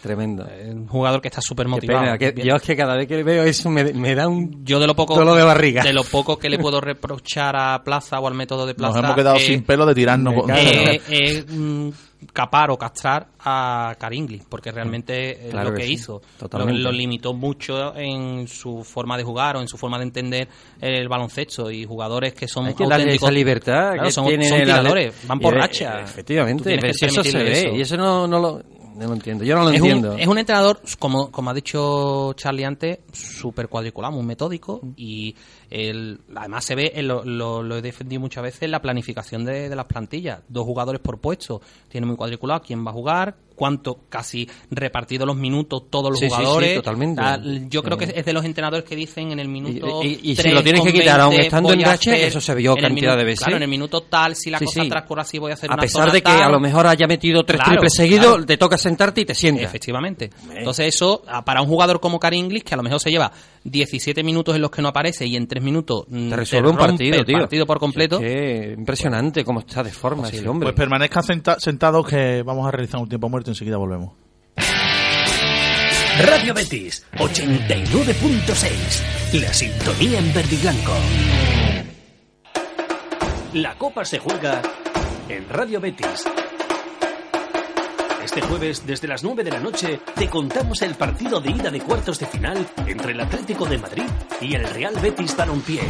Tremendo. 0.00 0.46
Eh, 0.50 0.70
Un 0.72 0.86
jugador 0.86 1.20
que 1.20 1.28
está 1.28 1.40
súper 1.42 1.66
Qué 1.66 1.70
motivado. 1.70 2.04
pena. 2.04 2.16
que- 2.18 2.42
yo 2.42 2.54
es 2.56 2.62
que 2.62 2.74
cada 2.74 2.96
vez 2.96 3.06
que 3.06 3.22
veo 3.22 3.42
eso 3.44 3.68
me, 3.68 3.92
me 3.92 4.14
da 4.14 4.28
un... 4.28 4.64
Yo 4.64 4.80
de 4.80 4.86
lo 4.86 4.96
poco 4.96 5.14
Dolor 5.14 5.36
de 5.36 5.44
barriga. 5.44 5.82
de 5.82 5.92
lo 5.92 6.04
poco 6.04 6.38
que 6.38 6.48
le 6.48 6.58
puedo 6.58 6.80
reprochar 6.80 7.54
a 7.56 7.82
Plaza 7.84 8.18
o 8.18 8.26
al 8.26 8.34
método 8.34 8.64
de 8.66 8.74
Plaza 8.74 8.94
Nos 8.94 9.04
hemos 9.04 9.16
quedado 9.16 9.38
sin 9.38 9.62
pelo 9.62 9.84
de 9.84 9.94
tirarnos. 9.94 10.48
Eh, 10.56 11.00
eh, 11.10 11.44
mm, 11.46 11.90
capar 12.32 12.70
o 12.70 12.76
castrar 12.76 13.28
a 13.40 13.94
Caringli, 13.98 14.42
porque 14.48 14.70
realmente 14.70 15.48
eh, 15.48 15.52
lo 15.52 15.72
que 15.72 15.80
que, 15.80 15.86
sí, 15.86 15.92
hizo 15.94 16.20
lo, 16.52 16.92
limitó 16.92 17.32
mucho 17.32 17.94
en 17.96 18.46
su 18.46 18.84
forma 18.84 19.16
de 19.16 19.22
jugar 19.24 19.56
o 19.56 19.60
en 19.60 19.68
su 19.68 19.76
forma 19.78 19.96
de 19.98 20.04
entender 20.04 20.48
el 20.80 21.08
baloncesto 21.08 21.70
y 21.70 21.84
jugadores 21.84 22.34
que 22.34 22.46
son 22.46 22.66
Hay 22.66 22.74
que 22.74 22.86
darle 22.86 23.06
auténticos- 23.12 23.22
esa 23.24 23.30
libertad 23.30 23.92
Claro, 23.92 24.02
que 24.04 24.10
son, 24.12 24.26
tienen 24.26 24.48
son 24.48 24.58
tiradores, 24.58 25.14
van 25.26 25.40
por 25.40 25.54
y 25.54 25.58
racha. 25.58 26.00
Efectivamente, 26.00 26.74
eso 26.74 27.22
se 27.24 27.38
ve 27.38 27.52
eso. 27.52 27.68
y 27.74 27.80
eso 27.80 27.96
no, 27.96 28.26
no, 28.26 28.38
lo, 28.38 28.62
no 28.94 29.06
lo 29.06 29.12
entiendo. 29.14 29.44
Yo 29.44 29.56
no 29.56 29.64
lo 29.64 29.70
es 29.70 29.76
entiendo. 29.76 30.12
Un, 30.12 30.20
es 30.20 30.26
un 30.26 30.38
entrenador, 30.38 30.80
como, 30.98 31.30
como 31.30 31.50
ha 31.50 31.54
dicho 31.54 32.32
Charlie 32.34 32.64
antes, 32.64 32.98
súper 33.12 33.68
cuadriculado, 33.68 34.14
muy 34.14 34.24
metódico 34.24 34.80
y 34.96 35.34
el, 35.70 36.20
además 36.34 36.64
se 36.64 36.74
ve, 36.74 36.92
eh, 36.94 37.02
lo, 37.02 37.24
lo- 37.24 37.62
lo 37.62 37.76
he 37.76 37.82
defendido 37.82 38.20
muchas 38.20 38.42
veces, 38.42 38.68
la 38.68 38.82
planificación 38.82 39.44
de, 39.44 39.68
de 39.68 39.76
las 39.76 39.86
plantillas. 39.86 40.40
Dos 40.48 40.64
jugadores 40.64 41.00
por 41.00 41.18
puesto, 41.18 41.60
tiene 41.88 42.06
muy 42.06 42.16
cuadriculado 42.16 42.60
quién 42.62 42.84
va 42.84 42.90
a 42.90 42.94
jugar, 42.94 43.36
cuánto, 43.54 44.00
casi 44.08 44.48
repartido 44.70 45.26
los 45.26 45.36
minutos 45.36 45.82
todos 45.90 46.10
los 46.10 46.18
Sí, 46.18 46.26
sí, 46.26 46.30
sí, 46.30 46.36
jugadores. 46.36 46.74
totalmente. 46.76 47.22
Yo 47.68 47.82
creo 47.82 47.98
que 47.98 48.12
es 48.14 48.24
de 48.24 48.32
los 48.32 48.44
entrenadores 48.44 48.84
que 48.88 48.96
dicen 48.96 49.30
en 49.32 49.38
el 49.38 49.48
minuto. 49.48 50.02
Y- 50.02 50.06
y- 50.22 50.30
y 50.32 50.36
si 50.36 50.42
3 50.42 50.54
lo 50.54 50.62
tienes 50.62 50.82
que 50.82 50.92
quitar, 50.92 51.20
aun 51.20 51.30
20 51.30 51.46
estando 51.46 51.72
en 51.72 51.82
racha, 51.82 52.16
eso 52.16 52.40
se 52.40 52.54
vio 52.54 52.74
cantidad 52.74 53.16
de 53.16 53.24
veces. 53.24 53.40
Claro, 53.40 53.56
en 53.58 53.62
el 53.62 53.68
minuto 53.68 54.00
tal, 54.02 54.34
si 54.34 54.50
la 54.50 54.58
cosa 54.58 54.82
transcurre 54.88 55.20
así, 55.22 55.38
voy 55.38 55.50
a 55.50 55.54
hacer 55.54 55.70
a 55.70 55.74
una 55.74 55.80
pesar 55.82 56.02
zona 56.02 56.12
de 56.14 56.18
que 56.20 56.24
tal. 56.32 56.42
a 56.42 56.48
lo 56.48 56.58
mejor 56.58 56.86
haya 56.86 57.06
metido 57.06 57.44
tres 57.44 57.58
Claro, 57.58 57.72
triples 57.72 57.94
seguidos, 57.94 58.26
claro. 58.28 58.46
te 58.46 58.56
toca 58.56 58.78
sentarte 58.78 59.20
y 59.20 59.24
te 59.26 59.34
sientas. 59.34 59.66
Efectivamente. 59.66 60.30
Entonces 60.54 60.94
eso, 60.94 61.22
para 61.44 61.60
un 61.60 61.68
jugador 61.68 62.00
como 62.00 62.18
Karim 62.18 62.40
Inglis, 62.46 62.64
que 62.64 62.74
a 62.74 62.76
lo 62.78 62.82
mejor 62.82 62.98
se 62.98 63.10
lleva 63.10 63.30
17 63.64 64.22
minutos 64.24 64.56
en 64.56 64.62
los 64.62 64.70
que 64.70 64.80
no 64.82 64.88
aparece 64.88 65.26
y 65.26 65.36
en 65.36 65.46
3 65.46 65.62
minutos 65.62 66.04
mm, 66.08 66.30
Te 66.30 66.36
resuelve 66.36 66.70
un 66.70 66.76
partido, 66.76 67.18
el 67.18 67.24
tío. 67.26 67.38
partido 67.38 67.66
por 67.66 67.78
completo. 67.78 68.20
Impresionante 68.22 69.44
cómo 69.44 69.60
está 69.60 69.82
de 69.82 69.92
forma 69.92 70.28
ese 70.28 70.48
hombre. 70.48 70.66
Pues 70.68 70.76
permanezcan 70.76 71.22
senta- 71.22 71.60
sentados 71.60 72.06
que 72.08 72.42
vamos 72.42 72.66
a 72.66 72.70
realizar 72.70 73.00
un 73.00 73.08
tiempo 73.08 73.28
muerto 73.28 73.50
y 73.50 73.52
enseguida 73.52 73.76
volvemos. 73.76 74.12
Radio 76.22 76.52
Betis 76.54 77.06
89.6. 77.16 79.40
La 79.40 79.52
sintonía 79.52 80.18
en 80.18 80.32
verde 80.34 80.54
y 80.54 80.58
blanco. 80.58 80.92
La 83.54 83.74
copa 83.76 84.04
se 84.04 84.18
juega 84.18 84.60
en 85.28 85.48
Radio 85.48 85.80
Betis. 85.80 86.24
Este 88.22 88.42
jueves, 88.42 88.86
desde 88.86 89.08
las 89.08 89.24
9 89.24 89.42
de 89.44 89.50
la 89.50 89.60
noche, 89.60 90.00
te 90.14 90.28
contamos 90.28 90.82
el 90.82 90.94
partido 90.94 91.40
de 91.40 91.50
ida 91.50 91.70
de 91.70 91.80
cuartos 91.80 92.18
de 92.18 92.26
final 92.26 92.68
entre 92.86 93.12
el 93.12 93.20
Atlético 93.20 93.64
de 93.66 93.78
Madrid 93.78 94.04
y 94.40 94.54
el 94.54 94.64
Real 94.64 94.94
Betis 95.00 95.36
Balompié. 95.36 95.80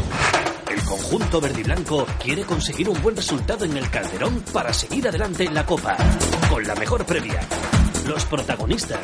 El 0.71 0.81
conjunto 0.85 1.41
verde 1.41 1.61
y 1.61 1.65
blanco 1.65 2.07
quiere 2.23 2.43
conseguir 2.45 2.89
un 2.89 3.03
buen 3.03 3.17
resultado 3.17 3.65
en 3.65 3.77
el 3.77 3.91
Calderón 3.91 4.45
para 4.53 4.73
seguir 4.73 5.09
adelante 5.09 5.45
en 5.45 5.55
la 5.55 5.67
Copa, 5.67 5.97
con 6.49 6.65
la 6.65 6.77
mejor 6.77 7.05
previa, 7.05 7.41
los 8.07 8.25
protagonistas 8.25 9.01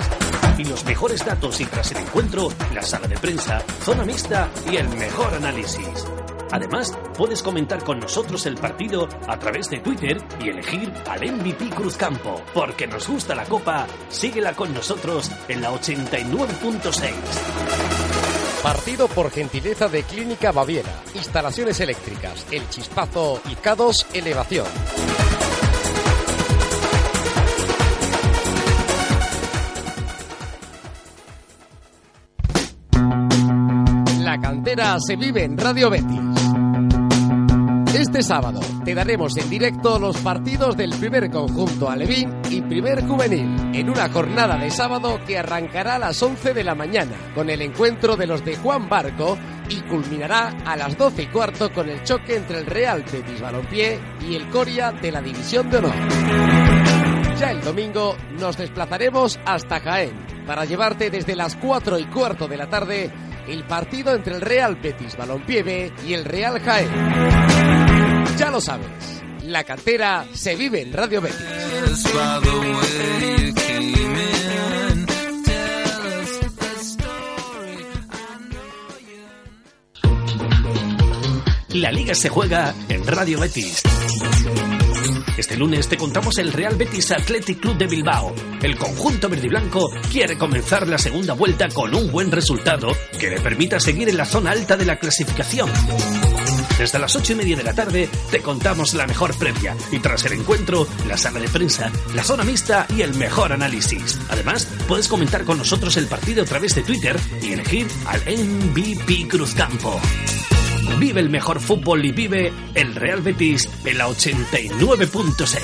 y 0.56 0.64
los 0.64 0.84
mejores 0.84 1.24
datos 1.24 1.60
y 1.60 1.64
tras 1.66 1.90
el 1.92 1.98
encuentro, 1.98 2.48
la 2.72 2.82
sala 2.82 3.08
de 3.08 3.18
prensa, 3.18 3.60
zona 3.82 4.04
mixta 4.04 4.48
y 4.70 4.76
el 4.76 4.88
mejor 4.90 5.34
análisis. 5.34 6.15
Además, 6.50 6.96
puedes 7.16 7.42
comentar 7.42 7.82
con 7.84 7.98
nosotros 8.00 8.46
el 8.46 8.56
partido 8.56 9.08
a 9.26 9.38
través 9.38 9.68
de 9.68 9.80
Twitter 9.80 10.18
y 10.40 10.48
elegir 10.48 10.92
al 11.08 11.20
MVP 11.32 11.70
Cruzcampo. 11.70 12.42
Porque 12.54 12.86
nos 12.86 13.08
gusta 13.08 13.34
la 13.34 13.44
copa, 13.44 13.86
síguela 14.08 14.54
con 14.54 14.72
nosotros 14.72 15.30
en 15.48 15.62
la 15.62 15.72
89.6. 15.72 17.12
Partido 18.62 19.06
por 19.08 19.30
gentileza 19.30 19.88
de 19.88 20.02
Clínica 20.02 20.50
Baviera. 20.50 20.90
Instalaciones 21.14 21.78
eléctricas, 21.80 22.46
El 22.50 22.68
Chispazo 22.68 23.40
y 23.48 23.54
K2 23.54 24.06
Elevación. 24.14 24.66
La 34.20 34.40
cantera 34.40 34.96
se 34.98 35.16
vive 35.16 35.44
en 35.44 35.56
Radio 35.56 35.90
Betis. 35.90 36.35
Este 37.96 38.22
sábado 38.22 38.60
te 38.84 38.94
daremos 38.94 39.34
en 39.38 39.48
directo 39.48 39.98
los 39.98 40.18
partidos 40.18 40.76
del 40.76 40.90
primer 40.90 41.30
conjunto 41.30 41.88
alevín 41.88 42.30
y 42.50 42.60
primer 42.60 43.02
juvenil 43.06 43.74
en 43.74 43.88
una 43.88 44.10
jornada 44.10 44.58
de 44.58 44.70
sábado 44.70 45.18
que 45.26 45.38
arrancará 45.38 45.94
a 45.94 45.98
las 45.98 46.22
11 46.22 46.52
de 46.52 46.62
la 46.62 46.74
mañana 46.74 47.16
con 47.34 47.48
el 47.48 47.62
encuentro 47.62 48.14
de 48.14 48.26
los 48.26 48.44
de 48.44 48.54
Juan 48.56 48.90
Barco 48.90 49.38
y 49.70 49.80
culminará 49.80 50.48
a 50.66 50.76
las 50.76 50.98
12 50.98 51.22
y 51.22 51.26
cuarto 51.28 51.72
con 51.72 51.88
el 51.88 52.02
choque 52.02 52.36
entre 52.36 52.58
el 52.58 52.66
Real 52.66 53.02
Betis 53.10 53.40
Balompié 53.40 53.98
y 54.28 54.34
el 54.34 54.46
Coria 54.50 54.92
de 54.92 55.10
la 55.10 55.22
División 55.22 55.70
de 55.70 55.78
Honor. 55.78 55.94
Ya 57.38 57.50
el 57.50 57.62
domingo 57.62 58.14
nos 58.38 58.58
desplazaremos 58.58 59.40
hasta 59.46 59.80
Jaén 59.80 60.12
para 60.46 60.66
llevarte 60.66 61.08
desde 61.08 61.34
las 61.34 61.56
4 61.56 61.98
y 61.98 62.04
cuarto 62.04 62.46
de 62.46 62.58
la 62.58 62.68
tarde 62.68 63.10
el 63.48 63.64
partido 63.64 64.14
entre 64.14 64.34
el 64.34 64.40
Real 64.40 64.76
Betis 64.76 65.16
Balompié 65.16 65.92
y 66.06 66.14
el 66.14 66.24
Real 66.24 66.60
Jaén. 66.60 66.88
Ya 68.36 68.50
lo 68.50 68.60
sabes, 68.60 68.86
la 69.42 69.64
cantera 69.64 70.24
se 70.32 70.56
vive 70.56 70.82
en 70.82 70.92
Radio 70.92 71.20
Betis. 71.20 71.46
La 81.70 81.92
liga 81.92 82.14
se 82.14 82.28
juega 82.30 82.74
en 82.88 83.06
Radio 83.06 83.38
Betis. 83.38 83.82
Este 85.36 85.56
lunes 85.56 85.88
te 85.88 85.98
contamos 85.98 86.38
el 86.38 86.52
Real 86.52 86.76
Betis 86.76 87.10
Athletic 87.10 87.60
Club 87.60 87.76
de 87.76 87.86
Bilbao. 87.86 88.34
El 88.62 88.76
conjunto 88.76 89.28
verde 89.28 89.46
y 89.46 89.50
blanco 89.50 89.90
quiere 90.10 90.38
comenzar 90.38 90.88
la 90.88 90.96
segunda 90.96 91.34
vuelta 91.34 91.68
con 91.68 91.94
un 91.94 92.10
buen 92.10 92.32
resultado 92.32 92.88
que 93.20 93.28
le 93.28 93.40
permita 93.40 93.78
seguir 93.78 94.08
en 94.08 94.16
la 94.16 94.24
zona 94.24 94.52
alta 94.52 94.76
de 94.76 94.86
la 94.86 94.98
clasificación. 94.98 95.70
Desde 96.78 96.98
las 96.98 97.14
ocho 97.16 97.34
y 97.34 97.36
media 97.36 97.56
de 97.56 97.64
la 97.64 97.74
tarde 97.74 98.08
te 98.30 98.40
contamos 98.40 98.94
la 98.94 99.06
mejor 99.06 99.36
previa 99.36 99.76
y 99.90 99.98
tras 99.98 100.24
el 100.24 100.34
encuentro, 100.34 100.86
la 101.06 101.16
sala 101.18 101.38
de 101.38 101.48
prensa, 101.48 101.90
la 102.14 102.24
zona 102.24 102.44
mixta 102.44 102.86
y 102.96 103.02
el 103.02 103.14
mejor 103.14 103.52
análisis. 103.52 104.18
Además, 104.30 104.66
puedes 104.88 105.08
comentar 105.08 105.44
con 105.44 105.58
nosotros 105.58 105.96
el 105.98 106.06
partido 106.06 106.42
a 106.42 106.46
través 106.46 106.74
de 106.74 106.82
Twitter 106.82 107.16
y 107.42 107.52
elegir 107.52 107.86
al 108.06 108.20
MVP 108.20 109.28
Cruzcampo. 109.28 110.00
Vive 110.98 111.20
el 111.20 111.28
mejor 111.28 111.60
fútbol 111.60 112.04
y 112.06 112.12
vive 112.12 112.52
el 112.74 112.94
Real 112.94 113.20
Betis 113.20 113.68
en 113.84 113.98
la 113.98 114.08
89.6. 114.08 115.60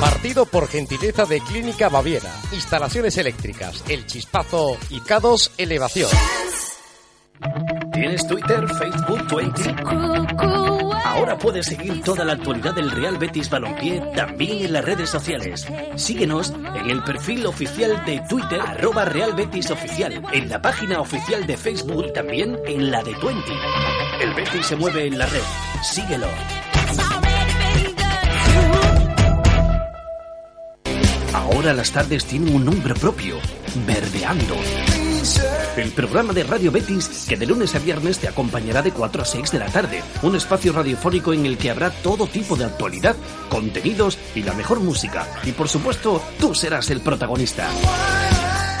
Partido 0.00 0.46
por 0.46 0.68
gentileza 0.68 1.26
de 1.26 1.40
Clínica 1.40 1.90
Baviera. 1.90 2.32
Instalaciones 2.52 3.18
eléctricas, 3.18 3.84
El 3.88 4.06
Chispazo 4.06 4.78
y 4.88 5.00
K2 5.00 5.50
Elevación. 5.58 6.10
¿Tienes 7.96 8.26
Twitter, 8.26 8.68
Facebook, 8.74 9.26
Twenty? 9.26 9.74
Ahora 11.06 11.38
puedes 11.38 11.64
seguir 11.64 12.02
toda 12.02 12.26
la 12.26 12.34
actualidad 12.34 12.74
del 12.74 12.90
Real 12.90 13.16
Betis 13.16 13.48
Balompié 13.48 14.02
también 14.14 14.66
en 14.66 14.74
las 14.74 14.84
redes 14.84 15.08
sociales. 15.08 15.66
Síguenos 15.94 16.52
en 16.74 16.90
el 16.90 17.02
perfil 17.02 17.46
oficial 17.46 18.04
de 18.04 18.20
Twitter, 18.28 18.60
arroba 18.60 19.06
Real 19.06 19.32
Betis 19.32 19.70
Oficial, 19.70 20.22
en 20.30 20.50
la 20.50 20.60
página 20.60 21.00
oficial 21.00 21.46
de 21.46 21.56
Facebook 21.56 22.04
y 22.08 22.12
también 22.12 22.58
en 22.66 22.90
la 22.90 23.02
de 23.02 23.14
Twenty. 23.14 23.52
El 24.20 24.34
Betis 24.34 24.66
se 24.66 24.76
mueve 24.76 25.06
en 25.06 25.16
la 25.16 25.24
red. 25.24 25.42
Síguelo. 25.82 26.26
Ahora 31.32 31.72
las 31.72 31.90
tardes 31.90 32.26
tienen 32.26 32.54
un 32.54 32.66
nombre 32.66 32.92
propio, 32.94 33.38
Verdeando. 33.86 34.56
El 35.76 35.92
programa 35.92 36.32
de 36.32 36.44
Radio 36.44 36.72
Betis 36.72 37.26
que 37.28 37.36
de 37.36 37.46
lunes 37.46 37.74
a 37.74 37.78
viernes 37.78 38.18
te 38.18 38.28
acompañará 38.28 38.82
de 38.82 38.92
4 38.92 39.22
a 39.22 39.24
6 39.24 39.50
de 39.50 39.58
la 39.58 39.66
tarde. 39.66 40.02
Un 40.22 40.36
espacio 40.36 40.72
radiofónico 40.72 41.32
en 41.32 41.46
el 41.46 41.58
que 41.58 41.70
habrá 41.70 41.90
todo 41.90 42.26
tipo 42.26 42.56
de 42.56 42.64
actualidad, 42.64 43.16
contenidos 43.48 44.18
y 44.34 44.42
la 44.42 44.54
mejor 44.54 44.80
música. 44.80 45.26
Y 45.44 45.52
por 45.52 45.68
supuesto, 45.68 46.22
tú 46.38 46.54
serás 46.54 46.90
el 46.90 47.00
protagonista. 47.00 47.68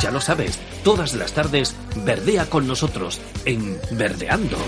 Ya 0.00 0.10
lo 0.10 0.20
sabes, 0.20 0.58
todas 0.84 1.14
las 1.14 1.32
tardes 1.32 1.74
verdea 2.04 2.46
con 2.46 2.66
nosotros 2.66 3.20
en 3.44 3.78
Verdeando. 3.92 4.58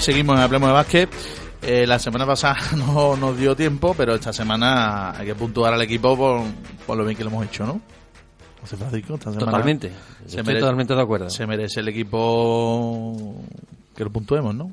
Aquí 0.00 0.12
seguimos 0.12 0.34
en 0.36 0.40
Hablemos 0.42 0.70
de 0.70 0.72
Básquet. 0.72 1.10
Eh, 1.60 1.86
la 1.86 1.98
semana 1.98 2.24
pasada 2.24 2.56
no 2.78 3.18
nos 3.18 3.36
dio 3.36 3.54
tiempo, 3.54 3.92
pero 3.94 4.14
esta 4.14 4.32
semana 4.32 5.10
hay 5.10 5.26
que 5.26 5.34
puntuar 5.34 5.74
al 5.74 5.82
equipo 5.82 6.16
por, 6.16 6.40
por 6.86 6.96
lo 6.96 7.04
bien 7.04 7.18
que 7.18 7.22
lo 7.22 7.28
hemos 7.28 7.44
hecho, 7.44 7.66
¿no? 7.66 7.82
José 8.62 8.78
Francisco, 8.78 9.16
esta 9.16 9.30
semana 9.30 9.50
Totalmente. 9.52 9.92
se 10.26 10.38
Estoy 10.38 10.42
merece- 10.54 10.60
totalmente 10.60 10.94
de 10.94 11.02
acuerdo. 11.02 11.28
Se 11.28 11.46
merece 11.46 11.80
el 11.80 11.88
equipo 11.88 13.34
que 13.94 14.02
lo 14.04 14.10
puntuemos, 14.10 14.54
¿no? 14.54 14.72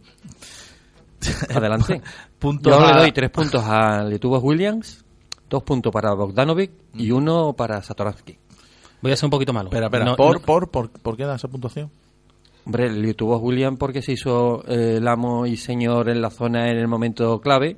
Adelante. 1.53 2.01
Puntos 2.39 2.73
Yo 2.73 2.88
le 2.88 2.97
doy 2.97 3.11
tres 3.11 3.30
puntos 3.30 3.61
a 3.65 4.03
Letubos 4.03 4.41
Williams, 4.41 5.03
dos 5.49 5.61
puntos 5.63 5.91
para 5.91 6.13
Bogdanovic 6.13 6.71
y 6.93 7.11
uno 7.11 7.51
para 7.51 7.84
Satoransky. 7.84 8.38
Voy 9.01 9.11
a 9.11 9.17
ser 9.17 9.25
un 9.25 9.32
poquito 9.32 9.51
malo. 9.51 9.67
Espera, 9.67 9.88
espera, 9.88 10.05
No- 10.05 10.15
por, 10.15 10.39
no- 10.39 10.45
por, 10.45 10.69
por, 10.71 10.89
¿por 10.89 11.17
qué 11.17 11.25
da 11.25 11.36
esa 11.36 11.49
puntuación? 11.49 11.91
Hombre, 12.68 12.91
Letubos 12.91 13.41
Williams 13.41 13.80
porque 13.80 14.01
se 14.01 14.11
hizo 14.11 14.61
eh, 14.68 14.95
el 14.97 15.07
amo 15.07 15.45
y 15.45 15.55
señor 15.55 16.09
en 16.09 16.22
la 16.22 16.30
zona 16.30 16.70
en 16.70 16.76
el 16.76 16.89
momento 16.89 17.39
clave. 17.39 17.78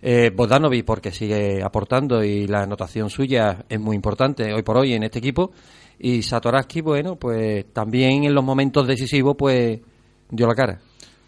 Eh, 0.00 0.30
Bogdanovic 0.32 0.84
porque 0.84 1.10
sigue 1.10 1.60
aportando 1.60 2.22
y 2.22 2.46
la 2.46 2.62
anotación 2.62 3.10
suya 3.10 3.64
es 3.68 3.80
muy 3.80 3.96
importante 3.96 4.54
hoy 4.54 4.62
por 4.62 4.76
hoy 4.76 4.92
en 4.94 5.02
este 5.02 5.18
equipo. 5.18 5.50
Y 5.98 6.22
Satoransky, 6.22 6.82
bueno, 6.82 7.16
pues 7.16 7.72
también 7.72 8.22
en 8.22 8.32
los 8.32 8.44
momentos 8.44 8.86
decisivos, 8.86 9.34
pues 9.36 9.80
dio 10.30 10.46
la 10.46 10.54
cara. 10.54 10.78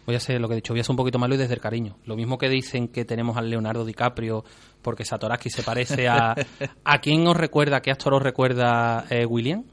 Voy 0.05 0.15
a 0.15 0.19
ser 0.21 0.39
lo 0.39 0.47
que 0.47 0.53
he 0.53 0.55
dicho, 0.55 0.71
voy 0.71 0.79
a 0.79 0.83
ser 0.85 0.93
un 0.93 0.97
poquito 0.97 1.19
malo 1.19 1.35
y 1.35 1.37
desde 1.37 1.55
el 1.55 1.59
cariño. 1.59 1.97
Lo 2.05 2.15
mismo 2.15 2.37
que 2.37 2.47
dicen 2.47 2.87
que 2.87 3.03
tenemos 3.03 3.35
al 3.35 3.49
Leonardo 3.49 3.83
DiCaprio 3.83 4.45
porque 4.81 5.03
Satoraski 5.03 5.49
se 5.49 5.63
parece 5.63 6.07
a... 6.07 6.33
¿A 6.85 7.01
quién 7.01 7.27
os 7.27 7.35
recuerda, 7.35 7.81
qué 7.81 7.91
actor 7.91 8.13
os 8.13 8.23
recuerda 8.23 9.03
eh, 9.09 9.25
William? 9.25 9.65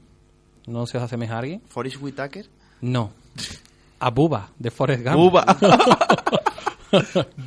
¿No 0.67 0.85
se 0.87 0.97
os 0.97 1.03
asemeja 1.05 1.35
a 1.35 1.39
alguien? 1.39 1.61
Forrest 1.67 2.01
Whitaker. 2.01 2.62
No. 2.83 3.11
A 3.99 4.09
Buba, 4.09 4.49
de 4.59 4.69
Forrest 4.69 5.05
Gump. 5.05 5.15
Buba. 5.15 5.45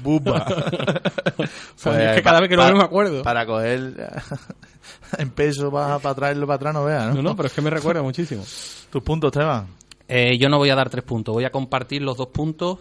Buba. 0.03 0.47
Pues 1.37 1.97
es 1.99 2.17
que 2.17 2.23
cada 2.23 2.41
vez 2.41 2.49
que 2.49 2.57
lo 2.57 2.65
veo 2.65 2.75
me 2.75 2.83
acuerdo. 2.83 3.23
Para 3.23 3.45
coger 3.45 4.11
en 5.19 5.31
peso 5.31 5.71
para, 5.71 5.99
para 5.99 6.15
traerlo 6.15 6.47
para 6.47 6.57
atrás, 6.57 6.75
no 6.75 6.85
veas, 6.87 7.09
¿no? 7.09 7.15
No, 7.17 7.23
no, 7.23 7.37
pero 7.37 7.49
es 7.49 7.53
que 7.53 7.61
me 7.61 7.69
recuerda 7.69 8.03
muchísimo. 8.03 8.43
Tus 8.91 9.03
puntos, 9.03 9.29
Esteban. 9.29 9.67
Eh, 10.09 10.39
yo 10.39 10.49
no 10.49 10.57
voy 10.57 10.71
a 10.71 10.75
dar 10.75 10.89
tres 10.89 11.05
puntos, 11.05 11.35
voy 11.35 11.45
a 11.45 11.51
compartir 11.51 12.01
los 12.01 12.17
dos 12.17 12.29
puntos 12.29 12.79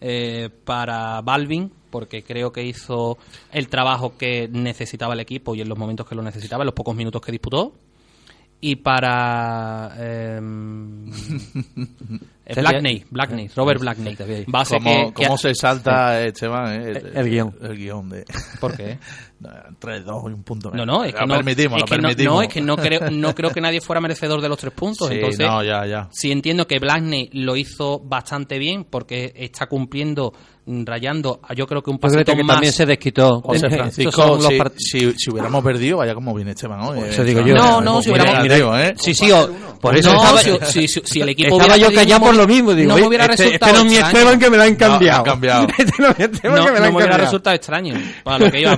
eh, 0.00 0.48
para 0.64 1.20
Balvin, 1.20 1.70
porque 1.90 2.22
creo 2.22 2.52
que 2.52 2.64
hizo 2.64 3.18
el 3.52 3.68
trabajo 3.68 4.16
que 4.16 4.48
necesitaba 4.48 5.12
el 5.12 5.20
equipo 5.20 5.54
y 5.54 5.60
en 5.60 5.68
los 5.68 5.76
momentos 5.76 6.08
que 6.08 6.14
lo 6.14 6.22
necesitaba, 6.22 6.62
en 6.62 6.66
los 6.66 6.74
pocos 6.74 6.96
minutos 6.96 7.20
que 7.20 7.32
disputó. 7.32 7.74
Y 8.60 8.74
para 8.76 9.92
em, 9.98 11.08
eh, 12.46 12.54
Blackney, 12.60 13.04
Blackney, 13.10 13.48
Robert 13.54 13.80
Blackney. 13.80 14.16
Base 14.48 14.78
¿Cómo, 14.78 14.90
que, 14.90 15.14
que- 15.14 15.24
cómo 15.26 15.38
se 15.38 15.54
salta, 15.54 16.20
Esteban? 16.24 16.72
eh, 16.82 16.90
El- 16.90 17.16
el 17.16 17.30
guion. 17.30 17.54
El 17.62 17.76
guion 17.76 18.08
de... 18.08 18.24
¿Por 18.60 18.76
qué? 18.76 18.98
3, 19.78 20.04
2 20.04 20.22
y 20.24 20.32
un 20.34 20.42
punto. 20.42 20.70
No, 20.72 20.84
no, 20.84 21.04
es 21.04 21.14
que 21.14 21.20
lo 21.20 21.26
no, 21.28 21.34
permitimos, 21.36 21.76
es 21.76 21.80
lo 21.82 21.86
que 21.86 21.96
no- 21.96 22.08
permitimos. 22.08 22.34
no, 22.34 22.42
es 22.42 22.48
que 22.48 22.60
no 22.60 22.76
creo, 22.76 23.10
no 23.10 23.34
creo 23.34 23.50
que 23.50 23.60
nadie 23.60 23.80
fuera 23.80 24.00
merecedor 24.00 24.40
de 24.40 24.48
los 24.48 24.58
tres 24.58 24.72
puntos. 24.72 25.08
Sí, 25.08 25.14
entonces, 25.14 25.46
no, 25.46 25.62
ya, 25.62 25.86
ya. 25.86 26.08
sí 26.10 26.32
entiendo 26.32 26.66
que 26.66 26.78
Blackney 26.78 27.30
lo 27.32 27.56
hizo 27.56 28.00
bastante 28.00 28.58
bien 28.58 28.84
porque 28.84 29.32
está 29.36 29.66
cumpliendo, 29.66 30.32
mm, 30.66 30.84
rayando, 30.84 31.40
a 31.46 31.54
yo 31.54 31.66
creo 31.68 31.82
que 31.82 31.90
un 31.90 31.98
pasito 31.98 32.34
que 32.34 32.42
más. 32.42 32.56
también 32.56 32.72
se 32.72 32.84
desquitó. 32.84 33.40
José 33.42 33.70
Francisco, 33.70 34.10
son 34.12 34.42
los 34.42 34.72
si, 34.76 35.00
si, 35.10 35.12
si 35.16 35.30
hubiéramos 35.30 35.62
perdido, 35.62 35.98
vaya 35.98 36.14
como 36.14 36.34
viene 36.34 36.50
Esteban 36.52 36.80
hoy. 36.80 36.98
Eso 37.08 37.22
eh, 37.22 37.24
digo 37.26 37.40
Esteban, 37.40 37.46
yo. 37.46 37.70
No, 37.70 37.80
eh, 37.80 37.84
no, 37.84 38.02
si 38.02 38.10
hubiéramos- 38.10 38.42
negativo, 38.42 38.76
¿eh? 38.76 38.94
Sí, 38.98 39.14
sí, 39.14 39.30
o- 39.30 39.48
por 39.80 39.96
eso 39.96 40.12
no, 40.12 40.16
estaba, 40.18 40.40
si, 40.40 40.50
si- 40.66 40.88
si- 40.88 41.00
si 41.04 41.20
el 41.20 41.28
equipo 41.28 41.50
estaba 41.50 41.74
hubiera 41.74 41.76
yo 41.76 41.82
perdido, 41.86 42.00
callado 42.02 42.18
no 42.20 42.26
por 42.26 42.34
me- 42.34 42.40
lo 42.42 42.46
mismo. 42.48 42.74
Digo, 42.74 42.88
no 42.88 42.94
me 42.96 43.00
"Oye, 43.00 43.08
hubiera 43.08 43.24
este, 43.26 43.44
resultado 43.44 43.70
este 43.72 43.84
no 43.84 43.90
es 43.92 43.92
mi. 44.02 44.06
Esteban 44.08 44.38
que 44.40 44.50
me 44.50 44.56
lo 44.56 44.62
han 44.64 44.74
cambiado. 44.74 45.18
han 45.18 45.24
cambiado. 45.24 45.66
este 45.78 46.02
no 46.02 46.08
es 46.08 46.18
mi 46.18 46.24
Esteban 46.24 46.56
No, 46.58 46.64
que 46.66 46.72
me 46.72 46.76
lo 46.76 46.80
no 46.80 46.86
han 46.86 46.92
me 46.92 46.96
hubiera 46.98 47.16
resultado 47.18 47.54
extraño. 47.56 47.94
Para 48.24 48.38
lo 48.44 48.50
que 48.50 48.60
yo, 48.62 48.76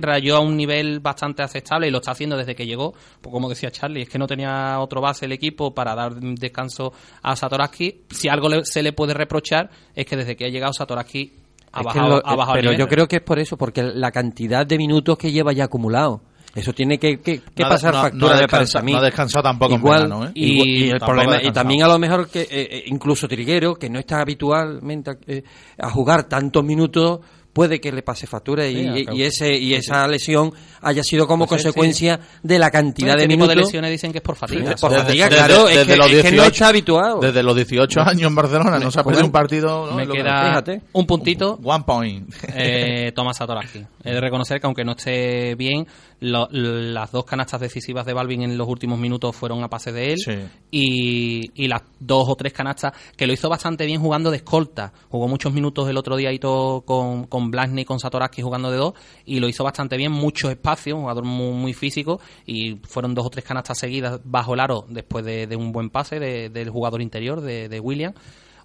Rayó 0.00 0.36
a 0.36 0.40
un 0.40 0.56
nivel 0.56 1.00
bastante 1.00 1.42
aceptable 1.42 1.88
y 1.88 1.90
lo 1.90 1.98
está 1.98 2.12
haciendo 2.12 2.36
desde 2.36 2.54
que 2.54 2.66
llegó. 2.66 2.92
Pues 3.20 3.32
como 3.32 3.48
decía 3.48 3.70
Charlie, 3.70 4.02
es 4.02 4.08
que 4.08 4.18
no 4.18 4.26
tenía 4.26 4.78
otro 4.80 5.00
base 5.00 5.26
el 5.26 5.32
equipo 5.32 5.74
para 5.74 5.94
dar 5.94 6.14
descanso 6.14 6.92
a 7.22 7.34
Satoraski. 7.36 8.02
Si 8.10 8.28
algo 8.28 8.48
le- 8.48 8.64
se 8.64 8.82
le 8.82 8.92
puede 8.92 9.14
reprochar 9.14 9.70
es 9.94 10.06
que 10.06 10.16
desde 10.16 10.36
que 10.36 10.46
ha 10.46 10.48
llegado 10.48 10.72
Satoraski 10.72 11.32
ha 11.72 11.80
Es 11.80 11.84
bajado, 11.86 12.08
lo- 12.08 12.26
ha 12.26 12.34
bajado 12.36 12.56
el 12.56 12.60
pero 12.62 12.70
nivel. 12.72 12.86
yo 12.86 12.88
creo 12.88 13.06
que 13.08 13.16
es 13.16 13.22
por 13.22 13.38
eso, 13.38 13.56
porque 13.56 13.82
la 13.82 14.10
cantidad 14.10 14.66
de 14.66 14.78
minutos 14.78 15.18
que 15.18 15.30
lleva 15.30 15.52
ya 15.52 15.64
acumulado. 15.64 16.22
Eso 16.54 16.72
tiene 16.72 16.98
que, 16.98 17.20
que- 17.20 17.40
que 17.40 17.62
No 17.62 17.66
ha- 17.66 17.68
pasar 17.68 17.94
no- 17.94 18.00
factura, 18.02 18.20
no 18.20 18.26
ha 18.38 18.40
me 18.40 18.48
parece 18.48 18.78
descansado- 18.78 18.78
a 18.80 18.84
mí. 18.84 18.92
no 18.92 18.98
ha 18.98 19.02
descansado 19.02 19.42
tampoco 19.42 19.74
en 19.74 19.78
Igual, 19.80 20.02
verano, 20.04 20.24
¿eh? 20.26 20.30
y, 20.34 20.46
Igual- 20.54 20.68
y 20.68 20.90
el 20.90 20.98
problema, 20.98 21.42
y 21.42 21.52
también 21.52 21.82
a 21.82 21.88
lo 21.88 21.98
mejor 21.98 22.28
que 22.30 22.40
eh, 22.40 22.48
eh, 22.50 22.82
incluso 22.86 23.28
Triguero, 23.28 23.74
que 23.74 23.90
no 23.90 23.98
está 23.98 24.22
habitualmente 24.22 25.18
eh, 25.26 25.42
a 25.78 25.90
jugar 25.90 26.24
tantos 26.24 26.64
minutos, 26.64 27.20
puede 27.52 27.80
que 27.80 27.90
le 27.90 28.02
pase 28.02 28.26
factura 28.26 28.66
y, 28.66 28.74
Sí, 28.74 28.80
y- 28.80 29.02
acabo. 29.02 29.16
y 29.16 29.22
ese 29.24 29.56
y 29.56 29.74
esa 29.74 30.06
lesión 30.06 30.52
haya 30.80 31.02
sido 31.02 31.26
como 31.26 31.46
Pues 31.46 31.60
sí, 31.60 31.66
consecuencia 31.66 32.20
de 32.42 32.58
la 32.58 32.70
cantidad 32.70 33.10
Este 33.16 33.22
de 33.22 33.28
tipo 33.28 33.42
de 33.46 33.48
minutos. 33.54 33.68
lesiones 33.72 33.90
dicen 33.90 34.12
que 34.12 34.18
es 34.18 34.22
por 34.22 34.36
fatiga. 34.36 34.76
Por 34.76 34.90
Desde- 34.90 35.02
fatiga, 35.04 35.24
desde- 35.28 35.36
claro, 35.44 35.68
es, 35.68 35.76
desde 35.76 35.86
que, 35.92 35.96
los 35.96 36.06
es 36.06 36.22
que 36.22 36.30
no 36.30 36.42
18 36.42 36.48
está 36.52 36.68
habituado. 36.68 37.20
Desde 37.20 37.42
los 37.42 37.56
18 37.56 38.00
años 38.00 38.28
en 38.28 38.34
Barcelona 38.34 38.78
no 38.78 38.90
se 38.90 39.00
ha 39.00 39.04
perdido 39.04 39.24
un 39.24 39.32
partido. 39.32 39.86
¿no? 39.90 39.96
Me 39.96 40.06
queda 40.06 40.48
fíjate. 40.48 40.82
un 40.92 41.06
puntito. 41.06 41.58
One 41.64 41.84
point. 41.84 42.32
eh, 42.54 43.12
Tomás 43.14 43.36
Satoraski. 43.38 43.84
He 44.04 44.12
de 44.12 44.20
reconocer 44.20 44.60
que 44.60 44.66
aunque 44.66 44.84
no 44.84 44.92
esté 44.92 45.54
bien, 45.56 45.86
lo- 46.20 46.48
las 46.50 47.12
dos 47.12 47.24
canastas 47.24 47.60
decisivas 47.60 48.04
de 48.06 48.12
Balvin 48.12 48.42
en 48.42 48.58
los 48.58 48.66
últimos 48.68 48.98
minutos 48.98 49.36
fueron 49.36 49.62
a 49.62 49.68
pase 49.68 49.92
de 49.92 50.12
él 50.12 50.18
Sí. 50.18 50.32
y, 50.70 51.50
y 51.64 51.68
las 51.68 51.82
dos 52.00 52.28
o 52.28 52.34
tres 52.36 52.52
canastas 52.52 52.92
que 53.16 53.26
lo 53.26 53.32
hizo 53.32 53.48
bastante 53.48 53.86
bien 53.86 54.00
jugando 54.00 54.30
de 54.30 54.38
escolta. 54.38 54.92
Jugó 55.08 55.28
muchos 55.28 55.52
minutos 55.52 55.88
el 55.88 55.96
otro 55.96 56.16
día 56.16 56.32
y 56.32 56.38
todo 56.38 56.82
con, 56.82 57.24
con 57.26 57.50
Blasny 57.50 57.82
y 57.82 57.84
con 57.84 58.00
Satoraski 58.00 58.42
jugando 58.42 58.70
de 58.70 58.76
dos 58.78 58.94
y 59.24 59.40
lo 59.40 59.48
hizo 59.48 59.64
bastante 59.64 59.96
bien, 59.96 60.12
mucho 60.12 60.50
espacio, 60.50 60.94
un 60.96 61.02
jugador 61.02 61.24
muy, 61.24 61.52
muy 61.52 61.72
físico 61.74 62.20
y 62.46 62.76
fueron 62.84 63.14
dos 63.14 63.26
o 63.26 63.30
tres 63.30 63.44
canastas 63.44 63.78
seguidas 63.78 64.20
bajo 64.24 64.54
el 64.54 64.60
aro 64.60 64.84
después 64.88 65.24
de, 65.24 65.46
de 65.46 65.56
un 65.56 65.72
buen 65.72 65.90
pase 65.90 66.18
de- 66.18 66.48
del 66.50 66.70
jugador 66.70 67.00
interior 67.02 67.40
de, 67.40 67.68
de 67.68 67.80
William 67.80 68.12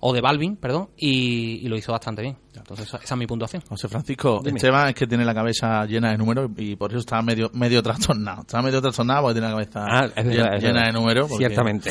o 0.06 0.12
de 0.14 0.20
Balvin, 0.20 0.58
perdón, 0.58 0.90
y, 0.98 1.66
y 1.66 1.68
lo 1.70 1.78
hizo 1.78 1.92
bastante 1.94 2.22
bien. 2.22 2.36
Entonces 2.56 2.88
esa, 2.88 2.98
esa 2.98 3.14
es 3.16 3.18
mi 3.18 3.26
puntuación. 3.26 3.62
José 3.70 3.88
Francisco, 3.88 4.42
Dime. 4.44 4.58
Esteban 4.58 4.90
es 4.90 4.96
que 4.96 5.08
tiene 5.08 5.24
la 5.24 5.34
cabeza 5.34 5.86
llena 5.86 6.12
de 6.12 6.18
números 6.18 6.52
y 6.58 6.76
por 6.76 6.92
eso 6.92 7.00
está 7.00 7.22
medio 7.22 7.50
medio 7.54 7.82
trastornado. 7.82 8.42
Está 8.42 8.62
medio 8.62 8.82
trastornado 8.82 9.22
porque 9.24 9.36
tiene 9.40 9.48
la 9.48 9.54
cabeza 9.54 9.86
Ah, 9.88 10.08
verdad, 10.16 10.60
llena, 10.60 10.88
de 10.88 10.92
números. 10.92 11.32
Ciertamente. 11.38 11.90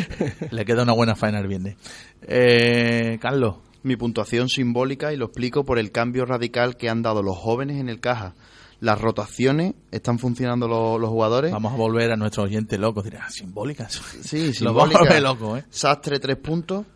Le 0.52 0.64
queda 0.64 0.82
una 0.84 0.92
buena 0.92 1.16
faena 1.16 1.40
el 1.40 1.48
viernes. 1.48 1.76
Eh, 2.22 3.18
Carlos, 3.20 3.56
Mi 3.82 3.96
puntuación 3.96 4.48
simbólica 4.48 5.12
y 5.12 5.16
lo 5.16 5.26
explico 5.26 5.64
por 5.64 5.78
el 5.78 5.90
cambio 5.90 6.26
radical 6.26 6.76
que 6.76 6.88
han 6.88 7.02
dado 7.02 7.22
los 7.22 7.36
jóvenes 7.36 7.80
en 7.80 7.88
el 7.88 8.00
caja. 8.00 8.34
Las 8.80 9.00
rotaciones, 9.00 9.74
están 9.90 10.20
funcionando 10.20 10.68
los, 10.68 11.00
los 11.00 11.10
jugadores. 11.10 11.50
vamos 11.50 11.72
a 11.72 11.76
volver 11.76 12.12
a 12.12 12.16
nuestros 12.16 12.46
oyentes 12.46 12.78
locos. 12.78 13.02
Dirán, 13.04 13.28
simbólicas. 13.30 13.94
Sí, 14.22 14.52
Lo 14.60 14.72
vamos 14.72 14.90
a 14.94 14.98
simbólica. 14.98 15.14
ver 15.14 15.22
loco, 15.22 15.56
¿eh? 15.56 15.64
Sastre, 15.70 16.20
tres 16.20 16.36
puntos. 16.36 16.86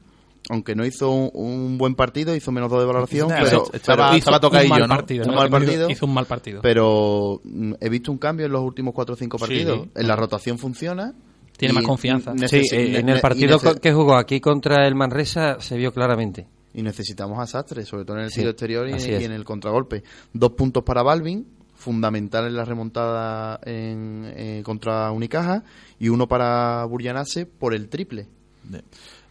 Aunque 0.51 0.75
no 0.75 0.85
hizo 0.85 1.11
un, 1.11 1.31
un 1.35 1.79
buen 1.79 1.95
partido, 1.95 2.35
hizo 2.35 2.51
menos 2.51 2.69
dos 2.71 2.81
de 2.81 2.87
valoración. 2.87 3.29
Nah, 3.29 3.43
pero, 3.45 3.65
estaba- 3.73 4.17
estaba 4.17 4.39
un 4.39 4.41
tocadillo, 4.41 4.71
mal 4.71 4.81
¿no? 4.83 4.89
partido, 4.89 5.25
Un 5.25 5.31
¿no? 5.31 5.37
mal 5.37 5.51
partido. 5.51 5.89
Hizo 5.91 6.07
un 6.07 6.15
mal 6.15 6.27
partido. 6.27 6.61
pero 6.63 7.41
mm, 7.45 7.75
he 7.81 7.89
visto 7.89 8.11
un 8.11 8.19
cambio 8.19 8.47
en 8.47 8.53
los 8.53 8.63
últimos 8.63 8.93
cuatro 8.93 9.15
o 9.15 9.17
cinco 9.17 9.39
Sí. 9.39 9.43
partidos. 9.45 9.89
En 9.95 10.09
la 10.09 10.17
rotación 10.17 10.59
funciona. 10.59 11.15
Tiene 11.57 11.75
más 11.75 11.85
confianza. 11.85 12.33
Sí, 12.49 12.63
eh, 12.73 12.99
en 12.99 13.09
el 13.09 13.21
partido 13.21 13.59
que 13.81 13.93
jugó 13.93 14.17
aquí 14.17 14.41
contra 14.41 14.87
el 14.89 14.97
Manresa 14.97 15.61
se 15.61 15.77
vio 15.77 15.93
claramente. 15.93 16.49
Y 16.75 16.83
necesitamos 16.83 17.39
a 17.39 17.47
Sastre, 17.47 17.85
sobre 17.85 18.05
todo 18.05 18.17
en 18.17 18.25
el 18.25 18.31
Sí, 18.31 18.41
tiro 18.41 18.51
exterior 18.51 18.89
y, 18.89 18.93
en 18.95 19.31
el 19.31 19.45
contragolpe. 19.45 20.03
Dos 20.33 20.53
puntos 20.53 20.83
para 20.83 21.03
Balvin, 21.05 21.47
fundamental 21.75 22.47
en 22.47 22.57
la 22.57 22.65
remontada 22.65 23.61
en, 23.65 24.25
eh, 24.35 24.63
contra 24.65 25.13
Unicaja, 25.13 25.63
y 26.01 26.09
uno 26.09 26.27
para 26.27 26.85
Burjanase 26.87 27.47
por 27.47 27.75
el 27.75 27.89
triple. 27.89 28.27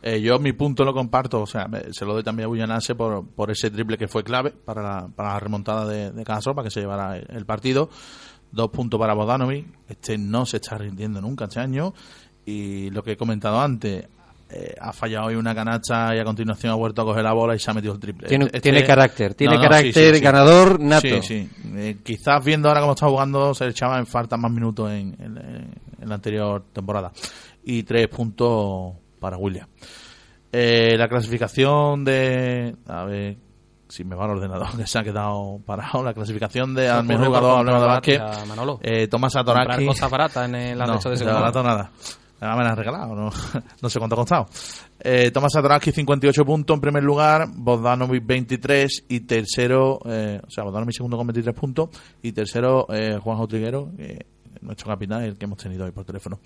Eh, 0.04 0.20
yo 0.22 0.40
mi 0.40 0.54
punto 0.54 0.84
lo 0.84 0.94
comparto, 0.94 1.42
o 1.42 1.46
sea, 1.46 1.68
me- 1.68 1.94
se 1.94 2.06
lo 2.06 2.14
doy 2.14 2.24
también 2.24 2.46
a 2.46 2.48
Bullanase 2.48 2.96
por, 2.96 3.26
por 3.28 3.52
ese 3.52 3.70
triple 3.70 3.98
que 3.98 4.08
fue 4.08 4.24
clave 4.24 4.52
para 4.52 4.82
la, 4.82 5.08
para 5.08 5.34
la 5.34 5.40
remontada 5.40 5.86
de, 5.86 6.12
de 6.12 6.24
Cajasol, 6.24 6.56
para 6.56 6.66
que 6.68 6.72
se 6.72 6.80
llevara 6.82 7.18
el, 7.18 7.28
el 7.30 7.46
partido. 7.46 7.90
Dos 8.52 8.70
puntos 8.72 9.00
para 9.00 9.14
Bodanovic, 9.14 9.66
este 9.88 10.18
no 10.18 10.46
se 10.46 10.58
está 10.58 10.78
rindiendo 10.78 11.22
nunca 11.22 11.46
este 11.46 11.60
año. 11.60 11.94
y 12.46 12.90
lo 12.90 13.04
que 13.04 13.12
he 13.12 13.18
comentado 13.18 13.62
antes, 13.62 14.08
eh, 14.50 14.76
ha 14.82 14.92
fallado 14.92 15.28
hoy 15.28 15.36
una 15.36 15.54
canasta 15.56 16.14
y 16.16 16.20
a 16.20 16.26
continuación 16.26 16.72
ha 16.74 16.76
vuelto 16.76 17.04
a 17.04 17.06
coger 17.06 17.24
la 17.24 17.32
bola 17.34 17.56
y 17.56 17.60
se 17.60 17.70
ha 17.72 17.74
metido 17.76 17.94
el 17.94 18.00
triple. 18.00 18.28
Tiene, 18.28 18.46
Este- 18.46 18.60
tiene 18.60 18.84
carácter, 18.84 19.36
tiene 19.36 19.54
No, 19.56 19.62
no, 19.62 19.70
carácter 19.70 19.94
sí, 19.94 20.10
sí, 20.10 20.16
sí. 20.16 20.20
ganador 20.22 20.80
nato. 20.80 21.08
Sí, 21.08 21.22
sí. 21.22 21.50
Eh, 21.76 21.98
quizás 22.04 22.44
viendo 22.44 22.68
ahora 22.68 22.82
cómo 22.82 22.94
está 22.94 23.08
jugando 23.08 23.54
se 23.54 23.66
le 23.66 23.70
echaba 23.72 24.00
en 24.00 24.08
falta 24.08 24.36
más 24.36 24.52
minutos 24.52 24.92
en, 24.92 25.16
en- 25.20 25.38
en 26.02 26.10
la 26.10 26.16
anterior 26.16 26.66
temporada. 26.74 27.12
Y 27.64 27.84
tres 27.84 28.08
puntos 28.10 28.96
para 29.22 29.38
William. 29.38 29.68
Eh, 30.52 30.98
la 30.98 31.08
clasificación 31.08 32.04
de... 32.04 32.76
A 32.88 33.06
ver 33.06 33.38
si 33.88 34.04
me 34.04 34.16
va 34.16 34.26
el 34.26 34.32
ordenador 34.32 34.68
que 34.78 34.88
se 34.88 35.00
ha 35.00 35.04
quedado 35.04 35.60
parado. 35.66 36.04
La 36.04 36.14
clasificación 36.14 36.74
de 36.74 36.90
al 36.90 37.06
mejor 37.06 37.28
jugador 37.28 37.60
hablemos 37.60 37.82
de 37.82 37.88
básquet. 37.88 38.22
Eh, 38.82 39.08
Tomás 39.08 39.34
Satoransky. 39.34 39.86
cosas 39.86 40.10
baratas 40.10 40.50
en 40.50 40.56
el 40.56 40.78
No, 40.78 40.98
de 40.98 41.26
barato 41.26 41.64
nada. 41.64 41.92
Nada 42.40 42.56
me 42.56 42.64
la 42.64 42.72
han 42.72 42.78
regalado, 42.78 43.14
no, 43.14 43.30
no 43.82 43.90
sé 43.90 44.00
cuánto 44.00 44.16
ha 44.16 44.18
costado. 44.18 44.48
Eh, 45.00 45.30
Tomás 45.30 45.54
Satoransky 45.54 45.92
58 45.92 46.44
puntos 46.44 46.74
en 46.74 46.82
primer 46.82 47.04
lugar, 47.04 47.48
Bogdanovic 47.54 48.26
23 48.26 49.06
y 49.10 49.20
tercero, 49.20 50.00
eh, 50.06 50.42
o 50.44 50.50
sea, 50.50 50.64
Bogdanovic 50.64 50.96
segundo 50.96 51.18
con 51.18 51.28
23 51.28 51.56
puntos 51.56 51.90
y 52.24 52.32
tercero 52.32 52.88
eh, 52.92 53.20
Juanjo 53.22 53.48
Triguero, 53.48 53.92
nuestro 54.62 54.88
capitán, 54.88 55.22
el 55.22 55.38
que 55.38 55.46
hemos 55.46 55.60
tenido 55.60 55.86
hoy 55.86 55.92
por 55.92 56.04
teléfono. 56.04 56.40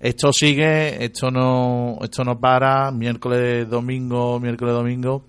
Esto 0.00 0.32
sigue, 0.32 1.04
esto 1.04 1.30
no, 1.30 1.98
esto 2.02 2.22
no 2.24 2.38
para, 2.38 2.90
miércoles, 2.92 3.68
domingo, 3.68 4.38
miércoles, 4.38 4.74
domingo. 4.74 5.24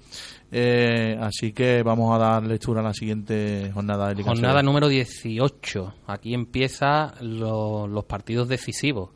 Eh, 0.51 1.17
así 1.21 1.51
que 1.53 1.83
vamos 1.83 2.13
a 2.15 2.17
dar 2.19 2.43
lectura 2.43 2.81
a 2.81 2.83
la 2.83 2.93
siguiente 2.93 3.71
jornada 3.73 4.07
de 4.09 4.15
Liga 4.15 4.29
Jornada 4.29 4.61
número 4.63 4.87
18. 4.87 5.93
Aquí 6.07 6.33
empieza 6.33 7.13
lo- 7.21 7.87
los 7.87 8.05
partidos 8.05 8.47
decisivos. 8.47 9.09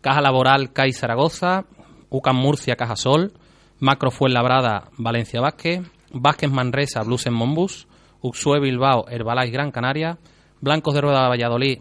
Caja 0.00 0.20
Laboral, 0.20 0.72
CAI 0.72 0.92
Zaragoza, 0.92 1.64
UCAM 2.10 2.36
Murcia, 2.36 2.76
Caja 2.76 2.96
Sol, 2.96 3.32
Macro 3.80 4.10
Fuenlabrada, 4.10 4.90
Valencia 4.98 5.40
Vázquez, 5.40 5.80
Vázquez 6.12 6.50
Manresa, 6.50 7.02
Blues 7.02 7.26
en 7.26 7.32
Monbus, 7.34 7.86
Uxue 8.20 8.60
Bilbao, 8.60 9.06
Herbalife 9.08 9.50
Gran 9.52 9.70
Canaria, 9.70 10.18
Blancos 10.60 10.94
de 10.94 11.00
Rueda 11.00 11.28
Valladolid, 11.28 11.78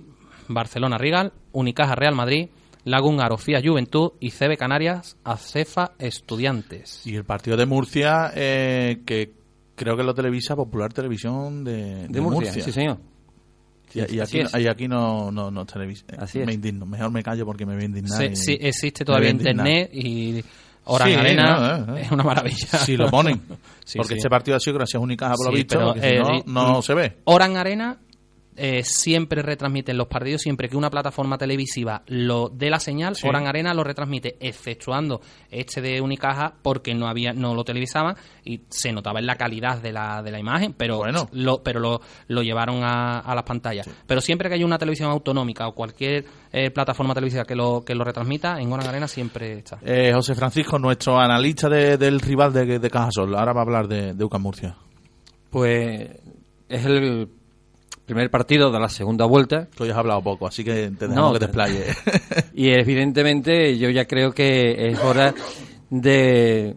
Barcelona 0.48 0.98
Rigal, 0.98 1.34
Unicaja 1.52 1.96
Real 1.96 2.16
Madrid, 2.16 2.48
Lagún 2.86 3.22
Arofía 3.22 3.62
Juventud 3.64 4.12
y 4.20 4.32
CB 4.32 4.58
Canarias, 4.58 5.18
Acefa 5.24 5.92
Estudiantes. 6.00 7.06
Y 7.06 7.16
el 7.16 7.24
partido 7.24 7.56
de 7.58 7.66
Murcia, 7.66 8.32
eh, 8.36 9.02
que 9.06 9.32
creo 9.76 9.96
que 9.96 10.04
lo 10.04 10.14
televisa 10.14 10.56
Popular 10.56 10.92
Televisión 10.94 11.64
de, 11.64 12.08
De 12.08 12.22
Murcia, 12.22 12.52
sí 12.52 12.72
señor. 12.72 12.98
Y, 13.94 14.16
y 14.16 14.20
aquí, 14.20 14.42
y 14.58 14.68
aquí 14.68 14.88
no, 14.88 15.32
no, 15.32 15.52
no 15.52 15.66
televisa. 15.66 16.06
Así 16.18 16.40
me 16.40 16.46
es. 16.46 16.56
indigno. 16.56 16.86
Mejor 16.86 17.12
me 17.12 17.22
callo 17.22 17.46
porque 17.46 17.66
me 17.66 17.76
voy 17.76 17.84
a 17.84 17.86
indignar. 17.86 18.18
Sí, 18.20 18.26
y- 18.32 18.36
sí, 18.36 18.58
existe 18.60 19.06
todavía 19.06 19.30
a 19.30 19.34
internet 19.34 19.90
y 19.94 20.44
Oran 20.86 21.08
Sí, 21.10 21.14
Arena 21.14 21.78
no, 21.86 21.96
eh, 21.96 22.00
eh. 22.00 22.04
es 22.06 22.12
una 22.12 22.24
maravilla. 22.24 22.68
Si 22.80 22.98
lo 22.98 23.10
ponen. 23.10 23.40
Sí, 23.86 23.98
porque 23.98 24.14
sí. 24.14 24.18
este 24.18 24.30
partido 24.30 24.56
ha 24.58 24.60
sido 24.60 24.78
gracias 24.78 24.96
a 25.00 25.04
Unicaja 25.04 25.34
por 25.36 25.48
lo 25.48 25.52
Sí, 25.52 25.58
visto, 25.58 25.76
pero, 25.78 25.88
porque 25.94 26.02
si 26.10 26.16
eh, 26.16 26.44
no, 26.48 26.74
no 26.74 26.82
se 26.82 26.94
ve. 26.94 27.18
Oran 27.26 27.56
Arena 27.58 27.98
eh, 28.56 28.84
siempre 28.84 29.42
retransmiten 29.42 29.98
los 29.98 30.08
partidos, 30.08 30.42
siempre 30.42 30.70
que 30.70 30.78
una 30.78 30.90
plataforma 30.90 31.38
televisiva 31.38 32.04
lo 32.08 32.50
dé 32.50 32.70
la 32.70 32.80
señal, 32.80 33.16
Sí. 33.16 33.28
Oran 33.28 33.48
Arena 33.48 33.74
lo 33.74 33.84
retransmite, 33.84 34.38
exceptuando 34.40 35.22
este 35.50 35.82
de 35.82 36.02
Unicaja 36.02 36.54
porque 36.62 36.94
no 36.94 37.08
había 37.08 37.34
no 37.34 37.54
lo 37.56 37.64
televisaban 37.64 38.16
y 38.46 38.62
se 38.70 38.92
notaba 38.92 39.20
en 39.20 39.26
la 39.26 39.36
calidad 39.36 39.82
de 39.82 39.92
la, 39.92 40.22
de 40.22 40.32
la 40.32 40.40
imagen, 40.40 40.74
pero 40.74 40.98
Bueno. 40.98 41.28
lo, 41.32 41.64
pero 41.64 41.80
lo, 41.80 42.02
lo 42.28 42.42
llevaron 42.44 42.84
a, 42.84 43.20
a 43.20 43.36
las 43.36 43.44
pantallas. 43.44 43.90
Pero 44.06 44.22
siempre 44.22 44.50
que 44.50 44.56
hay 44.56 44.64
una 44.64 44.78
televisión 44.78 45.10
autonómica 45.10 45.68
o 45.68 45.74
cualquier 45.74 46.26
eh, 46.52 46.70
plataforma 46.72 47.14
televisiva 47.14 47.46
que 47.46 47.56
lo, 47.56 47.84
que 47.86 47.96
lo 47.96 48.04
retransmita, 48.04 48.60
en 48.60 48.72
Oran 48.72 48.88
Arena 48.88 49.08
siempre 49.08 49.54
está. 49.60 49.80
Eh, 49.84 50.12
José 50.14 50.36
Francisco, 50.36 50.78
nuestro 50.78 51.20
analista 51.20 51.70
de- 51.70 51.98
del 51.98 52.20
rival 52.20 52.54
de, 52.54 52.80
de 52.80 52.90
Cajasol. 52.90 53.36
Ahora 53.36 53.54
va 53.54 53.62
a 53.62 53.64
hablar 53.64 53.88
de, 53.88 54.14
de 54.14 54.24
UCAM 54.24 54.42
Murcia. 54.42 54.76
Pues 55.50 56.10
es 56.70 56.86
el 56.86 57.30
primer 58.06 58.30
partido 58.30 58.72
de 58.72 58.80
la 58.80 58.90
segunda 58.90 59.26
vuelta 59.26 59.68
hoy 59.80 59.90
has 59.90 59.98
hablado 59.98 60.22
poco, 60.22 60.46
así 60.48 60.64
que 60.64 60.92
te 60.98 61.08
dejamos 61.08 61.16
No, 61.16 61.34
que 61.34 61.40
te 61.40 61.46
explayes. 61.46 61.98
y 62.54 62.70
evidentemente 62.70 63.78
yo 63.78 63.90
ya 63.90 64.06
creo 64.06 64.32
que 64.34 64.90
es 64.90 65.00
hora 65.00 65.34
de, 65.90 66.76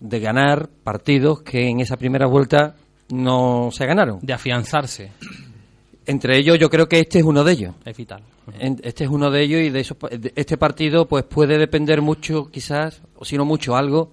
de 0.00 0.20
ganar 0.20 0.68
partidos 0.84 1.42
que 1.42 1.68
en 1.68 1.80
esa 1.80 1.96
primera 1.96 2.26
vuelta 2.26 2.74
no 3.10 3.70
se 3.72 3.86
ganaron. 3.86 4.18
De 4.22 4.32
afianzarse 4.34 5.10
Entre 6.06 6.36
ellos 6.38 6.58
yo 6.58 6.68
creo 6.70 6.88
que 6.88 7.00
este 7.00 7.18
es 7.20 7.24
uno 7.24 7.42
de 7.44 7.52
ellos. 7.52 7.74
es 7.84 7.96
vital. 7.96 8.22
En- 8.58 8.80
Este 8.82 9.04
es 9.04 9.10
uno 9.10 9.30
de 9.30 9.42
ellos 9.42 9.60
y 9.62 9.70
de, 9.70 9.80
esos 9.80 9.96
de 10.10 10.32
este 10.36 10.56
partido 10.56 11.06
pues 11.06 11.24
puede 11.24 11.58
depender 11.58 12.00
mucho, 12.02 12.46
quizás, 12.50 13.00
o 13.16 13.24
si 13.24 13.36
no 13.36 13.44
mucho, 13.44 13.76
algo, 13.76 14.10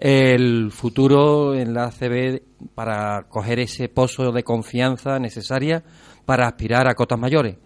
el 0.00 0.70
futuro 0.70 1.54
en 1.54 1.74
la 1.74 1.84
ACB 1.84 2.40
para 2.74 3.26
coger 3.28 3.60
ese 3.60 3.90
pozo 3.90 4.32
de 4.32 4.42
confianza 4.42 5.18
necesaria 5.18 5.84
para 6.24 6.48
aspirar 6.48 6.88
a 6.88 6.94
cotas 6.94 7.18
mayores. 7.18 7.58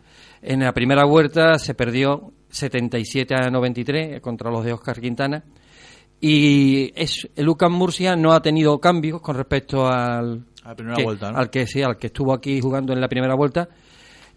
En 0.43 0.61
la 0.61 0.73
primera 0.73 1.05
vuelta 1.05 1.61
se 1.61 1.75
perdió 1.75 2.33
77 2.49 3.35
a 3.37 3.51
93 3.51 4.21
contra 4.21 4.51
los 4.51 4.65
de 4.65 4.73
Oscar 4.73 5.01
Quintana 5.01 5.45
y 6.21 6.93
es, 7.01 7.29
el 7.37 7.49
UCAM 7.49 7.73
Murcia 7.73 8.17
no 8.17 8.33
ha 8.33 8.43
tenido 8.43 8.81
cambios 8.81 9.21
con 9.21 9.37
respecto 9.37 9.87
al 9.87 10.45
A 10.65 10.75
primera 10.75 10.97
que, 10.97 11.05
vuelta, 11.05 11.31
¿no? 11.31 11.39
al 11.39 11.51
que 11.51 11.69
sí, 11.69 11.83
al 11.83 11.99
que 11.99 12.09
estuvo 12.09 12.33
aquí 12.33 12.61
jugando 12.61 12.93
en 12.93 13.01
la 13.01 13.09
primera 13.09 13.37
vuelta 13.37 13.69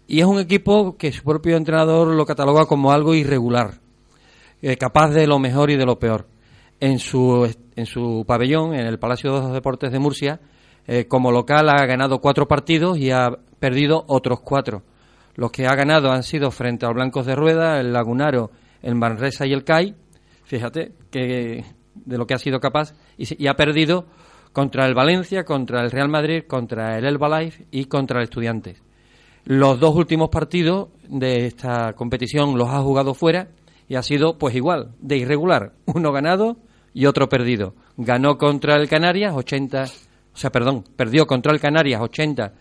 y 0.06 0.20
es 0.20 0.26
un 0.26 0.38
equipo 0.38 0.96
que 0.96 1.10
su 1.10 1.24
propio 1.24 1.56
entrenador 1.56 2.14
lo 2.14 2.24
cataloga 2.24 2.66
como 2.66 2.92
algo 2.92 3.14
irregular, 3.14 3.74
eh, 4.62 4.76
capaz 4.76 5.10
de 5.10 5.26
lo 5.26 5.38
mejor 5.40 5.70
y 5.70 5.76
de 5.76 5.84
lo 5.84 5.98
peor. 5.98 6.26
En 6.80 6.98
su, 7.00 7.44
en 7.78 7.86
su 7.86 8.24
pabellón, 8.26 8.74
en 8.74 8.86
el 8.88 8.98
Palacio 8.98 9.32
de 9.32 9.40
los 9.40 9.52
Deportes 9.52 9.92
de 9.92 10.00
Murcia, 10.00 10.40
eh, 10.88 11.06
como 11.06 11.30
local 11.30 11.68
ha 11.68 11.86
ganado 11.86 12.20
cuatro 12.20 12.48
partidos 12.48 12.98
y 12.98 13.12
ha 13.12 13.30
perdido 13.60 14.04
otros 14.08 14.40
cuatro. 14.40 14.82
Los 15.36 15.52
que 15.52 15.66
ha 15.66 15.76
ganado 15.76 16.10
han 16.10 16.24
sido 16.24 16.50
frente 16.50 16.86
al 16.86 16.94
Blancos 16.94 17.24
de 17.24 17.36
Rueda, 17.36 17.78
el 17.78 17.92
Lagunaro, 17.92 18.50
el 18.82 18.96
Manresa 18.96 19.46
y 19.46 19.52
el 19.52 19.62
CAI. 19.62 19.94
Fíjate 20.42 20.92
que 21.12 21.64
de 21.94 22.18
lo 22.18 22.26
que 22.26 22.34
ha 22.34 22.38
sido 22.38 22.58
capaz 22.58 22.94
y, 23.16 23.44
y 23.44 23.46
ha 23.46 23.54
perdido 23.54 24.06
contra 24.52 24.84
el 24.84 24.94
Valencia, 24.94 25.44
contra 25.44 25.80
el 25.80 25.92
Real 25.92 26.08
Madrid, 26.08 26.42
contra 26.48 26.98
el 26.98 27.04
Elba 27.04 27.40
Life 27.40 27.66
y 27.70 27.84
contra 27.84 28.18
el 28.18 28.24
Estudiantes. 28.24 28.82
Los 29.44 29.78
dos 29.78 29.94
últimos 29.94 30.30
partidos 30.30 30.88
de 31.08 31.46
esta 31.46 31.92
competición 31.92 32.58
los 32.58 32.70
ha 32.70 32.80
jugado 32.80 33.14
fuera 33.14 33.50
y 33.86 33.94
ha 33.94 34.02
sido 34.02 34.36
pues 34.36 34.56
igual, 34.56 34.96
de 34.98 35.18
irregular, 35.18 35.74
uno 35.86 36.10
ganado 36.10 36.56
y 36.98 37.06
otro 37.06 37.28
perdido. 37.28 37.74
Ganó 37.96 38.36
contra 38.36 38.74
el 38.74 38.88
Canarias 38.88 39.32
80, 39.32 39.84
o 39.84 40.36
sea, 40.36 40.50
perdón, 40.50 40.82
perdió 40.96 41.28
contra 41.28 41.52
el 41.52 41.60
Canarias 41.60 42.00
80 42.00 42.52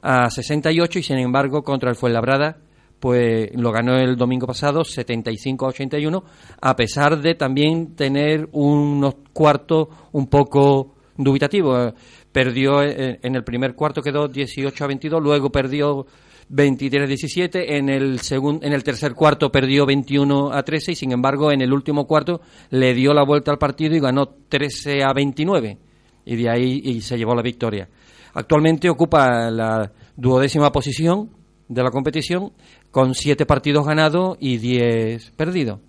a 0.00 0.30
68 0.30 0.98
y 0.98 1.02
sin 1.02 1.18
embargo 1.18 1.62
contra 1.62 1.90
el 1.90 1.96
Fuenlabrada 1.96 2.56
pues 2.98 3.50
lo 3.54 3.70
ganó 3.70 3.96
el 3.96 4.16
domingo 4.16 4.46
pasado 4.46 4.82
75 4.82 5.66
a 5.66 5.68
81 5.68 6.24
a 6.58 6.74
pesar 6.74 7.20
de 7.20 7.34
también 7.34 7.94
tener 7.94 8.48
unos 8.52 9.16
cuartos 9.34 9.88
un 10.12 10.26
poco 10.26 10.94
dubitativos. 11.14 11.92
Perdió 12.32 12.82
eh, 12.82 13.20
en 13.22 13.34
el 13.34 13.44
primer 13.44 13.74
cuarto 13.74 14.00
quedó 14.00 14.26
18 14.26 14.84
a 14.84 14.86
22, 14.86 15.22
luego 15.22 15.50
perdió 15.50 16.06
23 16.54 17.04
a 17.04 17.06
17, 17.06 17.76
en 17.78 17.88
el 17.88 18.20
segundo 18.20 18.66
en 18.66 18.74
el 18.74 18.84
tercer 18.84 19.14
cuarto 19.14 19.50
perdió 19.50 19.86
21 19.86 20.52
a 20.52 20.62
13 20.62 20.92
y 20.92 20.94
sin 20.94 21.12
embargo 21.12 21.50
en 21.50 21.62
el 21.62 21.72
último 21.72 22.06
cuarto 22.06 22.42
le 22.68 22.92
dio 22.92 23.14
la 23.14 23.24
vuelta 23.24 23.50
al 23.50 23.56
partido 23.56 23.96
y 23.96 24.00
ganó 24.00 24.28
13 24.50 25.02
a 25.02 25.14
29 25.14 25.78
y 26.26 26.36
de 26.36 26.50
ahí 26.50 26.82
y 26.84 27.00
se 27.00 27.16
llevó 27.16 27.34
la 27.34 27.40
victoria. 27.40 27.88
Actualmente 28.34 28.90
ocupa 28.90 29.50
la 29.50 29.90
duodécima 30.14 30.70
posición 30.70 31.30
de 31.68 31.82
la 31.82 31.90
competición 31.90 32.52
con 32.90 33.14
siete 33.14 33.46
partidos 33.46 33.86
ganados 33.86 34.36
y 34.38 34.58
10 34.58 35.30
perdidos. 35.30 35.80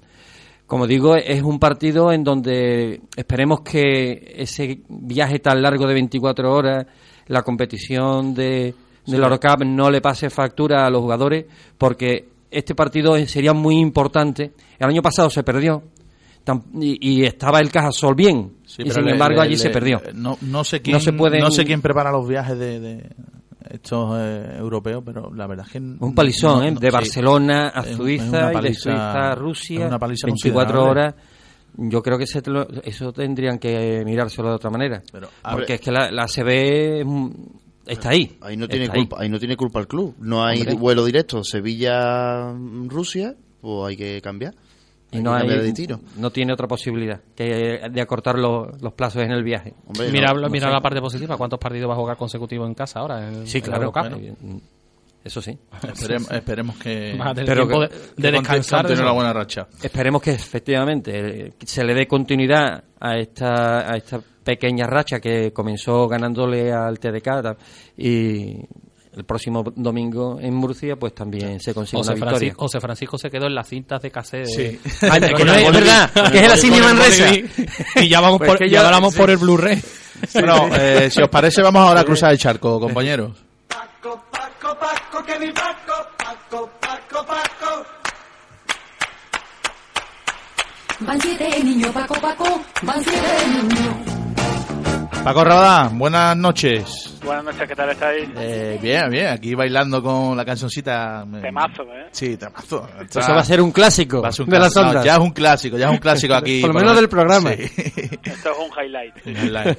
Como 0.66 0.88
digo, 0.88 1.18
es 1.18 1.43
un 1.43 1.59
partido 1.59 2.14
en 2.14 2.24
donde 2.24 3.01
esperemos 3.18 3.61
que 3.61 4.34
ese 4.38 4.80
viaje 4.88 5.39
tan 5.39 5.61
largo 5.61 5.86
de 5.88 5.93
24 5.93 6.49
horas, 6.53 6.86
la 7.28 7.41
competición 7.41 8.34
de, 8.34 8.74
de 9.06 9.18
la 9.18 9.28
Eurocup 9.28 9.64
no 9.66 9.89
le 9.91 10.01
pase 10.01 10.30
factura 10.30 10.86
a 10.86 10.89
los 10.89 11.01
jugadores, 11.01 11.45
porque 11.78 12.28
este 12.51 12.76
partido 12.76 13.16
sería 13.26 13.54
muy 13.54 13.78
importante. 13.80 14.54
El 14.80 14.88
año 14.89 15.01
pasado 15.01 15.30
se 15.30 15.43
perdió 15.43 15.84
y, 16.80 16.97
y 17.22 17.26
estaba 17.26 17.60
el 17.60 17.72
Cajasol 17.72 18.16
bien, 18.16 18.54
Sí, 18.66 18.84
y 18.86 18.89
sin 18.91 19.06
le- 19.06 19.12
embargo 19.12 19.38
le- 19.38 19.47
allí 19.47 19.58
se 19.58 19.70
perdió. 19.70 20.01
No, 20.14 20.38
no 20.41 20.64
sé 20.64 20.82
quién, 20.82 20.95
No 20.95 20.99
se 20.99 21.14
pueden- 21.14 21.41
no 21.41 21.51
sé 21.51 21.66
quién 21.66 21.82
prepara 21.82 22.12
los 22.12 22.28
viajes 22.28 22.58
de, 22.58 22.80
de 22.80 23.10
estos 23.72 24.16
eh, 24.20 24.56
europeos, 24.58 25.01
pero 25.06 25.34
la 25.34 25.47
verdad 25.47 25.66
es 25.66 25.72
que 25.74 25.80
Un 25.80 26.14
palizón, 26.14 26.60
no- 26.60 26.66
¿eh? 26.66 26.72
De 26.80 26.89
sí. 26.89 26.93
Barcelona 26.93 27.70
a 27.70 27.84
Suiza 27.84 28.26
una 28.28 28.43
y 28.43 28.47
de 28.47 28.54
paliza- 28.54 28.82
Suiza 28.82 29.32
a 29.32 29.36
Rusia, 29.36 29.88
una 29.88 29.99
paliza 29.99 30.28
24 30.28 30.74
considerable. 30.80 31.01
horas. 31.01 31.16
Yo 31.76 32.04
creo 32.04 32.18
que 32.20 32.26
ese 32.26 32.41
te 32.41 32.51
lo- 32.51 32.68
eso 32.84 33.12
tendrían 33.14 33.58
que 33.58 34.04
mirárselo 34.06 34.49
de 34.49 34.56
otra 34.56 34.70
manera. 34.70 35.01
Pero, 35.12 35.28
porque 35.41 35.62
ver- 35.62 35.72
es 35.72 35.82
que 35.82 35.91
la, 35.91 36.12
la 36.12 36.28
CB 36.28 36.99
es 36.99 37.06
un- 37.06 37.62
está 37.88 38.10
ahí. 38.10 38.38
Ahí 38.42 38.56
no 38.58 38.68
tiene 38.68 38.86
ahí. 38.86 38.92
culpa, 38.92 39.18
ahí 39.20 39.30
no 39.30 39.40
tiene 39.40 39.56
culpa 39.58 39.80
el 39.80 39.88
club. 39.88 40.16
No 40.20 40.44
hay 40.46 40.60
Hombre. 40.60 40.76
vuelo 40.76 41.06
directo 41.06 41.44
Sevilla-Rusia 41.44 43.36
pues 43.62 43.90
hay 43.90 43.98
que 43.98 44.22
cambiar. 44.22 44.54
Y 45.12 45.18
Hay 45.18 45.24
no, 45.24 45.30
que 45.32 45.36
hay, 45.36 45.42
cambiar 45.44 45.62
de 45.64 45.74
tiro. 45.74 46.00
no 46.18 46.32
tiene 46.32 46.54
otra 46.54 46.68
posibilidad 46.68 47.22
que 47.36 47.82
de 47.92 48.02
acortar 48.02 48.38
los, 48.38 48.82
los 48.82 48.94
plazos 48.94 49.22
en 49.24 49.32
el 49.32 49.44
viaje. 49.44 49.74
Hombre, 49.86 50.12
Mira, 50.12 50.34
no, 50.34 50.42
no 50.42 50.50
mira 50.50 50.68
sé. 50.68 50.74
la 50.74 50.82
parte 50.82 51.00
positiva. 51.00 51.38
¿Cuántos 51.38 51.60
partidos 51.60 51.90
va 51.90 51.94
a 51.94 51.98
jugar 51.98 52.18
consecutivos 52.18 52.68
en 52.68 52.74
casa 52.74 53.00
ahora? 53.00 53.28
En, 53.28 53.46
Sí, 53.48 53.60
en 53.60 53.64
claro. 53.64 53.92
Bueno, 53.92 54.18
eso 55.24 55.42
sí. 55.42 55.58
Esperemos, 55.94 56.32
esperemos 56.32 56.76
que, 56.78 57.18
Pero 57.46 57.66
de, 57.68 57.88
de 57.88 57.90
que 58.18 58.32
descansar. 58.32 58.80
de 58.80 58.88
continúe 58.90 58.94
eso. 58.96 59.04
una 59.04 59.12
buena 59.14 59.32
racha. 59.34 59.68
Esperemos 59.82 60.22
que 60.22 60.32
efectivamente 60.32 61.46
eh, 61.48 61.54
se 61.64 61.84
le 61.84 61.94
dé 61.94 62.08
continuidad 62.08 62.84
a 63.00 63.18
esta, 63.18 63.90
a 63.92 63.96
esta 63.96 64.20
pequeña 64.44 64.88
racha 64.88 65.20
que 65.20 65.52
comenzó 65.54 66.08
ganándole 66.08 66.72
al 66.72 67.00
TDK 67.00 67.58
y 67.98 68.58
el 69.16 69.26
próximo 69.26 69.64
domingo 69.76 70.39
en 70.41 70.56
Murcia 70.56 70.96
pues 70.96 71.14
también 71.14 71.60
se 71.60 71.74
consigue 71.74 72.00
José, 72.00 72.12
una 72.12 72.16
victoria. 72.16 72.38
Francisco, 72.39 72.62
José 72.64 72.80
Francisco 72.82 73.18
se 73.20 73.30
quedó 73.30 73.46
en 73.48 73.56
las 73.56 73.68
cintas 73.68 74.02
de 74.02 74.10
cassette. 74.12 74.46
Sí. 74.48 74.80
Ay, 75.10 75.22
que 75.22 75.46
no 75.46 75.54
es, 75.54 75.72
verdad, 75.72 76.32
que 76.32 76.46
es 76.46 76.64
el 76.64 76.74
el 76.74 76.82
Manresa. 76.82 77.32
Y 78.02 78.08
ya 78.10 78.20
vamos 78.22 78.39
Pues 78.39 78.50
por, 78.50 78.58
que 78.58 78.70
ya 78.70 78.80
ya- 78.82 78.86
hablamos 78.88 79.14
sí. 79.14 79.20
por 79.20 79.30
el 79.30 79.38
Blu-ray. 79.38 79.82
Bueno, 80.34 80.68
eh, 80.76 81.10
si 81.12 81.22
os 81.22 81.30
parece, 81.30 81.62
vamos 81.62 81.82
ahora 81.88 82.02
a 82.02 82.04
cruzar 82.06 82.32
el 82.32 82.38
charco, 82.39 82.80
compañeros. 82.80 83.32
Van 91.02 91.20
siete 91.22 91.64
niños, 91.64 91.91
Paco, 91.91 92.14
Paco, 92.22 92.62
van 92.84 93.04
siete 93.04 93.48
niños. 93.48 94.12
Paco 95.24 95.45
Rabadá, 95.45 95.89
buenas 95.93 96.36
noches. 96.36 97.17
Buenas 97.24 97.45
noches, 97.45 97.65
¿qué 97.65 97.76
tal 97.76 97.89
estáis? 97.89 98.30
Eh, 98.36 98.78
bien, 98.82 99.09
bien, 99.09 99.28
aquí 99.28 99.55
bailando 99.55 100.03
con 100.03 100.36
la 100.36 100.43
cancioncita. 100.43 101.26
Temazo, 101.41 101.84
¿eh? 101.84 102.07
Sí, 102.11 102.36
temazo. 102.36 102.86
Eso 103.09 103.32
va 103.34 103.39
a 103.39 103.43
ser 103.45 103.61
un 103.61 103.71
clásico 103.71 104.21
Va 104.21 104.28
a 104.28 104.32
ser 104.34 104.43
un 104.43 104.49
de 104.49 104.59
las 104.59 104.74
clásico. 104.74 104.82
No, 104.84 104.89
ondas. 104.89 105.05
ya 105.05 105.13
es 105.13 105.19
un 105.19 105.32
clásico, 105.32 105.78
ya 105.78 105.86
es 105.86 105.91
un 105.91 105.97
clásico 105.99 106.34
aquí. 106.36 106.59
Por 106.59 106.74
lo 106.74 106.80
menos 106.80 106.95
del 106.97 107.07
programa. 107.07 107.51
Sí. 107.53 107.63
Esto 108.24 108.51
es 108.51 108.57
un 108.59 108.84
highlight. 108.84 109.15
Online. 109.26 109.78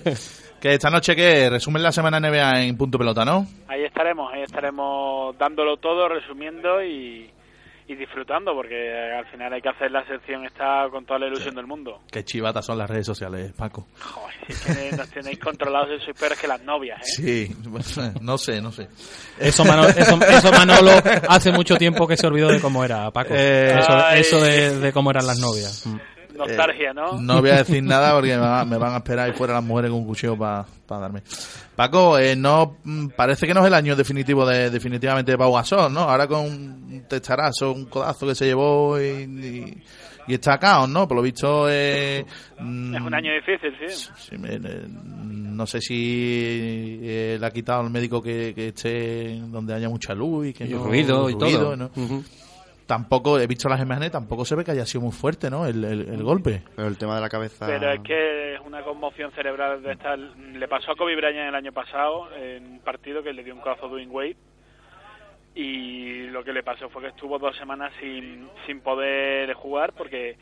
que 0.58 0.72
esta 0.72 0.88
noche, 0.88 1.14
¿qué? 1.14 1.50
Resumen 1.50 1.82
la 1.82 1.92
semana 1.92 2.18
NBA 2.18 2.62
en 2.62 2.76
punto 2.78 2.96
pelota, 2.96 3.22
¿no? 3.26 3.46
Ahí 3.68 3.84
estaremos, 3.84 4.32
ahí 4.32 4.42
estaremos 4.42 5.36
dándolo 5.36 5.76
todo, 5.76 6.08
resumiendo 6.08 6.82
y, 6.82 7.30
y 7.86 7.94
disfrutando, 7.94 8.54
porque 8.54 8.92
al 9.16 9.26
final 9.26 9.52
hay 9.52 9.60
que 9.60 9.68
hacer 9.68 9.90
la 9.90 10.06
sección 10.06 10.44
esta 10.46 10.88
con 10.90 11.04
toda 11.04 11.18
la 11.18 11.26
ilusión 11.26 11.54
del 11.54 11.66
mundo. 11.66 12.00
Qué 12.10 12.24
chivatas 12.24 12.64
son 12.64 12.78
las 12.78 12.88
redes 12.88 13.06
sociales, 13.06 13.52
Paco. 13.52 13.86
Joder, 14.00 14.34
es 14.48 14.60
que 14.60 14.96
nos 14.96 15.10
tenéis 15.10 15.38
controlados 15.38 15.90
y 16.00 16.04
sois 16.04 16.18
peores 16.18 16.38
que 16.40 16.48
las 16.48 16.62
novias, 16.62 17.00
¿eh? 17.02 17.04
Sí, 17.04 17.56
no 18.22 18.38
sé, 18.38 18.60
no 18.62 18.72
sé. 18.72 18.88
Eso, 19.38 19.64
Manolo, 19.64 19.88
eso, 19.90 20.18
eso 20.24 20.52
Manolo 20.52 20.92
hace 21.28 21.52
mucho 21.52 21.76
tiempo 21.76 22.06
que 22.06 22.16
se 22.16 22.26
olvidó 22.26 22.48
de 22.48 22.60
cómo 22.60 22.84
era, 22.84 23.10
Paco. 23.10 23.34
Eh, 23.34 23.74
eso 23.78 23.92
Ay. 23.92 24.20
eso 24.20 24.40
de, 24.42 24.78
de 24.78 24.92
cómo 24.92 25.10
eran 25.10 25.26
las 25.26 25.38
novias. 25.38 25.84
Nostalgia, 26.38 26.92
¿no? 26.92 27.20
No 27.20 27.40
voy 27.40 27.50
a 27.50 27.56
decir 27.58 27.82
nada 27.82 28.12
porque 28.14 28.30
me, 28.34 28.38
va- 28.38 28.64
me 28.64 28.76
van 28.76 28.94
a 28.94 28.96
esperar 28.98 29.26
ahí 29.26 29.32
fuera 29.32 29.54
las 29.54 29.64
mujeres 29.64 29.90
con 29.90 30.00
un 30.00 30.06
cuchillo 30.06 30.36
para 30.36 30.66
darme. 30.88 31.22
Paco, 31.76 32.18
eh, 32.18 32.36
no 32.36 32.76
mm, 32.84 33.08
parece 33.16 33.46
que 33.46 33.54
no 33.54 33.60
es 33.60 33.66
el 33.66 33.74
año 33.74 33.96
definitivo 33.96 34.46
de 34.46 34.70
definitivamente 34.70 35.32
de 35.32 35.38
Pau 35.38 35.52
Gasol, 35.54 35.92
¿no? 35.92 36.00
Ahora 36.00 36.26
con 36.26 36.40
un 36.40 37.04
testarazo, 37.08 37.72
un 37.72 37.86
codazo 37.86 38.26
que 38.26 38.34
se 38.34 38.46
llevó 38.46 39.00
y, 39.00 39.04
y, 39.04 39.82
y 40.28 40.34
está 40.34 40.58
caos, 40.58 40.88
¿no? 40.88 41.06
Por 41.08 41.16
lo 41.16 41.22
visto 41.22 41.66
eh, 41.68 42.24
mm, 42.60 42.94
Es 42.94 43.00
un 43.02 43.14
año 43.14 43.30
difícil, 43.34 43.72
sí. 43.88 44.08
sí, 44.16 44.38
me- 44.38 44.54
eh, 44.54 44.86
no 44.88 45.66
sé 45.66 45.80
si 45.80 46.98
eh, 47.02 47.36
le 47.40 47.46
ha 47.46 47.50
quitado 47.50 47.80
al 47.82 47.90
médico 47.90 48.20
que, 48.22 48.52
que 48.54 48.68
esté 48.68 49.38
donde 49.46 49.72
haya 49.74 49.88
mucha 49.88 50.14
luz 50.14 50.48
y 50.48 50.52
que 50.52 50.64
Y 50.64 50.70
no 50.70 50.78
ruido 50.84 51.30
y 51.30 51.36
todo. 51.38 51.76
Tampoco 52.86 53.38
he 53.38 53.46
visto 53.46 53.68
las 53.68 53.80
imágenes, 53.80 54.10
tampoco 54.10 54.44
se 54.44 54.54
ve 54.54 54.64
que 54.64 54.72
haya 54.72 54.84
sido 54.84 55.02
muy 55.02 55.12
fuerte, 55.12 55.48
¿no? 55.50 55.66
El, 55.66 55.82
el- 55.84 56.08
el 56.08 56.22
golpe. 56.22 56.62
Pero 56.76 56.86
el 56.88 56.98
tema 56.98 57.14
de 57.14 57.20
la 57.22 57.28
cabeza... 57.30 57.66
Pero 57.66 57.90
es 57.90 58.00
que 58.00 58.54
es 58.54 58.60
una 58.60 58.82
conmoción 58.82 59.30
cerebral 59.32 59.82
de 59.82 59.92
esta. 59.92 60.16
Le 60.16 60.68
pasó 60.68 60.92
a 60.92 60.96
Kobe 60.96 61.16
Bryant 61.16 61.48
el 61.48 61.54
año 61.54 61.72
pasado 61.72 62.28
en 62.36 62.64
un 62.66 62.80
partido 62.80 63.22
que 63.22 63.32
le 63.32 63.42
dio 63.42 63.54
un 63.54 63.60
codazo 63.60 63.86
a 63.86 63.88
Dwayne 63.88 64.10
Wade. 64.12 64.36
Y 65.54 66.24
lo 66.28 66.42
que 66.42 66.52
le 66.52 66.62
pasó 66.62 66.88
fue 66.88 67.02
que 67.02 67.08
estuvo 67.08 67.38
dos 67.38 67.56
semanas 67.56 67.92
sin, 68.00 68.48
sin 68.66 68.80
poder 68.80 69.54
jugar 69.54 69.92
porque 69.92 70.36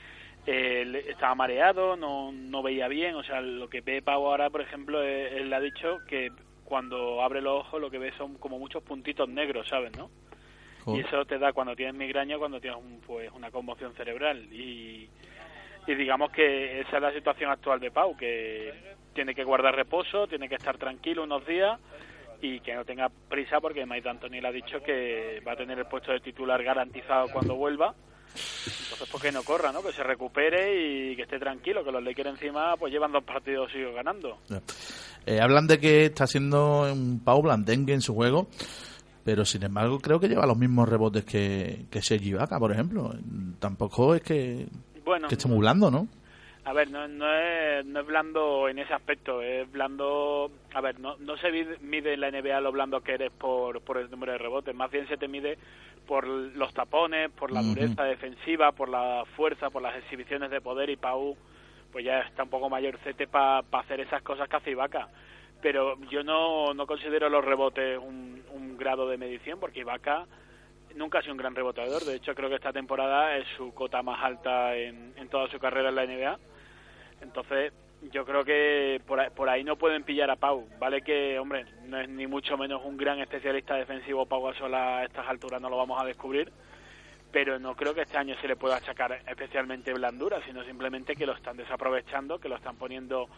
eh, 0.47 1.05
estaba 1.09 1.35
mareado, 1.35 1.97
no, 1.97 2.33
no 2.33 2.63
veía 2.63 2.89
bien. 2.89 3.15
O 3.17 3.23
sea, 3.23 3.41
lo 3.43 3.69
que 3.69 3.83
ve 3.83 4.01
Pau 4.03 4.27
ahora, 4.27 4.49
por 4.51 4.63
ejemplo, 4.63 5.03
eh, 5.03 5.37
él, 5.37 5.51
le 5.51 5.57
ha 5.57 5.61
dicho 5.61 5.99
que 6.09 6.31
cuando 6.65 7.23
abre 7.23 7.43
los 7.43 7.61
ojos 7.61 7.81
lo 7.81 7.91
que 7.91 7.99
ve 7.99 8.13
son 8.17 8.35
como 8.39 8.59
muchos 8.59 8.83
puntitos 8.83 9.29
negros, 9.29 9.69
¿sabes? 9.69 9.93
¿no? 9.99 10.11
Y 10.87 11.01
eso 11.01 11.25
te 11.25 11.39
da 11.39 11.53
cuando 11.53 11.77
tienes 11.77 11.95
migraña, 11.95 12.39
cuando 12.39 12.61
tienes 12.61 12.79
un, 12.79 13.01
pues 13.07 13.31
una 13.33 13.51
conmoción 13.51 13.95
cerebral. 13.95 14.53
Y, 14.53 15.09
y 15.87 15.95
digamos 15.95 16.31
que 16.31 16.81
esa 16.81 16.97
es 16.97 17.03
la 17.03 17.13
situación 17.13 17.51
actual 17.51 17.81
de 17.81 17.91
Pau, 17.91 18.17
que 18.17 18.73
tiene 19.15 19.35
que 19.35 19.45
guardar 19.45 19.75
reposo, 19.75 20.27
tiene 20.27 20.49
que 20.49 20.57
estar 20.57 20.79
tranquilo 20.79 21.25
unos 21.25 21.47
días 21.47 21.79
y 22.41 22.61
que 22.61 22.75
no 22.75 22.85
tenga 22.85 23.09
prisa 23.29 23.61
porque 23.61 23.87
Mike 23.87 24.03
D'Antoni 24.03 24.41
le 24.41 24.49
ha 24.49 24.53
dicho 24.53 24.83
que 24.83 25.41
va 25.47 25.53
a 25.53 25.57
tener 25.57 25.79
el 25.79 25.87
puesto 25.87 26.13
de 26.13 26.21
titular 26.21 26.63
garantizado 26.63 27.29
cuando 27.33 27.55
vuelva. 27.55 27.95
Entonces, 28.35 29.09
¿por 29.11 29.21
qué 29.21 29.31
no 29.31 29.43
corra, 29.43 29.73
no? 29.73 29.83
Que 29.83 29.93
se 29.93 30.03
recupere 30.03 31.11
y 31.11 31.17
que 31.17 31.23
esté 31.23 31.39
tranquilo, 31.39 31.85
que 31.85 31.93
los 31.93 32.03
Lakers 32.03 32.31
encima 32.31 32.77
pues 32.77 32.93
llevan 32.93 33.13
dos 33.13 33.25
partidos 33.25 33.71
sigo 33.71 33.93
ganando. 33.93 34.39
Eh, 35.27 35.39
hablan 35.41 35.67
de 35.67 35.79
que 35.79 36.07
está 36.07 36.25
haciendo 36.25 36.93
un 36.93 37.21
Pau 37.25 37.43
blandengue 37.43 37.95
en 37.95 38.01
su 38.01 38.15
juego, 38.15 38.49
pero 39.25 39.45
sin 39.45 39.63
embargo 39.63 40.01
creo 40.01 40.21
que 40.21 40.29
lleva 40.29 40.47
los 40.47 40.59
mismos 40.59 40.89
rebotes 40.89 41.25
que, 41.25 41.87
que 41.91 42.03
Sergi 42.03 42.31
Ibaka, 42.31 42.59
por 42.59 42.73
ejemplo. 42.73 43.13
Tampoco 43.59 44.15
es 44.15 44.23
que, 44.23 44.67
Bueno, 45.05 45.29
que 45.29 45.35
esté 45.35 45.49
muy 45.49 45.59
blando, 45.59 45.91
¿no? 45.91 46.09
A 46.65 46.73
ver, 46.73 46.91
no, 46.91 47.09
no, 47.09 47.27
es, 47.33 47.85
no 47.85 48.01
es 48.01 48.07
blando 48.07 48.69
en 48.69 48.79
ese 48.79 48.95
aspecto, 48.95 49.43
es 49.43 49.71
blando... 49.71 50.49
A 50.73 50.81
ver, 50.81 51.01
no, 51.01 51.17
no 51.17 51.37
se 51.37 51.51
mide 51.81 52.15
en 52.15 52.21
la 52.21 52.31
NBA 52.31 52.61
lo 52.61 52.71
blando 52.71 53.01
que 53.01 53.15
eres 53.15 53.33
por, 53.33 53.81
por 53.81 53.99
el 53.99 54.09
número 54.11 54.33
de 54.33 54.39
rebotes, 54.39 54.75
más 54.75 54.91
bien 54.91 55.09
se 55.09 55.17
te 55.17 55.27
mide 55.27 55.59
por 56.07 56.27
los 56.27 56.73
tapones, 56.73 57.31
por 57.31 57.51
la 57.51 57.63
dureza 57.63 58.05
defensiva, 58.05 58.71
por 58.73 58.89
la 58.89 59.25
fuerza, 59.37 59.71
por 59.71 59.83
las 59.83 59.97
exhibiciones 59.97 60.51
de 60.51 60.61
poder 60.61 60.91
y 60.91 60.97
Pau 60.97 61.37
pues 61.93 62.05
ya 62.05 62.21
está 62.21 62.43
un 62.43 62.49
poco 62.49 62.71
mayorcete 62.71 63.27
para 63.27 63.63
hacer 63.73 64.01
esas 64.01 64.23
cosas 64.23 64.49
que 64.49 64.57
hace 64.57 64.71
Ibaka. 64.71 65.09
Pero 65.63 65.97
yo 66.11 66.23
no, 66.23 66.75
no 66.75 66.87
considero 66.87 67.29
los 67.29 67.45
rebotes 67.45 67.99
un, 67.99 68.33
grado 68.77 69.09
de 69.09 69.17
medición 69.17 69.61
porque 69.61 69.81
Ibaka 69.81 70.27
nunca 70.97 71.19
ha 71.19 71.23
sido 71.23 71.35
un 71.35 71.39
gran 71.39 71.55
reboteador. 71.55 72.03
De 72.03 72.17
hecho, 72.17 72.35
creo 72.35 72.49
que 72.49 72.57
esta 72.57 72.73
temporada 72.73 73.37
es 73.37 73.47
su 73.57 73.73
cota 73.73 74.03
más 74.03 74.21
alta 74.25 74.75
en, 74.75 75.15
en 75.17 75.29
toda 75.29 75.49
su 75.49 75.61
carrera 75.61 75.91
en 75.91 75.95
la 75.95 76.05
NBA. 76.05 76.39
Entonces, 77.21 77.73
yo 78.11 78.25
creo 78.25 78.45
que 78.45 79.01
por 79.07 79.31
por 79.33 79.49
ahí 79.49 79.63
no 79.63 79.77
pueden 79.77 80.03
pillar 80.03 80.31
a 80.31 80.37
Pau. 80.37 80.67
Vale 80.79 81.03
que, 81.03 81.39
hombre, 81.39 81.67
no 81.85 82.01
es 82.01 82.09
ni 82.09 82.27
mucho 82.27 82.57
menos 82.57 82.83
un 82.85 82.97
gran 82.97 83.21
especialista 83.21 83.77
defensivo 83.77 84.27
Pau 84.27 84.43
Gasol 84.43 84.75
a 84.75 85.05
estas 85.05 85.29
alturas, 85.29 85.61
no 85.61 85.71
lo 85.71 85.77
vamos 85.77 86.01
a 86.03 86.05
descubrir. 86.05 86.51
Pero 87.31 87.59
no 87.59 87.75
creo 87.77 87.95
que 87.95 88.03
este 88.03 88.19
año 88.19 88.37
se 88.41 88.49
le 88.49 88.57
pueda 88.57 88.77
achacar 88.77 89.23
especialmente 89.27 89.93
blandura, 89.95 90.41
sino 90.45 90.65
simplemente 90.65 91.15
que 91.15 91.25
lo 91.25 91.33
están 91.33 91.57
desaprovechando, 91.57 92.39
que 92.39 92.49
lo 92.49 92.57
están 92.57 92.77
poniendo 92.77 93.29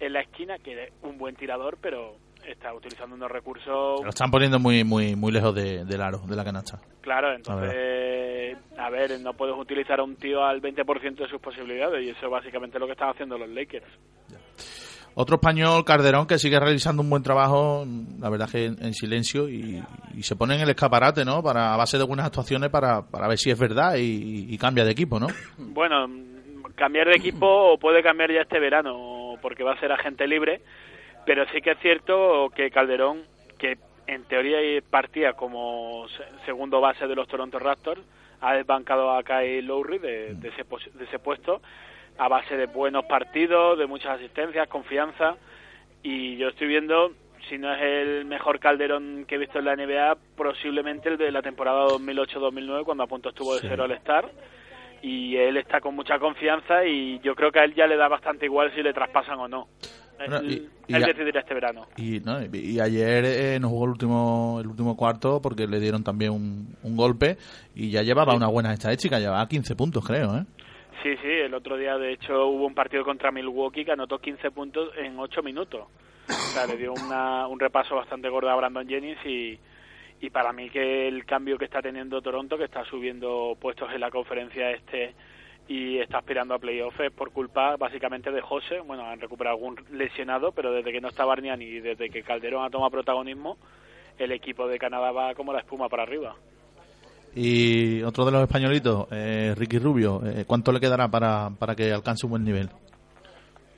en 0.00 0.12
la 0.12 0.20
esquina, 0.20 0.58
que 0.58 0.84
es 0.84 0.92
un 1.02 1.18
buen 1.18 1.34
tirador, 1.36 1.78
pero 1.80 2.16
está 2.46 2.72
utilizando 2.72 3.14
unos 3.16 3.30
recursos 3.30 4.00
Lo 4.02 4.08
están 4.08 4.30
poniendo 4.30 4.58
muy 4.58 4.82
muy 4.84 5.14
muy 5.16 5.32
lejos 5.32 5.54
de- 5.54 5.84
del 5.84 6.00
aro, 6.00 6.18
de 6.26 6.36
la 6.36 6.44
canasta. 6.44 6.80
Claro, 7.02 7.34
entonces, 7.34 8.56
a 8.78 8.90
ver, 8.90 9.20
no 9.20 9.32
puedes 9.34 9.56
utilizar 9.56 10.00
a 10.00 10.04
un 10.04 10.16
tío 10.16 10.42
al 10.44 10.60
20% 10.62 11.24
de 11.24 11.28
sus 11.28 11.40
posibilidades 11.40 12.06
y 12.06 12.10
eso 12.10 12.26
es 12.26 12.30
básicamente 12.30 12.78
lo 12.78 12.86
que 12.86 12.92
están 12.92 13.10
haciendo 13.10 13.36
los 13.36 13.48
Lakers. 13.48 13.86
Otro 15.14 15.34
español, 15.36 15.84
Calderón, 15.84 16.28
que 16.28 16.38
sigue 16.38 16.60
realizando 16.60 17.02
un 17.02 17.10
buen 17.10 17.24
trabajo, 17.24 17.84
la 18.20 18.30
verdad 18.30 18.48
que 18.48 18.66
en, 18.66 18.76
en 18.80 18.94
silencio, 18.94 19.48
y, 19.48 19.82
y 20.14 20.22
se 20.22 20.36
pone 20.36 20.54
en 20.54 20.60
el 20.60 20.70
escaparate, 20.70 21.24
¿no? 21.24 21.42
Para, 21.42 21.74
a 21.74 21.76
base 21.76 21.98
de 21.98 22.04
buenas 22.04 22.26
actuaciones 22.26 22.70
para, 22.70 23.02
para 23.02 23.26
ver 23.26 23.36
si 23.36 23.50
es 23.50 23.58
verdad 23.58 23.96
y, 23.96 24.46
y 24.48 24.56
cambia 24.58 24.84
de 24.84 24.92
equipo, 24.92 25.18
¿no? 25.18 25.26
Bueno, 25.58 26.06
cambiar 26.76 27.08
de 27.08 27.16
equipo 27.16 27.76
puede 27.80 28.00
cambiar 28.00 28.30
ya 28.32 28.42
este 28.42 28.60
verano 28.60 28.92
porque 29.40 29.64
va 29.64 29.72
a 29.72 29.80
ser 29.80 29.92
agente 29.92 30.26
libre, 30.26 30.60
pero 31.26 31.44
sí 31.52 31.60
que 31.60 31.72
es 31.72 31.78
cierto 31.78 32.50
que 32.54 32.70
Calderón, 32.70 33.22
que 33.58 33.78
en 34.06 34.24
teoría 34.24 34.58
partía 34.90 35.34
como 35.34 36.06
se- 36.08 36.24
segundo 36.46 36.80
base 36.80 37.06
de 37.06 37.14
los 37.14 37.28
Toronto 37.28 37.58
Raptors, 37.58 38.00
ha 38.40 38.54
desbancado 38.54 39.10
a 39.10 39.22
Kyle 39.22 39.66
Lowry 39.66 39.98
de, 39.98 40.34
de 40.34 40.48
ese, 40.48 40.64
de 40.94 41.04
ese 41.04 41.18
puesto 41.18 41.60
a 42.18 42.28
base 42.28 42.56
de 42.56 42.66
buenos 42.66 43.04
partidos, 43.04 43.78
de 43.78 43.86
muchas 43.86 44.12
asistencias, 44.18 44.68
confianza 44.68 45.36
y 46.02 46.36
yo 46.36 46.48
estoy 46.48 46.68
viendo 46.68 47.12
si 47.48 47.58
no 47.58 47.72
es 47.72 47.80
el 47.80 48.24
mejor 48.24 48.58
Calderón 48.60 49.24
que 49.26 49.36
he 49.36 49.38
visto 49.38 49.58
en 49.58 49.64
la 49.64 49.74
NBA, 49.76 50.16
posiblemente 50.36 51.08
el 51.08 51.16
de 51.16 51.30
la 51.32 51.42
temporada 51.42 51.86
2008-2009 51.88 52.84
cuando 52.84 53.04
a 53.04 53.06
punto 53.06 53.28
estuvo 53.30 53.54
de 53.54 53.60
Sí. 53.62 53.66
cero 53.70 53.84
al 53.84 53.92
estar 53.92 54.28
y 55.02 55.36
él 55.36 55.56
está 55.56 55.80
con 55.80 55.94
mucha 55.94 56.18
confianza 56.18 56.84
y 56.84 57.20
yo 57.20 57.34
creo 57.34 57.50
que 57.52 57.60
a 57.60 57.64
él 57.64 57.74
ya 57.74 57.86
le 57.86 57.96
da 57.96 58.08
bastante 58.08 58.46
igual 58.46 58.72
si 58.74 58.82
le 58.82 58.92
traspasan 58.92 59.38
o 59.38 59.48
no. 59.48 59.68
Bueno, 60.18 60.38
él, 60.38 60.68
y- 60.88 60.92
decidirá 60.92 61.40
este 61.40 61.54
verano. 61.54 61.86
Y, 61.96 62.18
no, 62.20 62.38
y, 62.42 62.80
ayer 62.80 63.24
eh, 63.24 63.58
nos 63.60 63.70
jugó 63.70 63.84
el 63.84 63.90
último 63.92 64.58
el 64.60 64.66
último 64.66 64.96
cuarto 64.96 65.40
porque 65.40 65.66
le 65.68 65.78
dieron 65.78 66.02
también 66.02 66.32
un, 66.32 66.74
un 66.82 66.96
golpe 66.96 67.36
y 67.74 67.90
ya 67.90 68.02
llevaba 68.02 68.34
una 68.34 68.48
buena 68.48 68.72
estadística, 68.72 69.18
llevaba 69.20 69.46
15 69.46 69.76
puntos, 69.76 70.04
creo, 70.04 70.36
¿eh? 70.38 70.44
Sí, 71.02 71.14
sí, 71.22 71.28
el 71.28 71.54
otro 71.54 71.76
día 71.76 71.96
de 71.96 72.12
hecho 72.12 72.48
hubo 72.48 72.66
un 72.66 72.74
partido 72.74 73.04
contra 73.04 73.30
Milwaukee 73.30 73.84
que 73.84 73.92
anotó 73.92 74.18
15 74.18 74.50
puntos 74.50 74.90
en 74.96 75.16
8 75.16 75.42
minutos. 75.44 75.86
O 76.28 76.32
sea, 76.52 76.66
le 76.66 76.76
dio 76.76 76.92
una, 76.92 77.46
un 77.46 77.60
repaso 77.60 77.94
bastante 77.94 78.28
gordo 78.28 78.50
a 78.50 78.56
Brandon 78.56 78.86
Jennings 78.86 79.24
y, 79.24 79.58
y 80.20 80.30
para 80.30 80.52
mí 80.52 80.68
que 80.70 81.08
el 81.08 81.24
cambio 81.24 81.58
que 81.58 81.66
está 81.66 81.80
teniendo 81.80 82.20
Toronto, 82.20 82.58
que 82.58 82.64
está 82.64 82.84
subiendo 82.84 83.56
puestos 83.60 83.92
en 83.92 84.00
la 84.00 84.10
conferencia 84.10 84.70
este 84.70 85.14
y 85.68 85.98
está 85.98 86.18
aspirando 86.18 86.54
a 86.54 86.58
playoffs 86.58 86.98
es 87.00 87.12
por 87.12 87.30
culpa 87.30 87.76
básicamente 87.76 88.30
de 88.30 88.40
José. 88.40 88.80
Bueno, 88.80 89.04
han 89.04 89.20
recuperado 89.20 89.56
algún 89.56 89.76
lesionado, 89.92 90.52
pero 90.52 90.72
desde 90.72 90.92
que 90.92 91.00
no 91.00 91.08
está 91.08 91.24
Barniani 91.24 91.64
y 91.64 91.80
desde 91.80 92.08
que 92.08 92.22
Calderón 92.22 92.64
ha 92.64 92.70
tomado 92.70 92.90
protagonismo, 92.90 93.58
el 94.18 94.32
equipo 94.32 94.66
de 94.66 94.78
Canadá 94.78 95.12
va 95.12 95.34
como 95.34 95.52
la 95.52 95.60
espuma 95.60 95.88
para 95.88 96.04
arriba. 96.04 96.34
Y 97.34 98.02
otro 98.02 98.24
de 98.24 98.32
los 98.32 98.42
españolitos, 98.42 99.06
eh, 99.12 99.54
Ricky 99.56 99.78
Rubio, 99.78 100.22
eh, 100.24 100.44
¿cuánto 100.46 100.72
le 100.72 100.80
quedará 100.80 101.08
para, 101.08 101.50
para 101.50 101.74
que 101.74 101.92
alcance 101.92 102.26
un 102.26 102.30
buen 102.30 102.44
nivel? 102.44 102.68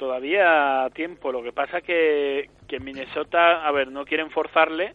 todavía 0.00 0.88
tiempo. 0.94 1.30
Lo 1.30 1.42
que 1.42 1.52
pasa 1.52 1.82
que, 1.82 2.48
que 2.66 2.76
en 2.76 2.84
Minnesota, 2.84 3.66
a 3.66 3.70
ver, 3.70 3.92
no 3.92 4.06
quieren 4.06 4.30
forzarle 4.30 4.94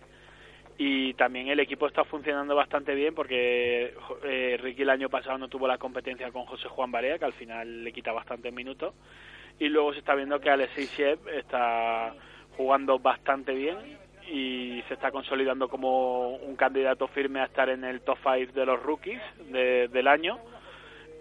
y 0.77 1.13
también 1.13 1.47
el 1.47 1.59
equipo 1.61 1.87
está 1.87 2.03
funcionando 2.03 2.55
bastante 2.55 2.93
bien 2.95 3.15
porque 3.15 3.93
eh, 4.23 4.57
Ricky 4.61 4.81
el 4.81 4.89
año 4.89 5.09
pasado 5.09 5.37
no 5.37 5.47
tuvo 5.47 5.67
la 5.67 5.77
competencia 5.77 6.31
con 6.31 6.45
José 6.45 6.67
Juan 6.67 6.91
Barea, 6.91 7.17
que 7.17 7.25
al 7.25 7.33
final 7.33 7.83
le 7.83 7.91
quita 7.93 8.11
bastantes 8.11 8.51
minutos. 8.53 8.93
Y 9.57 9.69
luego 9.69 9.93
se 9.93 9.99
está 9.99 10.15
viendo 10.15 10.39
que 10.41 10.49
Alexei 10.49 10.85
Shev 10.85 11.29
está 11.29 12.13
jugando 12.57 12.99
bastante 12.99 13.53
bien 13.53 13.77
y 14.29 14.81
se 14.87 14.95
está 14.95 15.11
consolidando 15.11 15.69
como 15.69 16.31
un 16.37 16.55
candidato 16.57 17.07
firme 17.07 17.39
a 17.39 17.45
estar 17.45 17.69
en 17.69 17.83
el 17.85 18.01
top 18.01 18.17
5 18.23 18.51
de 18.53 18.65
los 18.65 18.81
rookies 18.81 19.21
de- 19.51 19.87
del 19.87 20.07
año 20.07 20.39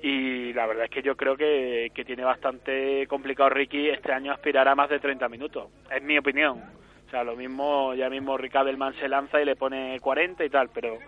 y 0.02 0.52
la 0.52 0.66
verdad 0.66 0.84
es 0.84 0.90
que 0.90 1.02
yo 1.02 1.16
creo 1.16 1.36
que, 1.36 1.90
que 1.94 2.04
tiene 2.04 2.24
bastante 2.24 3.06
complicado 3.06 3.50
Ricky 3.50 3.88
este 3.88 4.12
año 4.12 4.32
aspirar 4.32 4.66
a 4.68 4.74
más 4.74 4.90
de 4.90 4.98
30 5.00 5.28
minutos. 5.28 5.68
Es 5.94 6.02
mi 6.02 6.18
opinión. 6.18 6.62
O 7.06 7.10
sea, 7.10 7.22
lo 7.24 7.36
mismo, 7.36 7.94
ya 7.94 8.08
mismo 8.10 8.36
Ricadelman 8.36 8.94
se 8.94 9.08
lanza 9.08 9.40
y 9.40 9.44
le 9.44 9.56
pone 9.56 9.98
40 10.00 10.44
y 10.44 10.50
tal, 10.50 10.68
pero 10.72 10.98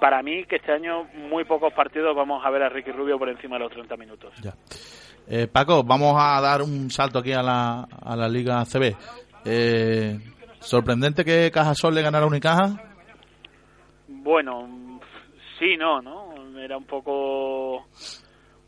para 0.00 0.22
mí 0.22 0.44
que 0.44 0.56
este 0.56 0.72
año 0.72 1.04
muy 1.14 1.44
pocos 1.44 1.72
partidos 1.72 2.14
vamos 2.16 2.44
a 2.44 2.50
ver 2.50 2.62
a 2.62 2.68
Ricky 2.68 2.90
Rubio 2.90 3.18
por 3.18 3.28
encima 3.28 3.56
de 3.56 3.64
los 3.64 3.72
30 3.72 3.96
minutos. 3.96 4.32
Eh, 5.28 5.46
Paco, 5.46 5.82
vamos 5.84 6.14
a 6.18 6.40
dar 6.40 6.62
un 6.62 6.90
salto 6.90 7.20
aquí 7.20 7.32
a 7.32 7.42
la, 7.42 7.82
a 8.02 8.16
la 8.16 8.28
Liga 8.28 8.64
CB. 8.64 8.94
Eh, 9.44 10.18
sorprendente 10.60 11.24
que 11.24 11.50
Cajasol 11.52 11.94
le 11.94 12.02
ganara 12.02 12.24
a 12.24 12.28
Unicaja. 12.28 12.70
Bueno, 14.08 15.00
sí, 15.58 15.76
no, 15.76 16.00
¿no? 16.02 16.34
Era 16.58 16.76
un 16.76 16.84
poco 16.84 17.86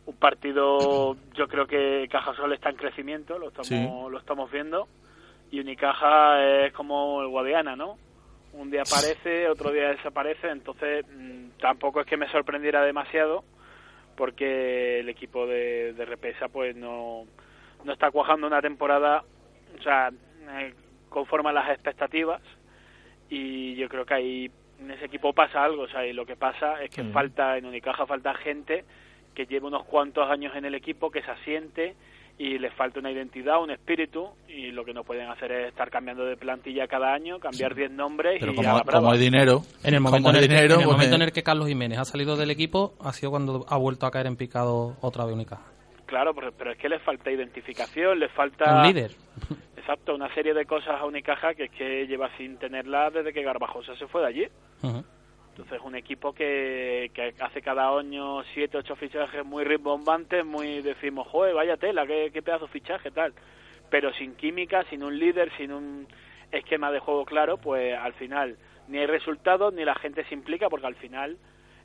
un 0.07 0.15
partido, 0.19 1.17
yo 1.35 1.49
creo 1.49 1.67
que 1.67 2.07
Cajasol 2.11 2.53
está 2.53 2.71
en 2.71 2.77
crecimiento, 2.77 3.39
lo 3.39 3.49
estamos, 3.49 3.67
Sí. 3.69 3.75
lo 4.11 4.19
estamos 4.19 4.51
viendo, 4.51 4.87
y 5.51 5.61
Unicaja 5.61 6.65
es 6.67 6.73
como 6.73 7.23
el 7.23 7.29
Guadiana, 7.29 7.77
¿no? 7.77 7.99
Un 8.53 8.71
día 8.71 8.83
aparece, 8.83 9.49
otro 9.49 9.71
día 9.71 9.91
desaparece, 9.91 10.49
entonces 10.49 11.05
mm, 11.09 11.59
tampoco 11.61 12.01
es 12.01 12.07
que 12.07 12.17
me 12.17 12.29
sorprendiera 12.31 12.83
demasiado, 12.83 13.45
porque 14.17 15.01
el 15.01 15.09
equipo 15.09 15.47
de, 15.47 15.93
de 15.93 16.05
Repesa 16.05 16.49
pues 16.49 16.75
no, 16.75 17.25
no 17.85 17.93
está 17.93 18.11
cuajando 18.11 18.47
una 18.47 18.63
temporada, 18.63 19.25
o 19.79 19.83
sea, 19.83 20.11
eh, 20.59 20.75
conforme 21.11 21.51
a 21.51 21.53
las 21.53 21.71
expectativas, 21.71 22.41
y 23.29 23.75
yo 23.77 23.89
creo 23.89 24.07
que 24.07 24.15
ahí 24.15 24.51
en 24.81 24.91
ese 24.91 25.07
equipo 25.07 25.33
pasa 25.33 25.63
algo, 25.65 25.83
o 25.83 25.89
sea, 25.89 26.07
y 26.07 26.13
lo 26.13 26.25
que 26.27 26.37
pasa 26.37 26.83
es 26.83 26.91
que 26.91 27.03
Sí. 27.03 27.11
falta, 27.13 27.57
en 27.59 27.67
Unicaja 27.67 28.07
falta 28.07 28.35
gente 28.35 28.85
que 29.35 29.47
lleve 29.47 29.67
unos 29.67 29.85
cuantos 29.85 30.31
años 30.31 30.55
en 30.57 30.65
el 30.65 30.75
equipo, 30.75 31.11
que 31.11 31.23
se 31.23 31.31
asiente 31.31 31.95
y 32.39 32.59
les 32.59 32.73
falta 32.75 33.01
una 33.01 33.11
identidad, 33.11 33.63
un 33.63 33.71
espíritu, 33.71 34.29
y 34.47 34.71
lo 34.71 34.85
que 34.85 34.93
no 34.93 35.05
pueden 35.05 35.29
hacer 35.31 35.51
es 35.53 35.69
estar 35.69 35.91
cambiando 35.91 36.25
de 36.25 36.37
plantilla 36.37 36.87
cada 36.87 37.15
año, 37.15 37.39
cambiar 37.39 37.75
10 37.75 37.93
nombres 37.93 38.39
Pero 38.41 38.53
y 38.53 38.57
como, 38.57 38.83
como 38.83 39.13
hay 39.13 39.19
dinero, 39.19 39.63
En 39.83 39.95
el 39.95 40.01
momento, 40.01 40.31
en 40.31 40.37
el, 40.37 40.43
que, 40.43 40.49
dinero, 40.49 40.75
en 40.75 40.81
el 40.81 40.87
pues, 40.87 40.97
momento 40.97 41.17
en 41.17 41.23
el 41.23 41.33
que 41.33 41.43
Carlos 41.43 41.69
Jiménez 41.69 41.99
ha 41.99 42.05
salido 42.05 42.37
del 42.37 42.51
equipo, 42.51 42.95
ha 43.01 43.13
sido 43.13 43.31
cuando 43.31 43.65
ha 43.69 43.79
vuelto 43.79 44.07
a 44.07 44.11
caer 44.11 44.27
en 44.27 44.37
picado 44.37 44.97
otra 45.01 45.25
vez 45.25 45.35
Unicaja. 45.35 45.65
Claro, 46.05 46.35
pero, 46.35 46.53
pero 46.53 46.73
es 46.73 46.79
que 46.79 46.89
les 46.89 47.03
falta 47.03 47.31
identificación, 47.31 48.21
les 48.21 48.31
falta... 48.33 48.81
Un 48.81 48.87
líder. 48.87 49.13
Exacto, 49.77 50.15
una 50.15 50.33
serie 50.35 50.53
de 50.53 50.67
cosas 50.67 51.01
a 51.01 51.05
Unicaja 51.07 51.55
que 51.55 51.65
es 51.65 51.71
que 51.71 52.07
lleva 52.07 52.29
sin 52.37 52.59
tenerla 52.59 53.11
desde 53.11 53.33
que 53.33 53.43
Garbajosa 53.43 53.97
se 53.97 54.07
fue 54.07 54.21
de 54.21 54.27
allí. 54.27 54.49
Entonces, 55.57 55.81
un 55.83 55.95
equipo 55.95 56.35
que, 56.35 57.11
que 57.15 57.33
hace 57.41 57.63
cada 57.63 57.89
año 57.89 58.45
siete, 58.53 58.77
ocho 58.77 58.95
fichajes 58.95 59.43
muy 59.43 59.65
rimbombantes, 59.65 60.45
muy 60.45 60.83
decimos, 60.83 61.27
joder, 61.29 61.55
vaya 61.55 61.79
tela, 61.79 62.07
qué, 62.07 62.31
qué 62.31 62.43
pedazo 62.43 62.67
de 62.67 62.73
fichaje, 62.73 63.11
tal. 63.11 63.33
Pero 63.89 64.13
sin 64.13 64.35
química, 64.35 64.85
sin 64.91 65.03
un 65.03 65.19
líder, 65.19 65.51
sin 65.57 65.73
un 65.73 66.07
esquema 66.53 66.93
de 66.93 66.99
juego 66.99 67.25
claro, 67.25 67.57
pues 67.57 67.97
al 67.97 68.13
final 68.13 68.59
ni 68.89 68.99
hay 68.99 69.07
resultados 69.07 69.73
ni 69.73 69.83
la 69.83 69.95
gente 69.95 70.25
se 70.25 70.35
implica, 70.35 70.69
porque 70.69 70.89
al 70.89 70.97
final 70.97 71.39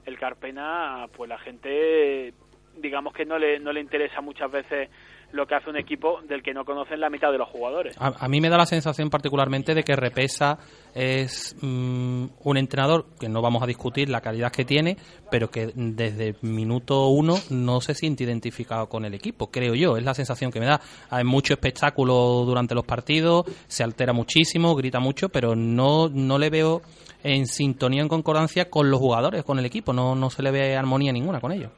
el 0.05 0.19
Carpena, 0.19 1.07
pues 1.15 1.29
la 1.29 1.37
gente, 1.37 2.33
digamos 2.75 3.13
que 3.13 3.25
no 3.25 3.39
le, 3.39 3.57
no 3.61 3.71
le 3.71 3.79
interesa 3.79 4.19
muchas 4.19 4.51
veces 4.51 4.89
lo 5.33 5.45
que 5.45 5.55
hace 5.55 5.69
un 5.69 5.77
equipo 5.77 6.21
del 6.27 6.43
que 6.43 6.53
no 6.53 6.65
conocen 6.65 6.99
la 6.99 7.09
mitad 7.09 7.31
de 7.31 7.37
los 7.37 7.47
jugadores. 7.49 7.95
A, 7.99 8.27
mí 8.27 8.41
me 8.41 8.49
da 8.49 8.57
la 8.57 8.65
sensación 8.65 9.09
particularmente 9.09 9.73
de 9.73 9.83
que 9.83 9.95
Repesa 9.95 10.59
es 10.93 11.55
mm, 11.61 12.25
un 12.43 12.57
entrenador 12.57 13.05
que 13.19 13.29
no 13.29 13.41
vamos 13.41 13.63
a 13.63 13.65
discutir 13.65 14.09
la 14.09 14.21
calidad 14.21 14.51
que 14.51 14.65
tiene, 14.65 14.97
pero 15.29 15.49
que 15.49 15.71
desde 15.75 16.35
minuto 16.41 17.07
uno 17.07 17.35
no 17.49 17.81
se 17.81 17.93
siente 17.93 18.23
identificado 18.23 18.87
con 18.87 19.05
el 19.05 19.13
equipo, 19.13 19.51
creo 19.51 19.73
yo. 19.73 19.97
Es 19.97 20.03
la 20.03 20.13
sensación 20.13 20.51
que 20.51 20.59
me 20.59 20.65
da. 20.65 20.81
Hay 21.09 21.23
mucho 21.23 21.53
espectáculo 21.53 22.43
durante 22.45 22.75
los 22.75 22.85
partidos, 22.85 23.45
se 23.67 23.83
altera 23.83 24.13
muchísimo, 24.13 24.75
grita 24.75 24.99
mucho, 24.99 25.29
pero 25.29 25.55
no, 25.55 26.09
no 26.09 26.37
le 26.37 26.49
veo 26.49 26.81
en 27.23 27.45
sintonía, 27.45 28.01
en 28.01 28.07
concordancia 28.07 28.69
con 28.69 28.89
los 28.89 28.99
jugadores, 28.99 29.43
con 29.43 29.59
el 29.59 29.65
equipo. 29.65 29.93
No, 29.93 30.15
no 30.15 30.29
se 30.29 30.43
le 30.43 30.51
ve 30.51 30.75
armonía 30.75 31.11
ninguna 31.11 31.39
con 31.39 31.51
ellos. 31.51 31.71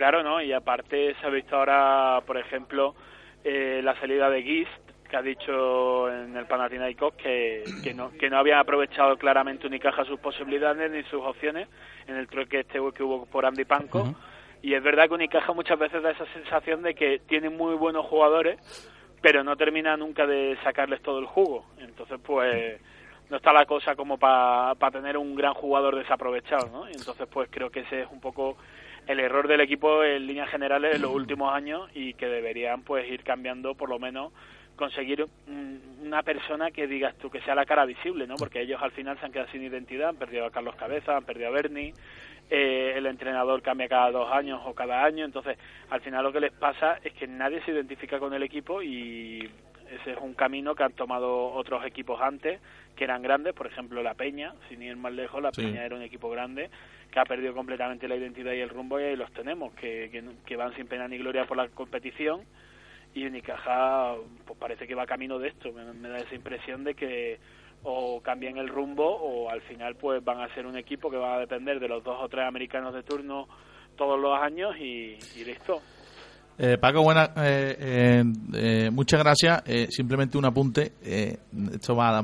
Claro, 0.00 0.22
¿no? 0.22 0.40
Y 0.40 0.50
aparte 0.50 1.14
se 1.20 1.26
ha 1.26 1.28
visto 1.28 1.54
ahora, 1.54 2.22
por 2.26 2.38
ejemplo, 2.38 2.94
eh, 3.44 3.82
la 3.84 3.94
salida 4.00 4.30
de 4.30 4.42
Gist, 4.42 4.70
que 5.10 5.14
ha 5.14 5.20
dicho 5.20 6.10
en 6.10 6.34
el 6.38 6.46
Panathinaikos 6.46 7.12
que, 7.16 7.64
que, 7.84 7.92
no, 7.92 8.10
que 8.12 8.30
no 8.30 8.38
había 8.38 8.60
aprovechado 8.60 9.18
claramente 9.18 9.66
Unicaja 9.66 10.06
sus 10.06 10.18
posibilidades 10.18 10.90
ni 10.90 11.02
sus 11.02 11.20
opciones 11.20 11.68
en 12.06 12.16
el 12.16 12.28
trueque 12.28 12.60
este 12.60 12.78
que 12.94 13.02
hubo 13.02 13.26
por 13.26 13.44
Andy 13.44 13.66
Panko. 13.66 14.14
Y 14.62 14.72
es 14.72 14.82
verdad 14.82 15.06
que 15.06 15.16
Unicaja 15.16 15.52
muchas 15.52 15.78
veces 15.78 16.02
da 16.02 16.12
esa 16.12 16.24
sensación 16.32 16.80
de 16.80 16.94
que 16.94 17.18
tiene 17.28 17.50
muy 17.50 17.74
buenos 17.74 18.06
jugadores, 18.06 18.58
pero 19.20 19.44
no 19.44 19.54
termina 19.58 19.98
nunca 19.98 20.26
de 20.26 20.56
sacarles 20.64 21.02
todo 21.02 21.18
el 21.18 21.26
jugo. 21.26 21.66
Entonces, 21.78 22.18
pues 22.24 22.80
no 23.28 23.36
está 23.36 23.52
la 23.52 23.66
cosa 23.66 23.94
como 23.96 24.16
para 24.16 24.90
tener 24.92 25.18
un 25.18 25.34
gran 25.34 25.52
jugador 25.52 25.94
desaprovechado, 25.96 26.70
¿no? 26.70 26.88
Y 26.88 26.92
entonces, 26.92 27.28
pues 27.30 27.50
creo 27.52 27.68
que 27.68 27.80
ese 27.80 28.04
es 28.04 28.08
un 28.10 28.20
poco 28.22 28.56
el 29.06 29.20
error 29.20 29.48
del 29.48 29.60
equipo 29.60 30.04
en 30.04 30.26
líneas 30.26 30.48
generales 30.50 30.96
en 30.96 31.02
los 31.02 31.12
últimos 31.12 31.52
años 31.54 31.90
y 31.94 32.14
que 32.14 32.26
deberían 32.26 32.82
pues 32.82 33.08
ir 33.10 33.22
cambiando 33.24 33.74
por 33.74 33.88
lo 33.88 33.98
menos 33.98 34.32
conseguir 34.76 35.26
un- 35.46 35.80
una 36.02 36.22
persona 36.22 36.70
que 36.70 36.86
digas 36.86 37.14
tú 37.18 37.28
que 37.30 37.40
sea 37.42 37.54
la 37.54 37.66
cara 37.66 37.84
visible, 37.84 38.26
¿no? 38.26 38.36
Porque 38.36 38.62
ellos 38.62 38.80
al 38.82 38.90
final 38.92 39.18
se 39.18 39.26
han 39.26 39.32
quedado 39.32 39.50
sin 39.50 39.62
identidad, 39.62 40.08
han 40.10 40.16
perdido 40.16 40.46
a 40.46 40.50
Carlos 40.50 40.74
Cabeza, 40.76 41.16
han 41.16 41.24
perdido 41.24 41.48
a 41.48 41.52
Bernie, 41.52 41.92
eh, 42.48 42.94
el 42.96 43.06
entrenador 43.06 43.62
cambia 43.62 43.88
cada 43.88 44.10
dos 44.10 44.32
años 44.32 44.60
o 44.64 44.74
cada 44.74 45.04
año, 45.04 45.24
entonces 45.24 45.56
al 45.90 46.00
final 46.00 46.24
lo 46.24 46.32
que 46.32 46.40
les 46.40 46.52
pasa 46.52 46.98
es 47.04 47.12
que 47.12 47.26
nadie 47.28 47.62
se 47.62 47.70
identifica 47.72 48.18
con 48.18 48.32
el 48.34 48.42
equipo 48.42 48.82
y 48.82 49.48
ese 49.90 50.12
es 50.12 50.18
un 50.20 50.34
camino 50.34 50.74
que 50.74 50.82
han 50.84 50.92
tomado 50.92 51.52
otros 51.52 51.84
equipos 51.84 52.20
antes 52.20 52.60
que 52.96 53.04
eran 53.04 53.22
grandes, 53.22 53.54
por 53.54 53.66
ejemplo 53.66 54.02
la 54.02 54.14
Peña, 54.14 54.54
sin 54.68 54.82
ir 54.82 54.96
más 54.96 55.12
lejos, 55.12 55.42
la 55.42 55.52
Sí. 55.52 55.62
Peña 55.62 55.84
era 55.84 55.96
un 55.96 56.02
equipo 56.02 56.28
grande 56.30 56.70
que 57.10 57.18
ha 57.18 57.24
perdido 57.24 57.54
completamente 57.54 58.06
la 58.08 58.16
identidad 58.16 58.52
y 58.52 58.60
el 58.60 58.68
rumbo 58.68 59.00
y 59.00 59.04
ahí 59.04 59.16
los 59.16 59.32
tenemos, 59.32 59.72
que, 59.74 60.08
que, 60.10 60.22
que 60.46 60.56
van 60.56 60.74
sin 60.76 60.86
pena 60.86 61.08
ni 61.08 61.18
gloria 61.18 61.44
por 61.46 61.56
la 61.56 61.68
competición 61.68 62.42
y 63.14 63.26
Unicaja 63.26 64.14
pues 64.46 64.58
parece 64.58 64.86
que 64.86 64.94
va 64.94 65.06
camino 65.06 65.38
de 65.38 65.48
esto, 65.48 65.72
me, 65.72 65.84
me 65.92 66.08
da 66.08 66.18
esa 66.18 66.34
impresión 66.34 66.84
de 66.84 66.94
que 66.94 67.38
o 67.82 68.20
cambian 68.20 68.58
el 68.58 68.68
rumbo 68.68 69.06
o 69.08 69.48
al 69.50 69.62
final 69.62 69.96
pues 69.96 70.22
van 70.22 70.40
a 70.40 70.54
ser 70.54 70.66
un 70.66 70.76
equipo 70.76 71.10
que 71.10 71.16
va 71.16 71.36
a 71.36 71.40
depender 71.40 71.80
de 71.80 71.88
los 71.88 72.04
dos 72.04 72.18
o 72.20 72.28
tres 72.28 72.44
americanos 72.46 72.94
de 72.94 73.02
turno 73.02 73.48
todos 73.96 74.20
los 74.20 74.38
años 74.38 74.76
y, 74.78 75.16
y 75.36 75.44
listo. 75.44 75.80
Eh, 76.62 76.76
Paco, 76.78 77.02
buena, 77.02 77.32
eh, 77.36 77.76
eh, 77.80 78.24
eh, 78.52 78.90
muchas 78.92 79.18
gracias. 79.20 79.62
Eh, 79.64 79.86
simplemente 79.90 80.36
un 80.36 80.44
apunte. 80.44 80.92
eh, 81.02 81.38
esto 81.72 81.96
va 81.96 82.22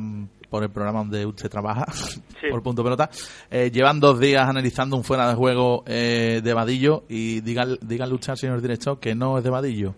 por 0.50 0.62
el 0.62 0.70
programa 0.70 0.98
donde 1.00 1.24
usted 1.24 1.48
trabaja, 1.48 1.86
por 2.50 2.62
punto 2.62 2.84
pelota. 2.84 3.08
Eh, 3.50 3.70
llevan 3.72 3.98
dos 3.98 4.20
días 4.20 4.46
analizando 4.48 4.96
un 4.96 5.04
fuera 5.04 5.28
de 5.28 5.34
juego 5.34 5.82
eh, 5.86 6.40
de 6.44 6.52
Vadillo 6.54 7.04
y 7.08 7.40
díganle, 7.40 7.78
díganle 7.80 8.14
usted 8.14 8.30
al 8.32 8.36
señor 8.38 8.60
director 8.60 9.00
que 9.00 9.14
no 9.14 9.38
es 9.38 9.44
de 9.44 9.50
Vadillo. 9.50 9.94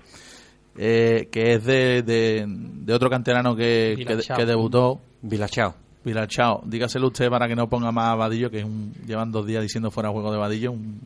eh, 0.77 1.29
que 1.33 1.55
es 1.55 1.65
de, 1.65 2.03
de, 2.03 2.45
de 2.47 2.95
otro 2.95 3.11
canterano 3.11 3.57
que, 3.57 3.95
que, 3.99 4.05
Vilachao. 4.05 4.37
que 4.37 4.47
debutó. 4.47 5.01
Vilachao. 5.21 5.75
Vilachao. 6.05 6.63
Dígaselo 6.65 7.09
usted 7.09 7.29
para 7.29 7.49
que 7.49 7.57
no 7.57 7.69
ponga 7.69 7.91
más 7.91 8.11
a 8.11 8.15
Vadillo, 8.15 8.51
que 8.51 8.61
es 8.61 8.65
un, 8.65 8.95
llevan 9.05 9.33
dos 9.33 9.45
días 9.47 9.63
diciendo 9.63 9.91
fuera 9.91 10.11
juego 10.11 10.31
de 10.31 10.39
Vadillo. 10.39 10.71
Un, 10.71 11.01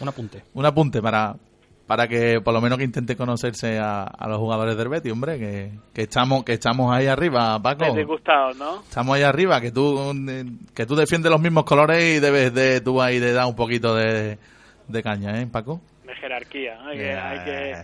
Un 0.00 0.08
apunte. 0.08 0.44
un 0.54 0.64
apunte 0.64 1.02
para 1.02 1.34
para 1.88 2.06
que 2.06 2.42
por 2.42 2.52
lo 2.52 2.60
menos 2.60 2.76
que 2.76 2.84
intente 2.84 3.16
conocerse 3.16 3.78
a, 3.78 4.02
a 4.02 4.28
los 4.28 4.36
jugadores 4.36 4.76
del 4.76 4.90
Betis, 4.90 5.10
hombre, 5.10 5.38
que, 5.38 5.72
que 5.94 6.02
estamos 6.02 6.44
que 6.44 6.52
estamos 6.52 6.94
ahí 6.94 7.06
arriba, 7.06 7.58
Paco. 7.62 7.94
Disgustados, 7.94 8.58
¿no? 8.58 8.82
Estamos 8.82 9.16
ahí 9.16 9.22
arriba, 9.22 9.58
que 9.62 9.72
tú 9.72 10.12
que 10.74 10.84
tú 10.84 10.94
defiendes 10.94 11.32
los 11.32 11.40
mismos 11.40 11.64
colores 11.64 12.18
y 12.18 12.20
debes 12.20 12.52
de 12.52 12.82
tú 12.82 13.00
ahí 13.00 13.18
de 13.18 13.32
dar 13.32 13.46
un 13.46 13.56
poquito 13.56 13.94
de, 13.94 14.38
de 14.86 15.02
caña, 15.02 15.40
¿eh, 15.40 15.46
Paco? 15.50 15.80
De 16.08 16.14
jerarquía. 16.14 16.78
Hay 16.86 16.96
que, 16.96 17.12
hay 17.12 17.44
que, 17.44 17.74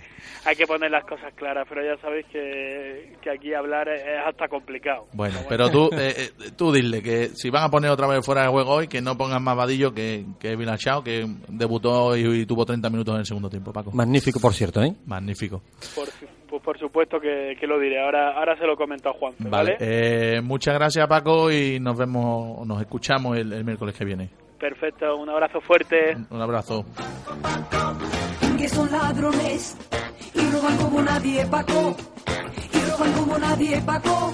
hay 0.46 0.56
que 0.56 0.66
poner 0.66 0.90
las 0.90 1.04
cosas 1.04 1.34
claras, 1.34 1.66
pero 1.68 1.84
ya 1.84 2.00
sabéis 2.00 2.24
que, 2.32 3.12
que 3.20 3.30
aquí 3.30 3.52
hablar 3.52 3.86
es, 3.90 4.00
es 4.00 4.26
hasta 4.26 4.48
complicado. 4.48 5.08
Bueno, 5.12 5.40
pero 5.46 5.68
tú 5.68 5.90
eh, 5.92 6.14
eh, 6.16 6.50
tú 6.56 6.72
dile 6.72 7.02
que 7.02 7.28
si 7.34 7.50
van 7.50 7.64
a 7.64 7.68
poner 7.68 7.90
otra 7.90 8.06
vez 8.06 8.24
fuera 8.24 8.44
de 8.44 8.48
juego 8.48 8.70
hoy, 8.70 8.88
que 8.88 9.02
no 9.02 9.18
pongan 9.18 9.42
más 9.42 9.56
Vadillo 9.58 9.92
que, 9.92 10.24
que 10.40 10.56
Vilachao, 10.56 11.04
que 11.04 11.26
debutó 11.48 12.16
y, 12.16 12.22
y 12.40 12.46
tuvo 12.46 12.64
30 12.64 12.88
minutos 12.88 13.12
en 13.14 13.20
el 13.20 13.26
segundo 13.26 13.50
tiempo, 13.50 13.74
Paco. 13.74 13.90
Magnífico, 13.92 14.40
por 14.40 14.54
cierto, 14.54 14.82
¿eh? 14.82 14.94
Magnífico. 15.04 15.60
Por, 15.94 16.08
pues 16.48 16.62
por 16.62 16.78
supuesto 16.78 17.20
que, 17.20 17.56
que 17.60 17.66
lo 17.66 17.78
diré. 17.78 18.02
Ahora, 18.02 18.38
ahora 18.38 18.56
se 18.56 18.66
lo 18.66 18.74
comento 18.74 19.10
a 19.10 19.12
Juan. 19.12 19.34
Vale, 19.38 19.76
eh, 19.80 20.40
muchas 20.40 20.72
gracias 20.74 21.06
Paco 21.08 21.52
y 21.52 21.78
nos 21.78 21.98
vemos, 21.98 22.66
nos 22.66 22.80
escuchamos 22.80 23.36
el, 23.36 23.52
el 23.52 23.64
miércoles 23.64 23.94
que 23.98 24.06
viene. 24.06 24.30
Perfecto, 24.58 25.16
un 25.16 25.28
abrazo 25.28 25.60
fuerte. 25.60 26.16
Un 26.30 26.40
abrazo. 26.40 26.86
Que 28.56 28.68
son 28.68 28.90
ladrones 28.90 29.76
y 30.34 30.50
roban 30.50 30.76
como 30.76 31.02
nadie 31.02 31.44
Paco 31.46 31.96
y 32.72 32.90
roban 32.90 33.12
como 33.12 33.38
nadie 33.38 33.80
Paco 33.80 34.32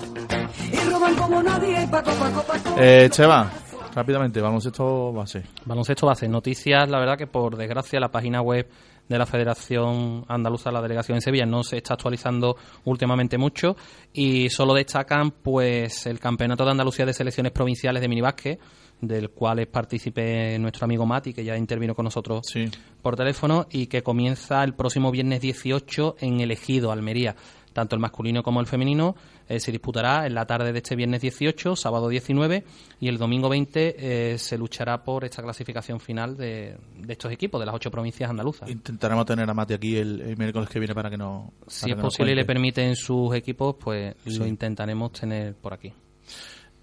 y 0.72 0.90
roban 0.90 1.14
como 1.16 1.42
nadie 1.42 1.88
Paco 1.90 2.10
Paco 2.12 2.42
Paco 2.42 2.74
Eh, 2.78 3.08
Cheva, 3.10 3.50
rápidamente, 3.94 4.40
baloncesto 4.40 5.12
base. 5.12 5.42
Baloncesto 5.64 6.06
base. 6.06 6.28
Noticias, 6.28 6.88
la 6.88 6.98
verdad 6.98 7.16
que 7.18 7.26
por 7.26 7.56
desgracia 7.56 8.00
la 8.00 8.10
página 8.10 8.40
web 8.42 8.68
de 9.08 9.18
la 9.18 9.26
Federación 9.26 10.24
Andaluza, 10.28 10.70
la 10.70 10.80
delegación 10.80 11.16
en 11.16 11.22
Sevilla, 11.22 11.44
no 11.44 11.64
se 11.64 11.78
está 11.78 11.94
actualizando 11.94 12.56
últimamente 12.84 13.38
mucho 13.38 13.76
y 14.12 14.48
solo 14.50 14.72
destacan 14.74 15.32
pues 15.32 16.06
el 16.06 16.20
Campeonato 16.20 16.64
de 16.64 16.70
Andalucía 16.70 17.04
de 17.06 17.12
Selecciones 17.12 17.50
Provinciales 17.52 18.00
de 18.02 18.08
Minibásquet, 18.08 18.60
del 19.00 19.30
cual 19.30 19.58
es 19.60 19.66
partícipe 19.66 20.58
nuestro 20.58 20.84
amigo 20.84 21.06
Mati, 21.06 21.32
que 21.32 21.44
ya 21.44 21.56
intervino 21.56 21.94
con 21.94 22.04
nosotros 22.04 22.46
Sí. 22.46 22.66
por 23.02 23.16
teléfono 23.16 23.66
y 23.70 23.86
que 23.86 24.02
comienza 24.02 24.62
el 24.64 24.74
próximo 24.74 25.10
viernes 25.10 25.40
18 25.40 26.16
en 26.20 26.40
El 26.40 26.50
Ejido, 26.50 26.92
Almería. 26.92 27.34
Tanto 27.72 27.94
el 27.94 28.00
masculino 28.00 28.42
como 28.42 28.60
el 28.60 28.66
femenino 28.66 29.14
eh, 29.48 29.60
se 29.60 29.70
disputará 29.70 30.26
en 30.26 30.34
la 30.34 30.44
tarde 30.44 30.72
de 30.72 30.78
este 30.78 30.96
viernes 30.96 31.20
18, 31.22 31.76
sábado 31.76 32.08
19 32.08 32.64
y 32.98 33.06
el 33.06 33.16
domingo 33.16 33.48
20 33.48 34.32
eh, 34.32 34.38
se 34.38 34.58
luchará 34.58 35.04
por 35.04 35.24
esta 35.24 35.40
clasificación 35.40 36.00
final 36.00 36.36
de, 36.36 36.76
de 36.98 37.12
estos 37.12 37.30
equipos, 37.30 37.60
de 37.60 37.66
las 37.66 37.74
ocho 37.76 37.88
provincias 37.92 38.28
andaluzas. 38.28 38.68
Intentaremos 38.68 39.24
tener 39.24 39.48
a 39.48 39.54
Mati 39.54 39.74
aquí 39.74 39.96
el, 39.96 40.20
el 40.20 40.36
miércoles 40.36 40.68
que 40.68 40.80
viene 40.80 40.94
para 40.96 41.10
que 41.10 41.16
no. 41.16 41.52
Si 41.68 41.92
es 41.92 41.96
posible 41.96 42.32
y 42.32 42.34
le 42.34 42.44
permiten 42.44 42.96
sus 42.96 43.32
equipos, 43.36 43.76
pues 43.78 44.16
lo 44.26 44.46
intentaremos 44.48 45.12
tener 45.12 45.54
por 45.54 45.72
aquí. 45.72 45.92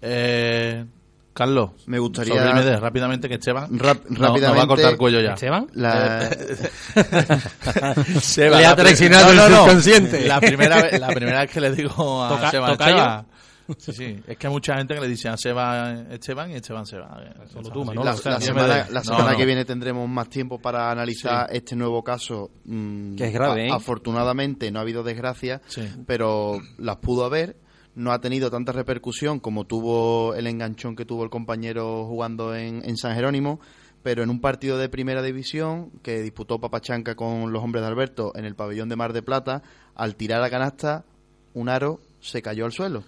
Eh, 0.00 0.84
Carlos, 1.38 1.70
Me 1.86 2.00
gustaría- 2.00 2.42
rápidamente 2.80 3.28
que 3.28 3.36
Esteban 3.36 3.78
Rap- 3.78 4.06
no- 4.08 4.18
nos 4.18 4.20
va 4.20 4.26
a 4.26 4.28
rápidamente- 4.30 4.66
cortar 4.66 4.90
el 4.90 4.98
cuello 4.98 5.20
ya. 5.20 5.34
¿Esteban? 5.34 5.68
La- 5.74 6.30
Seba, 8.20 8.56
Le 8.60 8.66
ha 8.66 8.74
traicionado 8.74 9.30
el 9.30 9.38
subconsciente. 9.54 10.26
La 10.26 10.40
primera, 10.40 10.82
vez, 10.82 10.98
la 11.00 11.08
primera 11.08 11.40
vez 11.42 11.50
que 11.52 11.60
le 11.60 11.70
digo 11.72 12.24
a 12.24 12.28
Toca-. 12.28 12.46
Esteban. 12.72 13.26
Sí, 13.76 13.92
sí. 13.92 14.18
Es 14.26 14.36
que 14.38 14.46
hay 14.46 14.52
mucha 14.52 14.76
gente 14.78 14.94
que 14.94 15.00
le 15.00 15.06
dice 15.08 15.28
a 15.28 15.36
Seba 15.36 15.92
Esteban 16.10 16.50
y 16.50 16.54
Esteban 16.54 16.86
Seba. 16.86 17.22
Solo 17.52 17.68
tú, 17.70 17.84
Manolo, 17.84 18.04
la, 18.06 18.14
o 18.14 18.16
sea, 18.16 18.32
la 18.32 18.38
yo 18.38 18.46
semana, 18.46 18.66
me- 18.86 18.92
la 18.94 19.00
no, 19.00 19.04
semana 19.04 19.30
no. 19.32 19.36
que 19.36 19.44
viene 19.44 19.64
tendremos 19.64 20.08
más 20.08 20.28
tiempo 20.30 20.58
para 20.58 20.90
analizar 20.90 21.46
este 21.52 21.76
nuevo 21.76 22.02
caso. 22.02 22.50
mm, 22.64 23.14
Que 23.16 23.26
es 23.26 23.32
grave, 23.32 23.62
a- 23.62 23.66
¿eh? 23.66 23.70
Afortunadamente 23.70 24.70
no 24.72 24.78
ha 24.78 24.82
habido 24.82 25.02
desgracias, 25.02 25.60
Sí. 25.68 25.82
pero 26.06 26.58
las 26.78 26.96
pudo 26.96 27.26
haber. 27.26 27.56
No 27.98 28.12
ha 28.12 28.20
tenido 28.20 28.50
tanta 28.50 28.70
repercusión 28.72 29.40
como 29.40 29.64
tuvo 29.64 30.34
el 30.34 30.46
enganchón 30.46 30.94
que 30.96 31.04
tuvo 31.04 31.24
el 31.24 31.30
compañero 31.30 32.04
jugando 32.06 32.54
en, 32.54 32.82
en 32.84 32.96
San 32.96 33.14
Jerónimo, 33.14 33.58
pero 34.02 34.22
en 34.22 34.30
un 34.30 34.40
partido 34.40 34.78
de 34.78 34.88
primera 34.88 35.20
división 35.22 35.90
que 36.02 36.22
disputó 36.22 36.60
Papachanca 36.60 37.16
con 37.16 37.52
los 37.52 37.62
hombres 37.62 37.82
de 37.82 37.88
Alberto 37.88 38.32
en 38.36 38.44
el 38.44 38.54
pabellón 38.54 38.88
de 38.88 38.94
Mar 38.96 39.12
de 39.12 39.22
Plata, 39.22 39.62
al 39.96 40.14
tirar 40.14 40.40
la 40.40 40.48
canasta, 40.48 41.04
un 41.54 41.68
aro 41.68 42.00
se 42.20 42.40
cayó 42.40 42.64
al 42.66 42.72
suelo. 42.72 43.02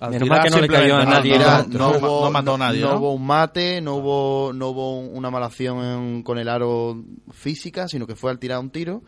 Al 0.00 0.10
tirar 0.24 0.42
que 0.42 0.50
no 0.50 0.56
le 0.62 0.68
cayó 0.68 0.96
a 0.96 1.04
nadie. 1.04 1.38
no, 1.78 1.90
hubo, 1.90 2.24
no 2.24 2.30
mató 2.32 2.54
a 2.54 2.58
nadie, 2.58 2.80
no 2.80 2.88
¿no? 2.94 2.98
hubo 2.98 3.12
un 3.12 3.26
mate, 3.26 3.80
no 3.80 3.96
hubo, 3.96 4.52
no 4.52 4.68
hubo 4.70 4.98
una 5.00 5.30
mala 5.30 5.46
acción 5.46 5.78
en- 5.84 6.22
con 6.22 6.38
el 6.38 6.48
aro 6.48 7.04
física, 7.30 7.86
sino 7.88 8.06
que 8.06 8.16
fue 8.16 8.30
al 8.30 8.38
tirar 8.38 8.58
un 8.58 8.70
tiro. 8.70 9.02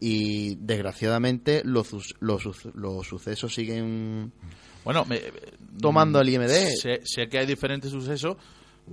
Y 0.00 0.56
desgraciadamente 0.56 1.62
los, 1.64 1.90
los, 2.20 2.44
los 2.74 3.06
sucesos 3.06 3.54
siguen 3.54 4.30
Bueno, 4.84 5.04
me- 5.06 5.22
tomando 5.80 6.20
el 6.20 6.28
IMD. 6.28 6.48
Sé, 6.80 7.00
sé 7.04 7.28
que 7.28 7.38
hay 7.38 7.46
diferentes 7.46 7.90
sucesos, 7.90 8.36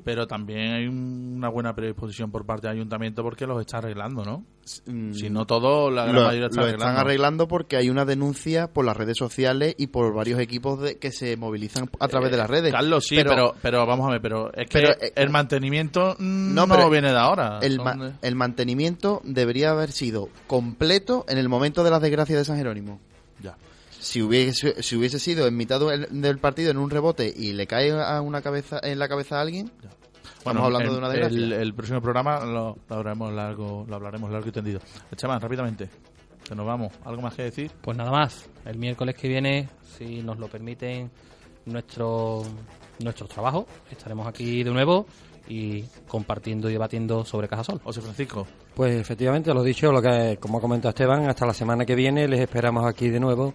pero 0.04 0.26
también 0.28 0.74
hay 0.74 0.88
un- 0.88 1.36
una 1.38 1.50
buena 1.50 1.76
predisposición 1.76 2.32
por 2.32 2.46
parte 2.46 2.68
del 2.68 2.78
ayuntamiento 2.78 3.22
porque 3.24 3.46
los 3.46 3.60
está 3.62 3.78
arreglando, 3.78 4.24
¿no? 4.26 4.44
Mm, 4.88 5.12
Si 5.14 5.30
no 5.30 5.46
todo, 5.46 5.92
la 5.92 6.04
gran 6.06 6.16
lo, 6.16 6.22
mayoría 6.24 6.46
está 6.48 6.62
lo 6.62 6.68
arreglando. 6.68 6.92
están 6.92 7.06
arreglando 7.06 7.48
porque 7.48 7.76
hay 7.78 7.90
una 7.90 8.06
denuncia 8.06 8.68
por 8.74 8.86
las 8.86 8.96
redes 8.98 9.18
sociales 9.18 9.76
y 9.78 9.88
por 9.88 10.14
varios 10.14 10.40
equipos 10.40 10.82
de, 10.82 10.98
que 10.98 11.12
se 11.12 11.36
movilizan 11.38 11.90
a 12.00 12.08
través 12.08 12.32
de 12.32 12.38
las 12.38 12.50
redes. 12.50 12.72
Carlos, 12.72 13.06
sí, 13.06 13.16
pero, 13.18 13.54
pero, 13.62 13.86
vamos 13.86 14.08
a 14.08 14.12
ver, 14.14 14.22
pero 14.22 14.52
es 14.54 14.70
que 14.70 14.80
pero, 14.80 14.92
eh, 14.94 15.12
el 15.16 15.30
mantenimiento 15.30 16.16
mm, 16.18 16.54
no, 16.54 16.66
no, 16.66 16.90
viene 16.90 17.12
de 17.12 17.18
ahora. 17.20 17.60
el, 17.62 17.78
ma- 17.80 18.14
el 18.22 18.36
mantenimiento 18.36 19.22
debería 19.26 19.72
haber 19.72 19.92
sido 19.92 20.30
completo 20.48 21.26
en 21.28 21.38
el 21.38 21.50
momento 21.50 21.84
de 21.84 21.92
las 21.92 22.02
desgracias 22.02 22.40
de 22.40 22.46
San 22.46 22.58
Jerónimo. 22.58 23.00
Ya. 23.42 23.56
Si 24.04 24.22
hubiese, 24.22 24.84
si 24.84 24.98
hubiese 24.98 25.18
sido 25.18 25.48
en 25.48 25.56
mitad 25.56 25.80
del, 25.80 26.08
del 26.12 26.38
partido 26.38 26.72
en 26.72 26.78
un 26.78 26.90
rebote 26.90 27.34
y 27.36 27.54
le 27.54 27.66
cae 27.68 27.92
a 27.92 28.20
una 28.22 28.42
cabeza 28.42 28.80
en 28.84 29.00
la 29.00 29.08
cabeza 29.08 29.38
a 29.38 29.42
alguien, 29.42 29.72
estamos 29.78 30.44
Bueno, 30.44 30.66
hablando 30.66 30.88
el, 30.90 30.92
de 30.92 30.98
una 30.98 31.10
desgracia. 31.10 31.38
El, 31.38 31.54
el 31.54 31.74
próximo 31.74 32.02
programa 32.02 32.44
lo, 32.44 32.78
lo 32.90 32.96
hablaremos 32.96 33.32
largo, 33.34 33.86
lo 33.88 33.96
hablaremos 33.96 34.30
largo 34.30 34.50
y 34.50 34.52
tendido. 34.52 34.82
Esteban, 35.10 35.40
rápidamente, 35.40 35.90
que 36.48 36.54
nos 36.54 36.66
vamos. 36.66 36.92
¿Algo 37.06 37.22
más 37.22 37.34
que 37.34 37.44
decir? 37.44 37.72
Pues 37.82 37.98
nada 37.98 38.12
más, 38.12 38.50
el 38.66 38.78
miércoles 38.78 39.16
que 39.16 39.30
viene, 39.30 39.70
si 39.98 40.22
nos 40.22 40.38
lo 40.38 40.50
permiten 40.50 41.10
nuestro, 41.66 42.44
nuestros 43.00 43.30
trabajos, 43.30 43.66
estaremos 43.90 44.28
aquí 44.28 44.64
de 44.64 44.72
nuevo 44.72 45.06
y 45.48 45.84
compartiendo 46.10 46.70
y 46.70 46.74
debatiendo 46.74 47.24
sobre 47.24 47.48
Cajasol. 47.48 47.80
José 47.82 48.02
Francisco. 48.02 48.46
Pues 48.76 48.96
efectivamente, 49.00 49.54
lo 49.54 49.64
dicho, 49.64 49.94
lo 49.94 50.02
que 50.02 50.38
como 50.42 50.58
ha 50.58 50.62
comentado 50.62 50.90
Esteban, 50.90 51.30
hasta 51.30 51.46
la 51.46 51.54
semana 51.54 51.86
que 51.86 51.96
viene 51.96 52.28
les 52.28 52.42
esperamos 52.42 52.86
aquí 52.86 53.10
de 53.10 53.22
nuevo 53.22 53.54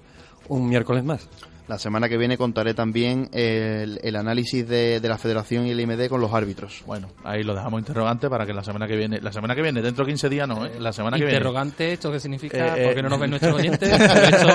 un 0.49 0.69
miércoles 0.69 1.05
más. 1.05 1.29
La 1.69 1.79
semana 1.79 2.09
que 2.09 2.17
viene 2.17 2.39
contaré 2.39 2.73
también 2.73 3.29
el, 3.31 4.01
el 4.03 4.17
análisis 4.17 4.67
de, 4.67 5.01
de 5.01 5.09
la 5.09 5.19
Federación 5.19 5.67
y 5.67 5.71
el 5.73 5.79
IMD 5.81 6.09
con 6.09 6.19
los 6.19 6.33
árbitros. 6.33 6.83
Bueno, 6.87 7.09
ahí 7.25 7.43
lo 7.43 7.55
dejamos 7.55 7.81
interrogante 7.81 8.31
para 8.31 8.47
que 8.47 8.55
la 8.55 8.65
semana 8.65 8.87
que 8.87 8.97
viene, 8.97 9.21
la 9.21 9.31
semana 9.31 9.55
que 9.55 9.61
viene, 9.61 9.83
dentro 9.83 10.07
de 10.07 10.13
15 10.13 10.29
días 10.31 10.49
no, 10.49 10.65
¿eh? 10.65 10.81
la 10.81 10.95
semana 10.95 11.19
que 11.19 11.25
viene. 11.25 11.37
Interrogante, 11.37 11.93
¿esto 11.93 12.11
qué 12.11 12.21
significa? 12.21 12.75
Eh, 12.75 12.83
eh, 12.83 12.87
porque 12.87 13.03
no 13.03 13.11
nos 13.11 13.21
ven 13.21 13.29
nuestros 13.31 13.53
oyentes. 13.55 13.87
Esto- 14.01 14.49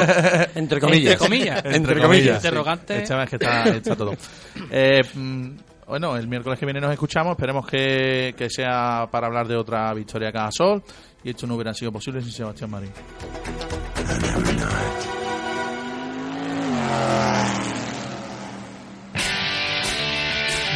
Entre 0.56 0.80
comillas. 0.80 1.14
Entre 1.14 1.18
comillas. 1.18 1.64
Entre 1.66 2.02
comillas. 2.02 2.36
Interrogante. 2.38 2.96
sí. 2.96 3.02
Esteban, 3.04 3.24
es 3.26 3.30
que 3.30 3.36
está, 3.36 3.64
está 3.70 3.96
todo. 3.96 4.14
Eh, 4.72 5.02
mm, 5.14 5.50
bueno, 5.88 6.18
el 6.18 6.28
miércoles 6.28 6.58
que 6.58 6.66
viene 6.66 6.82
nos 6.82 6.92
escuchamos. 6.92 7.34
Esperemos 7.34 7.68
que, 7.68 8.34
que 8.36 8.50
sea 8.50 9.08
para 9.12 9.28
hablar 9.28 9.48
de 9.48 9.56
otra 9.56 9.94
victoria 9.94 10.30
de 10.30 10.34
Cajasol. 10.34 10.82
Y 11.24 11.30
esto 11.30 11.46
no 11.46 11.54
hubiera 11.54 11.76
sido 11.76 11.92
posible 11.92 12.22
sin 12.24 12.32
Sebastián 12.32 12.72
Marín. 12.72 12.90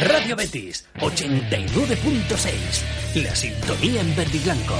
Radio 0.00 0.36
Betis 0.36 0.86
89.6. 1.00 3.22
La 3.22 3.34
sintonía 3.34 4.00
en 4.00 4.14
verde 4.14 4.36
y 4.36 4.40
blanco. 4.40 4.76